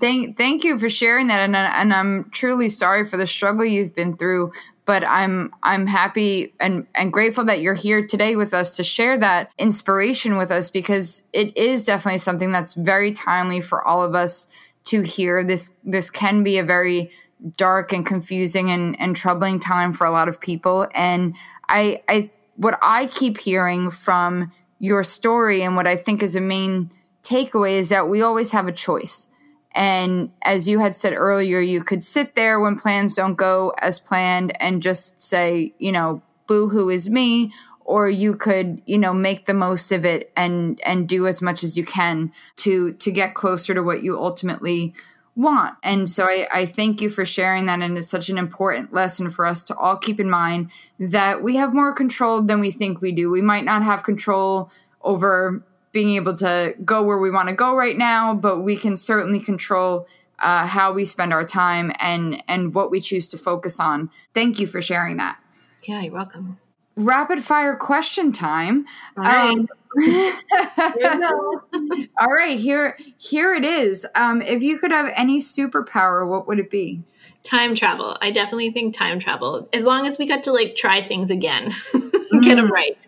Thank 0.00 0.36
thank 0.36 0.64
you 0.64 0.78
for 0.78 0.90
sharing 0.90 1.28
that, 1.28 1.40
and 1.40 1.54
and 1.54 1.94
I'm 1.94 2.28
truly 2.30 2.68
sorry 2.68 3.04
for 3.04 3.16
the 3.16 3.26
struggle 3.26 3.64
you've 3.64 3.94
been 3.94 4.16
through. 4.16 4.52
But 4.86 5.04
I'm 5.06 5.52
I'm 5.62 5.86
happy 5.86 6.54
and 6.60 6.86
and 6.94 7.12
grateful 7.12 7.44
that 7.44 7.60
you're 7.60 7.74
here 7.74 8.06
today 8.06 8.36
with 8.36 8.54
us 8.54 8.76
to 8.76 8.84
share 8.84 9.18
that 9.18 9.50
inspiration 9.58 10.36
with 10.36 10.50
us 10.50 10.70
because 10.70 11.22
it 11.32 11.56
is 11.56 11.84
definitely 11.84 12.18
something 12.18 12.52
that's 12.52 12.74
very 12.74 13.12
timely 13.12 13.60
for 13.60 13.86
all 13.86 14.02
of 14.02 14.14
us 14.14 14.48
to 14.84 15.02
hear. 15.02 15.44
This 15.44 15.72
this 15.84 16.08
can 16.08 16.42
be 16.42 16.58
a 16.58 16.64
very 16.64 17.10
dark 17.56 17.92
and 17.92 18.06
confusing 18.06 18.70
and, 18.70 18.98
and 19.00 19.14
troubling 19.14 19.58
time 19.58 19.92
for 19.92 20.06
a 20.06 20.10
lot 20.10 20.28
of 20.28 20.40
people. 20.40 20.86
And 20.94 21.34
I 21.68 22.02
I 22.08 22.30
what 22.56 22.78
I 22.80 23.06
keep 23.06 23.38
hearing 23.38 23.90
from 23.90 24.52
your 24.78 25.04
story 25.04 25.62
and 25.62 25.76
what 25.76 25.86
I 25.86 25.96
think 25.96 26.22
is 26.22 26.36
a 26.36 26.40
main 26.40 26.90
takeaway 27.22 27.72
is 27.72 27.88
that 27.88 28.08
we 28.08 28.22
always 28.22 28.52
have 28.52 28.68
a 28.68 28.72
choice 28.72 29.28
and 29.76 30.30
as 30.42 30.66
you 30.66 30.78
had 30.78 30.96
said 30.96 31.12
earlier, 31.12 31.60
you 31.60 31.84
could 31.84 32.02
sit 32.02 32.34
there 32.34 32.58
when 32.58 32.76
plans 32.76 33.14
don't 33.14 33.34
go 33.34 33.74
as 33.78 34.00
planned 34.00 34.58
and 34.58 34.82
just 34.82 35.20
say, 35.20 35.74
you 35.78 35.92
know, 35.92 36.22
boo 36.46 36.70
hoo 36.70 36.88
is 36.88 37.10
me. 37.10 37.52
Or 37.84 38.08
you 38.08 38.34
could, 38.34 38.82
you 38.86 38.98
know, 38.98 39.14
make 39.14 39.44
the 39.44 39.54
most 39.54 39.92
of 39.92 40.04
it 40.04 40.32
and 40.36 40.80
and 40.84 41.08
do 41.08 41.28
as 41.28 41.40
much 41.40 41.62
as 41.62 41.76
you 41.76 41.84
can 41.84 42.32
to 42.56 42.94
to 42.94 43.12
get 43.12 43.34
closer 43.34 43.74
to 43.74 43.82
what 43.82 44.02
you 44.02 44.18
ultimately 44.18 44.92
want. 45.36 45.76
And 45.84 46.08
so 46.10 46.24
I, 46.24 46.48
I 46.50 46.66
thank 46.66 47.00
you 47.00 47.10
for 47.10 47.24
sharing 47.24 47.66
that. 47.66 47.80
And 47.80 47.96
it's 47.96 48.08
such 48.08 48.28
an 48.28 48.38
important 48.38 48.92
lesson 48.92 49.30
for 49.30 49.46
us 49.46 49.62
to 49.64 49.76
all 49.76 49.98
keep 49.98 50.18
in 50.18 50.30
mind 50.30 50.70
that 50.98 51.42
we 51.44 51.56
have 51.56 51.74
more 51.74 51.92
control 51.92 52.42
than 52.42 52.58
we 52.58 52.72
think 52.72 53.00
we 53.00 53.12
do. 53.12 53.30
We 53.30 53.42
might 53.42 53.64
not 53.64 53.84
have 53.84 54.02
control 54.02 54.70
over 55.02 55.62
being 55.96 56.14
able 56.16 56.34
to 56.34 56.74
go 56.84 57.02
where 57.02 57.16
we 57.16 57.30
want 57.30 57.48
to 57.48 57.54
go 57.54 57.74
right 57.74 57.96
now, 57.96 58.34
but 58.34 58.60
we 58.60 58.76
can 58.76 58.98
certainly 58.98 59.40
control 59.40 60.06
uh, 60.40 60.66
how 60.66 60.92
we 60.92 61.06
spend 61.06 61.32
our 61.32 61.42
time 61.42 61.90
and 61.98 62.44
and 62.48 62.74
what 62.74 62.90
we 62.90 63.00
choose 63.00 63.26
to 63.28 63.38
focus 63.38 63.80
on. 63.80 64.10
Thank 64.34 64.60
you 64.60 64.66
for 64.66 64.82
sharing 64.82 65.16
that. 65.16 65.38
Yeah, 65.84 66.02
you're 66.02 66.12
welcome. 66.12 66.58
Rapid 66.96 67.42
fire 67.42 67.76
question 67.76 68.30
time. 68.30 68.84
All 69.16 69.24
right. 69.24 69.50
Um, 69.52 69.68
Here 69.98 70.34
all 72.20 72.28
right, 72.28 72.58
here 72.58 72.98
here 73.16 73.54
it 73.54 73.64
is. 73.64 74.04
Um, 74.14 74.42
if 74.42 74.62
you 74.62 74.76
could 74.76 74.90
have 74.90 75.10
any 75.16 75.40
superpower, 75.40 76.28
what 76.28 76.46
would 76.46 76.58
it 76.58 76.68
be? 76.68 77.02
Time 77.42 77.74
travel. 77.74 78.18
I 78.20 78.30
definitely 78.30 78.72
think 78.72 78.94
time 78.94 79.18
travel. 79.18 79.66
As 79.72 79.84
long 79.84 80.06
as 80.06 80.18
we 80.18 80.26
got 80.26 80.42
to 80.42 80.52
like 80.52 80.76
try 80.76 81.08
things 81.08 81.30
again, 81.30 81.74
get 82.42 82.56
them 82.56 82.70
right. 82.70 82.98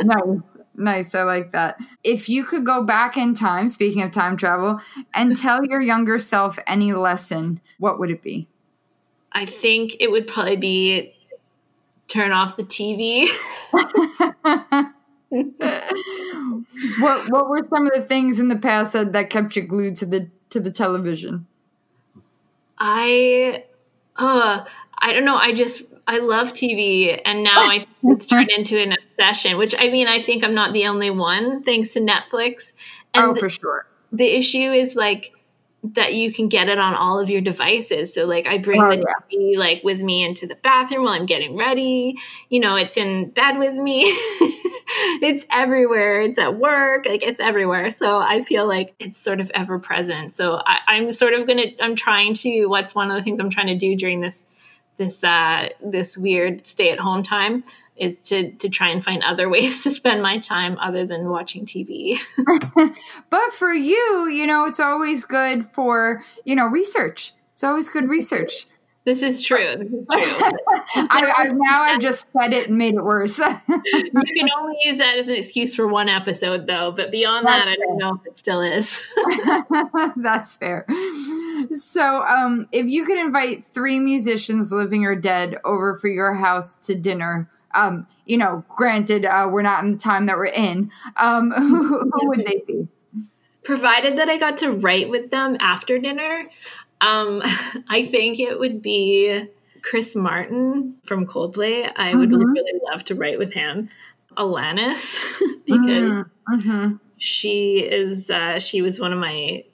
nice, 0.00 0.57
nice. 0.78 1.14
I 1.14 1.22
like 1.24 1.50
that. 1.50 1.78
If 2.04 2.28
you 2.28 2.44
could 2.44 2.64
go 2.64 2.84
back 2.84 3.16
in 3.16 3.34
time, 3.34 3.68
speaking 3.68 4.02
of 4.02 4.10
time 4.10 4.36
travel, 4.36 4.80
and 5.14 5.36
tell 5.40 5.64
your 5.64 5.80
younger 5.80 6.18
self 6.18 6.58
any 6.66 6.92
lesson, 6.92 7.60
what 7.78 7.98
would 7.98 8.10
it 8.10 8.22
be? 8.22 8.48
I 9.32 9.46
think 9.46 9.96
it 10.00 10.10
would 10.10 10.26
probably 10.26 10.56
be 10.56 11.14
turn 12.08 12.32
off 12.32 12.56
the 12.56 12.64
TV. 12.64 13.28
what 16.98 17.30
What 17.30 17.48
were 17.48 17.66
some 17.68 17.86
of 17.86 17.92
the 17.92 18.04
things 18.06 18.40
in 18.40 18.48
the 18.48 18.58
past 18.58 18.94
that, 18.94 19.12
that 19.12 19.30
kept 19.30 19.56
you 19.56 19.62
glued 19.62 19.96
to 19.96 20.06
the 20.06 20.30
to 20.50 20.60
the 20.60 20.70
television? 20.70 21.46
I, 22.78 23.64
uh, 24.16 24.64
I 24.98 25.12
don't 25.12 25.24
know. 25.24 25.36
I 25.36 25.52
just 25.52 25.82
I 26.08 26.18
love 26.20 26.54
TV, 26.54 27.20
and 27.26 27.44
now 27.44 27.58
oh, 27.58 27.70
I 27.70 27.86
it's 28.02 28.26
turned 28.26 28.50
into 28.50 28.80
an 28.80 28.94
obsession. 28.94 29.58
Which 29.58 29.74
I 29.78 29.90
mean, 29.90 30.08
I 30.08 30.22
think 30.22 30.42
I'm 30.42 30.54
not 30.54 30.72
the 30.72 30.86
only 30.86 31.10
one, 31.10 31.62
thanks 31.62 31.92
to 31.92 32.00
Netflix. 32.00 32.72
And 33.14 33.36
oh, 33.36 33.36
for 33.36 33.50
sure. 33.50 33.86
the 34.10 34.24
issue 34.24 34.72
is 34.72 34.96
like 34.96 35.32
that 35.94 36.14
you 36.14 36.32
can 36.32 36.48
get 36.48 36.68
it 36.68 36.78
on 36.78 36.94
all 36.94 37.20
of 37.20 37.28
your 37.28 37.42
devices. 37.42 38.14
So 38.14 38.24
like 38.24 38.46
I 38.46 38.56
bring 38.56 38.82
Oh, 38.82 38.88
the 38.88 38.96
yeah. 38.96 39.36
TV 39.38 39.56
like 39.56 39.84
with 39.84 40.00
me 40.00 40.24
into 40.24 40.46
the 40.46 40.56
bathroom 40.56 41.04
while 41.04 41.12
I'm 41.12 41.26
getting 41.26 41.56
ready. 41.56 42.16
You 42.48 42.60
know, 42.60 42.76
it's 42.76 42.96
in 42.96 43.30
bed 43.30 43.58
with 43.58 43.74
me. 43.74 44.04
it's 45.20 45.44
everywhere. 45.50 46.22
It's 46.22 46.38
at 46.38 46.58
work. 46.58 47.06
Like 47.06 47.22
it's 47.22 47.40
everywhere. 47.40 47.90
So 47.90 48.18
I 48.18 48.44
feel 48.44 48.66
like 48.66 48.94
it's 48.98 49.18
sort 49.18 49.40
of 49.40 49.50
ever 49.54 49.78
present. 49.78 50.34
So 50.34 50.62
I, 50.66 50.78
I'm 50.88 51.12
sort 51.12 51.34
of 51.34 51.46
gonna 51.46 51.66
I'm 51.80 51.94
trying 51.94 52.32
to 52.34 52.66
what's 52.66 52.94
one 52.94 53.10
of 53.10 53.16
the 53.16 53.22
things 53.22 53.38
I'm 53.40 53.50
trying 53.50 53.68
to 53.68 53.76
do 53.76 53.94
during 53.94 54.22
this 54.22 54.46
this 54.98 55.24
uh 55.24 55.68
this 55.82 56.18
weird 56.18 56.66
stay 56.66 56.90
at 56.90 56.98
home 56.98 57.22
time 57.22 57.64
is 57.96 58.20
to 58.22 58.52
to 58.52 58.68
try 58.68 58.90
and 58.90 59.02
find 59.02 59.22
other 59.24 59.48
ways 59.54 59.82
to 59.82 59.90
spend 59.90 60.22
my 60.22 60.38
time 60.38 60.76
other 60.78 61.06
than 61.06 61.28
watching 61.28 61.64
TV. 61.66 62.18
But 63.30 63.52
for 63.52 63.72
you, 63.72 64.28
you 64.28 64.46
know, 64.46 64.64
it's 64.64 64.80
always 64.80 65.24
good 65.24 65.66
for 65.66 66.22
you 66.44 66.54
know 66.54 66.66
research. 66.66 67.32
It's 67.52 67.64
always 67.64 67.88
good 67.88 68.08
research. 68.08 68.66
This 69.08 69.22
is 69.22 69.42
true. 69.42 69.74
This 69.78 69.90
is 69.90 70.06
true. 70.06 70.52
I, 71.08 71.32
I 71.34 71.48
now 71.48 71.82
I 71.82 71.98
just 71.98 72.26
said 72.30 72.52
it 72.52 72.68
and 72.68 72.76
made 72.76 72.94
it 72.94 73.02
worse. 73.02 73.38
you 73.38 73.46
can 73.46 74.48
only 74.58 74.76
use 74.84 74.98
that 74.98 75.18
as 75.18 75.28
an 75.28 75.34
excuse 75.34 75.74
for 75.74 75.88
one 75.88 76.10
episode, 76.10 76.66
though. 76.66 76.92
But 76.94 77.10
beyond 77.10 77.46
That's 77.46 77.64
that, 77.64 77.68
I 77.68 77.76
don't 77.76 77.96
know 77.96 78.20
if 78.20 78.26
it 78.26 78.38
still 78.38 78.60
is. 78.60 79.00
That's 80.16 80.56
fair. 80.56 80.86
So, 81.70 82.20
um, 82.22 82.68
if 82.70 82.86
you 82.86 83.06
could 83.06 83.18
invite 83.18 83.64
three 83.64 83.98
musicians, 83.98 84.70
living 84.70 85.06
or 85.06 85.14
dead, 85.14 85.56
over 85.64 85.94
for 85.94 86.08
your 86.08 86.34
house 86.34 86.74
to 86.76 86.94
dinner, 86.94 87.48
um, 87.74 88.06
you 88.26 88.36
know, 88.36 88.62
granted, 88.76 89.24
uh, 89.24 89.48
we're 89.50 89.62
not 89.62 89.84
in 89.84 89.92
the 89.92 89.98
time 89.98 90.26
that 90.26 90.36
we're 90.36 90.46
in, 90.46 90.90
um, 91.16 91.50
who, 91.50 92.10
who 92.10 92.28
would 92.28 92.44
they 92.44 92.62
be? 92.66 92.88
Provided 93.64 94.18
that 94.18 94.28
I 94.28 94.38
got 94.38 94.58
to 94.58 94.70
write 94.70 95.08
with 95.08 95.30
them 95.30 95.56
after 95.60 95.98
dinner, 95.98 96.44
um, 97.00 97.42
I 97.88 98.08
think 98.10 98.38
it 98.40 98.58
would 98.58 98.82
be 98.82 99.44
Chris 99.82 100.14
Martin 100.16 100.96
from 101.06 101.26
Coldplay. 101.26 101.90
I 101.96 102.14
would 102.14 102.30
Mhm. 102.30 102.52
really 102.54 102.80
love 102.90 103.04
to 103.06 103.14
write 103.14 103.38
with 103.38 103.52
him. 103.52 103.88
Alanis, 104.36 105.16
because 105.66 106.24
Mm-hmm. 106.50 106.96
she 107.18 107.78
is 107.80 108.30
uh, 108.30 108.58
she 108.58 108.80
was 108.82 108.98
one 108.98 109.12
of 109.12 109.18
my 109.18 109.64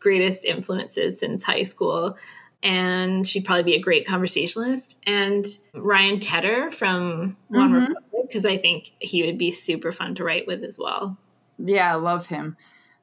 greatest 0.00 0.44
influences 0.44 1.18
since 1.18 1.42
high 1.42 1.62
school 1.64 2.16
and 2.62 3.26
she'd 3.26 3.44
probably 3.44 3.62
be 3.64 3.74
a 3.74 3.80
great 3.80 4.06
conversationalist 4.06 4.96
and 5.06 5.46
ryan 5.74 6.20
tedder 6.20 6.70
from 6.72 7.36
one 7.48 7.70
Mhm. 7.72 7.88
republic 7.88 8.22
because 8.28 8.44
i 8.44 8.56
think 8.58 8.92
he 9.00 9.24
would 9.24 9.38
be 9.38 9.50
super 9.52 9.92
fun 9.92 10.14
to 10.16 10.22
write 10.24 10.46
with 10.46 10.62
as 10.64 10.76
well 10.78 11.16
Yeah, 11.58 11.92
I 11.92 11.96
love 11.96 12.26
him. 12.26 12.56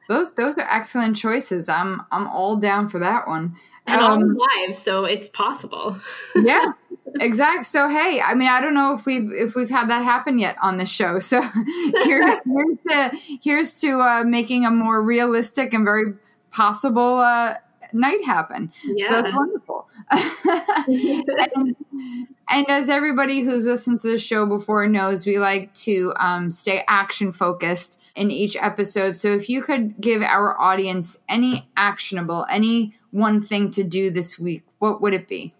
Those 0.09 0.33
those 0.33 0.57
are 0.57 0.67
excellent 0.69 1.15
choices. 1.15 1.69
I'm 1.69 2.01
I'm 2.11 2.27
all 2.27 2.57
down 2.57 2.89
for 2.89 2.99
that 2.99 3.27
one. 3.27 3.55
and 3.87 4.01
all 4.01 4.13
Um, 4.13 4.35
live 4.35 4.75
so 4.75 5.05
it's 5.05 5.29
possible 5.29 5.97
yeah 6.35 6.71
exact 7.19 7.65
so 7.65 7.87
hey 7.87 8.21
i 8.21 8.35
mean 8.35 8.47
i 8.47 8.61
don't 8.61 8.73
know 8.73 8.93
if 8.93 9.05
we've 9.05 9.31
if 9.31 9.55
we've 9.55 9.69
had 9.69 9.89
that 9.89 10.03
happen 10.03 10.37
yet 10.37 10.55
on 10.61 10.77
the 10.77 10.85
show 10.85 11.17
so 11.19 11.41
here, 12.03 12.21
here's 12.45 12.77
to 12.87 13.17
here's 13.41 13.81
to 13.81 13.99
uh, 13.99 14.23
making 14.23 14.65
a 14.65 14.71
more 14.71 15.01
realistic 15.01 15.73
and 15.73 15.85
very 15.85 16.13
possible 16.51 17.17
uh, 17.19 17.55
night 17.93 18.23
happen 18.25 18.71
so 19.01 19.21
that's 19.21 19.33
wonderful 19.33 19.88
and, 20.11 21.75
and 22.49 22.69
as 22.69 22.89
everybody 22.89 23.41
who's 23.41 23.65
listened 23.65 23.99
to 23.99 24.09
the 24.09 24.17
show 24.17 24.45
before 24.45 24.87
knows 24.87 25.25
we 25.25 25.39
like 25.39 25.73
to 25.73 26.13
um, 26.17 26.49
stay 26.51 26.83
action 26.87 27.31
focused 27.31 28.01
in 28.15 28.31
each 28.31 28.55
episode 28.59 29.11
so 29.11 29.29
if 29.29 29.49
you 29.49 29.61
could 29.61 29.99
give 30.01 30.21
our 30.21 30.59
audience 30.59 31.17
any 31.27 31.69
actionable 31.77 32.45
any 32.49 32.95
one 33.11 33.41
thing 33.41 33.69
to 33.71 33.83
do 33.83 34.09
this 34.09 34.39
week 34.39 34.63
what 34.79 35.01
would 35.01 35.13
it 35.13 35.27
be 35.27 35.53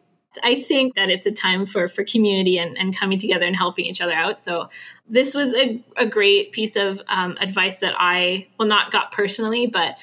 I 0.43 0.62
think 0.62 0.95
that 0.95 1.10
it's 1.10 1.26
a 1.26 1.32
time 1.32 1.66
for 1.66 1.89
for 1.89 2.04
community 2.04 2.58
and, 2.58 2.78
and 2.78 2.97
coming 2.97 3.20
together 3.20 3.45
and 3.45 3.56
helping 3.56 3.86
each 3.86 4.02
other 4.02 4.14
out. 4.14 4.41
So 4.41 4.70
this 5.08 5.34
was 5.34 5.54
a, 5.54 5.84
a 5.97 6.06
great 6.06 6.52
piece 6.52 6.76
of 6.76 7.00
um, 7.08 7.36
advice 7.41 7.80
that 7.80 7.93
I 7.97 8.47
well 8.58 8.68
not 8.68 8.91
got 8.91 9.12
personally, 9.12 9.68
but 9.68 9.95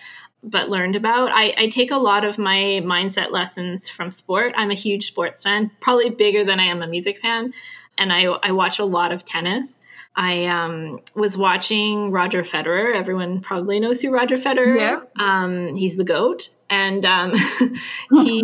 but 0.46 0.68
learned 0.70 0.96
about. 0.96 1.30
I, 1.32 1.52
I 1.58 1.68
take 1.68 1.90
a 1.90 1.96
lot 1.96 2.24
of 2.24 2.38
my 2.38 2.80
mindset 2.84 3.32
lessons 3.32 3.88
from 3.88 4.12
sport. 4.12 4.54
I'm 4.56 4.70
a 4.70 4.74
huge 4.74 5.08
sports 5.08 5.42
fan, 5.42 5.70
probably 5.80 6.10
bigger 6.10 6.44
than 6.44 6.60
I 6.60 6.66
am 6.66 6.82
a 6.82 6.86
music 6.86 7.20
fan, 7.20 7.52
and 7.98 8.12
I 8.12 8.24
I 8.24 8.52
watch 8.52 8.78
a 8.78 8.84
lot 8.84 9.12
of 9.12 9.24
tennis. 9.24 9.78
I 10.14 10.46
um, 10.46 11.00
was 11.14 11.36
watching 11.36 12.10
Roger 12.10 12.42
Federer. 12.42 12.94
Everyone 12.94 13.40
probably 13.42 13.78
knows 13.78 14.00
who 14.00 14.10
Roger 14.10 14.38
Federer. 14.38 14.78
Yeah. 14.78 14.96
is. 15.00 15.02
Um, 15.18 15.74
he's 15.74 15.96
the 15.96 16.04
goat, 16.04 16.48
and 16.70 17.04
um, 17.04 17.34
he 18.24 18.42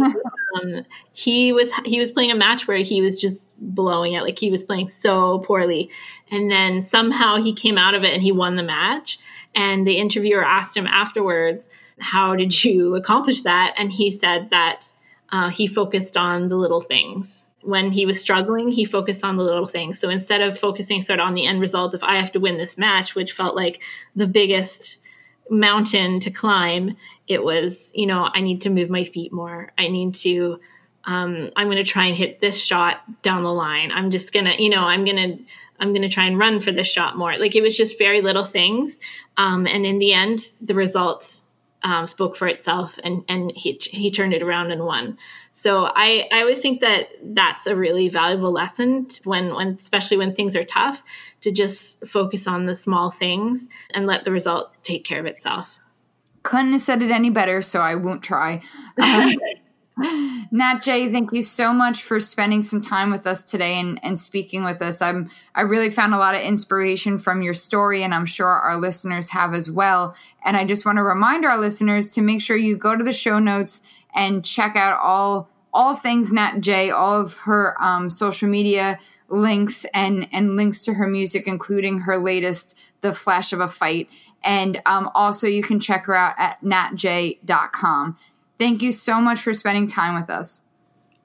um, 0.56 0.84
he 1.12 1.52
was 1.52 1.70
he 1.84 1.98
was 1.98 2.12
playing 2.12 2.30
a 2.30 2.36
match 2.36 2.68
where 2.68 2.78
he 2.78 3.00
was 3.00 3.20
just 3.20 3.56
blowing 3.58 4.14
it. 4.14 4.22
Like 4.22 4.38
he 4.38 4.50
was 4.50 4.64
playing 4.64 4.90
so 4.90 5.38
poorly, 5.40 5.88
and 6.30 6.50
then 6.50 6.82
somehow 6.82 7.42
he 7.42 7.54
came 7.54 7.78
out 7.78 7.94
of 7.94 8.02
it 8.02 8.12
and 8.12 8.22
he 8.22 8.32
won 8.32 8.56
the 8.56 8.62
match. 8.62 9.18
And 9.54 9.86
the 9.86 9.98
interviewer 9.98 10.42
asked 10.42 10.74
him 10.74 10.86
afterwards, 10.86 11.68
"How 12.00 12.36
did 12.36 12.64
you 12.64 12.94
accomplish 12.94 13.42
that?" 13.42 13.74
And 13.76 13.92
he 13.92 14.10
said 14.10 14.50
that 14.50 14.92
uh, 15.30 15.50
he 15.50 15.66
focused 15.66 16.16
on 16.16 16.48
the 16.48 16.56
little 16.56 16.80
things 16.80 17.44
when 17.62 17.92
he 17.92 18.06
was 18.06 18.20
struggling, 18.20 18.68
he 18.68 18.84
focused 18.84 19.24
on 19.24 19.36
the 19.36 19.42
little 19.42 19.66
things. 19.66 19.98
So 19.98 20.10
instead 20.10 20.40
of 20.40 20.58
focusing 20.58 21.02
sort 21.02 21.20
of 21.20 21.26
on 21.26 21.34
the 21.34 21.46
end 21.46 21.60
result 21.60 21.94
of 21.94 22.02
I 22.02 22.16
have 22.16 22.32
to 22.32 22.40
win 22.40 22.58
this 22.58 22.76
match, 22.76 23.14
which 23.14 23.32
felt 23.32 23.54
like 23.54 23.80
the 24.16 24.26
biggest 24.26 24.98
mountain 25.48 26.20
to 26.20 26.30
climb, 26.30 26.96
it 27.28 27.42
was, 27.42 27.90
you 27.94 28.06
know, 28.06 28.28
I 28.34 28.40
need 28.40 28.62
to 28.62 28.70
move 28.70 28.90
my 28.90 29.04
feet 29.04 29.32
more. 29.32 29.72
I 29.78 29.88
need 29.88 30.14
to 30.16 30.60
um, 31.04 31.50
I'm 31.56 31.66
going 31.66 31.84
to 31.84 31.90
try 31.90 32.06
and 32.06 32.16
hit 32.16 32.40
this 32.40 32.62
shot 32.62 33.22
down 33.22 33.42
the 33.42 33.52
line. 33.52 33.90
I'm 33.90 34.12
just 34.12 34.32
going 34.32 34.44
to, 34.44 34.62
you 34.62 34.70
know, 34.70 34.82
I'm 34.82 35.04
going 35.04 35.16
to 35.16 35.44
I'm 35.80 35.90
going 35.90 36.02
to 36.02 36.08
try 36.08 36.26
and 36.26 36.38
run 36.38 36.60
for 36.60 36.70
this 36.70 36.86
shot 36.86 37.18
more. 37.18 37.36
Like 37.38 37.56
it 37.56 37.60
was 37.60 37.76
just 37.76 37.98
very 37.98 38.20
little 38.20 38.44
things. 38.44 39.00
Um, 39.36 39.66
and 39.66 39.84
in 39.84 39.98
the 39.98 40.12
end, 40.12 40.40
the 40.60 40.74
result 40.74 41.41
um, 41.84 42.06
spoke 42.06 42.36
for 42.36 42.48
itself 42.48 42.98
and, 43.02 43.24
and 43.28 43.52
he, 43.54 43.78
he 43.82 44.10
turned 44.10 44.34
it 44.34 44.42
around 44.42 44.70
and 44.70 44.84
won. 44.84 45.18
So 45.52 45.84
I, 45.84 46.28
I 46.32 46.40
always 46.40 46.60
think 46.60 46.80
that 46.80 47.08
that's 47.22 47.66
a 47.66 47.76
really 47.76 48.08
valuable 48.08 48.52
lesson 48.52 49.08
when, 49.24 49.54
when, 49.54 49.78
especially 49.80 50.16
when 50.16 50.34
things 50.34 50.56
are 50.56 50.64
tough 50.64 51.02
to 51.42 51.50
just 51.50 52.04
focus 52.06 52.46
on 52.46 52.66
the 52.66 52.74
small 52.74 53.10
things 53.10 53.68
and 53.90 54.06
let 54.06 54.24
the 54.24 54.30
result 54.30 54.72
take 54.82 55.04
care 55.04 55.20
of 55.20 55.26
itself. 55.26 55.78
couldn't 56.42 56.72
have 56.72 56.80
said 56.80 57.02
it 57.02 57.10
any 57.10 57.30
better, 57.30 57.62
so 57.62 57.80
I 57.80 57.96
won't 57.96 58.22
try. 58.22 58.62
Um, 58.98 59.34
Nat 60.50 60.80
Jay, 60.80 61.12
thank 61.12 61.32
you 61.32 61.42
so 61.42 61.72
much 61.72 62.02
for 62.02 62.18
spending 62.18 62.62
some 62.62 62.80
time 62.80 63.10
with 63.10 63.26
us 63.26 63.44
today 63.44 63.78
and, 63.78 64.00
and 64.02 64.18
speaking 64.18 64.64
with 64.64 64.80
us. 64.80 65.02
I'm 65.02 65.30
I 65.54 65.62
really 65.62 65.90
found 65.90 66.14
a 66.14 66.18
lot 66.18 66.34
of 66.34 66.40
inspiration 66.40 67.18
from 67.18 67.42
your 67.42 67.52
story, 67.52 68.02
and 68.02 68.14
I'm 68.14 68.24
sure 68.24 68.46
our 68.46 68.78
listeners 68.78 69.30
have 69.30 69.52
as 69.52 69.70
well. 69.70 70.16
And 70.44 70.56
I 70.56 70.64
just 70.64 70.86
want 70.86 70.96
to 70.96 71.02
remind 71.02 71.44
our 71.44 71.58
listeners 71.58 72.12
to 72.14 72.22
make 72.22 72.40
sure 72.40 72.56
you 72.56 72.76
go 72.76 72.96
to 72.96 73.04
the 73.04 73.12
show 73.12 73.38
notes 73.38 73.82
and 74.14 74.44
check 74.44 74.76
out 74.76 74.98
all 75.00 75.50
all 75.74 75.94
things 75.94 76.32
Nat 76.32 76.60
Jay, 76.60 76.90
all 76.90 77.20
of 77.20 77.34
her 77.38 77.76
um, 77.82 78.08
social 78.08 78.48
media 78.48 78.98
links 79.28 79.84
and 79.92 80.26
and 80.32 80.56
links 80.56 80.80
to 80.82 80.94
her 80.94 81.06
music, 81.06 81.46
including 81.46 82.00
her 82.00 82.16
latest, 82.16 82.78
"The 83.02 83.12
Flash 83.12 83.52
of 83.52 83.60
a 83.60 83.68
Fight." 83.68 84.08
And 84.44 84.80
um, 84.86 85.10
also, 85.14 85.46
you 85.46 85.62
can 85.62 85.80
check 85.80 86.06
her 86.06 86.16
out 86.16 86.34
at 86.38 86.60
natj.com. 86.62 88.16
Thank 88.58 88.82
you 88.82 88.92
so 88.92 89.20
much 89.20 89.40
for 89.40 89.52
spending 89.52 89.86
time 89.86 90.14
with 90.20 90.30
us. 90.30 90.62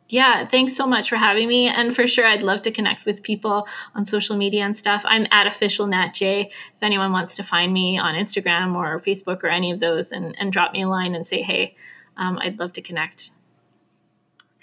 Yeah, 0.10 0.48
thanks 0.48 0.76
so 0.76 0.88
much 0.88 1.10
for 1.10 1.18
having 1.18 1.50
me. 1.50 1.68
And 1.68 1.94
for 1.94 2.08
sure, 2.08 2.26
I'd 2.26 2.42
love 2.42 2.62
to 2.62 2.72
connect 2.72 3.06
with 3.06 3.24
people 3.24 3.68
on 3.94 4.06
social 4.06 4.38
media 4.38 4.64
and 4.64 4.78
stuff. 4.78 5.02
I'm 5.06 5.28
at 5.32 5.48
official 5.48 5.86
Nat 5.86 6.14
Jay. 6.14 6.50
If 6.50 6.82
anyone 6.82 7.12
wants 7.12 7.36
to 7.36 7.44
find 7.44 7.74
me 7.74 7.98
on 7.98 8.16
Instagram 8.16 8.76
or 8.76 9.02
Facebook 9.02 9.44
or 9.44 9.50
any 9.50 9.72
of 9.72 9.82
those 9.82 10.12
and, 10.12 10.36
and 10.40 10.54
drop 10.54 10.72
me 10.72 10.84
a 10.84 10.88
line 10.88 11.14
and 11.14 11.28
say, 11.28 11.42
hey, 11.42 11.76
um, 12.16 12.40
I'd 12.42 12.58
love 12.58 12.74
to 12.74 12.82
connect. 12.82 13.32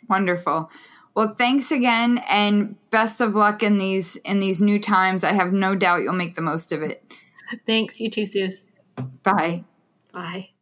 Wonderful. 0.09 0.71
Well, 1.15 1.35
thanks 1.35 1.71
again 1.71 2.23
and 2.29 2.77
best 2.91 3.21
of 3.21 3.35
luck 3.35 3.63
in 3.63 3.79
these 3.79 4.17
in 4.17 4.41
these 4.41 4.61
new 4.61 4.81
times. 4.81 5.23
I 5.23 5.33
have 5.33 5.53
no 5.53 5.77
doubt 5.77 6.03
you'll 6.03 6.13
make 6.13 6.35
the 6.35 6.43
most 6.43 6.73
of 6.73 6.83
it. 6.83 7.05
Thanks, 7.67 8.01
you 8.01 8.11
too, 8.11 8.27
Suze. 8.27 8.65
Bye. 9.23 9.65
Bye. 10.13 10.54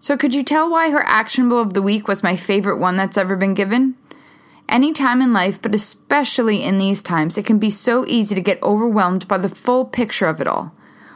So, 0.00 0.16
could 0.16 0.34
you 0.34 0.42
tell 0.42 0.70
why 0.70 0.90
her 0.90 1.04
actionable 1.06 1.60
of 1.60 1.74
the 1.74 1.82
week 1.82 2.06
was 2.06 2.22
my 2.22 2.36
favorite 2.36 2.78
one 2.78 2.96
that's 2.96 3.18
ever 3.18 3.36
been 3.36 3.54
given? 3.54 3.96
Any 4.68 4.92
time 4.92 5.22
in 5.22 5.32
life, 5.32 5.62
but 5.62 5.74
especially 5.74 6.62
in 6.62 6.78
these 6.78 7.02
times, 7.02 7.38
it 7.38 7.46
can 7.46 7.58
be 7.58 7.70
so 7.70 8.04
easy 8.06 8.34
to 8.34 8.40
get 8.40 8.62
overwhelmed 8.62 9.28
by 9.28 9.38
the 9.38 9.48
full 9.48 9.84
picture 9.84 10.26
of 10.26 10.40
it 10.40 10.46
all. 10.46 10.72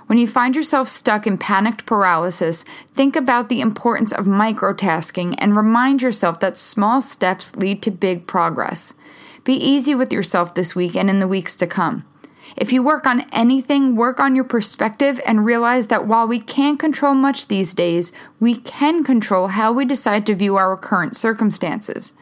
When 0.06 0.18
you 0.18 0.26
find 0.26 0.56
yourself 0.56 0.88
stuck 0.88 1.26
in 1.26 1.38
panicked 1.38 1.86
paralysis, 1.86 2.64
think 2.94 3.14
about 3.14 3.48
the 3.48 3.60
importance 3.60 4.12
of 4.12 4.26
microtasking 4.26 5.36
and 5.38 5.56
remind 5.56 6.02
yourself 6.02 6.40
that 6.40 6.56
small 6.56 7.00
steps 7.00 7.54
lead 7.54 7.80
to 7.82 7.92
big 7.92 8.26
progress. 8.26 8.94
Be 9.44 9.54
easy 9.54 9.94
with 9.94 10.12
yourself 10.12 10.54
this 10.54 10.74
week 10.74 10.96
and 10.96 11.08
in 11.08 11.20
the 11.20 11.28
weeks 11.28 11.54
to 11.56 11.66
come. 11.66 12.04
If 12.56 12.72
you 12.72 12.82
work 12.82 13.06
on 13.06 13.26
anything, 13.32 13.96
work 13.96 14.20
on 14.20 14.34
your 14.34 14.44
perspective 14.44 15.20
and 15.26 15.44
realize 15.44 15.86
that 15.86 16.06
while 16.06 16.26
we 16.26 16.40
can't 16.40 16.78
control 16.78 17.14
much 17.14 17.46
these 17.46 17.74
days, 17.74 18.12
we 18.38 18.56
can 18.56 19.04
control 19.04 19.48
how 19.48 19.72
we 19.72 19.84
decide 19.84 20.26
to 20.26 20.34
view 20.34 20.56
our 20.56 20.76
current 20.76 21.16
circumstances. 21.16 22.14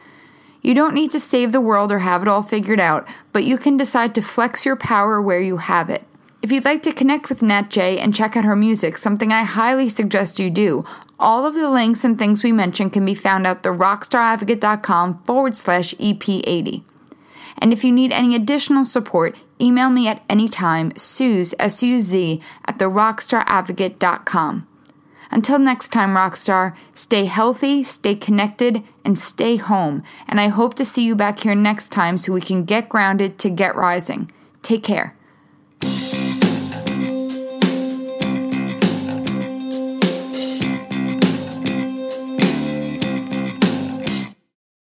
You 0.61 0.73
don't 0.73 0.93
need 0.93 1.11
to 1.11 1.19
save 1.19 1.51
the 1.51 1.61
world 1.61 1.91
or 1.91 1.99
have 1.99 2.21
it 2.21 2.27
all 2.27 2.43
figured 2.43 2.79
out, 2.79 3.07
but 3.31 3.45
you 3.45 3.57
can 3.57 3.77
decide 3.77 4.13
to 4.15 4.21
flex 4.21 4.65
your 4.65 4.75
power 4.75 5.21
where 5.21 5.41
you 5.41 5.57
have 5.57 5.89
it. 5.89 6.03
If 6.41 6.53
you'd 6.53 6.65
like 6.65 6.81
to 6.83 6.93
connect 6.93 7.27
with 7.27 7.41
Nat 7.41 7.69
Jay 7.69 7.97
and 7.97 8.15
check 8.15 8.37
out 8.37 8.45
her 8.45 8.55
music, 8.55 8.97
something 8.97 9.31
I 9.31 9.43
highly 9.43 9.89
suggest 9.89 10.39
you 10.39 10.49
do, 10.49 10.85
all 11.19 11.45
of 11.45 11.53
the 11.53 11.69
links 11.69 12.05
and 12.05 12.17
things 12.17 12.43
we 12.43 12.53
mentioned 12.53 12.93
can 12.93 13.03
be 13.03 13.13
found 13.13 13.45
at 13.45 13.63
therockstaradvocate.com 13.63 15.23
forward 15.23 15.55
slash 15.55 15.93
EP80. 15.95 16.83
And 17.59 17.71
if 17.73 17.83
you 17.83 17.91
need 17.91 18.11
any 18.11 18.35
additional 18.35 18.85
support, 18.85 19.37
email 19.61 19.89
me 19.89 20.07
at 20.07 20.23
any 20.29 20.49
time, 20.49 20.93
Suze, 20.95 21.53
S-U-Z, 21.59 22.41
at 22.65 22.79
therockstaradvocate.com. 22.79 24.67
Until 25.31 25.59
next 25.59 25.89
time, 25.89 26.15
Rockstar, 26.15 26.75
stay 26.95 27.25
healthy, 27.25 27.83
stay 27.83 28.15
connected, 28.15 28.83
and 29.05 29.17
stay 29.17 29.57
home. 29.57 30.01
And 30.27 30.41
I 30.41 30.47
hope 30.47 30.73
to 30.75 30.85
see 30.85 31.03
you 31.03 31.15
back 31.15 31.41
here 31.41 31.53
next 31.53 31.89
time 31.89 32.17
so 32.17 32.33
we 32.33 32.41
can 32.41 32.63
get 32.63 32.89
grounded 32.89 33.37
to 33.39 33.49
get 33.49 33.75
rising. 33.75 34.31
Take 34.63 34.83
care. 34.83 35.15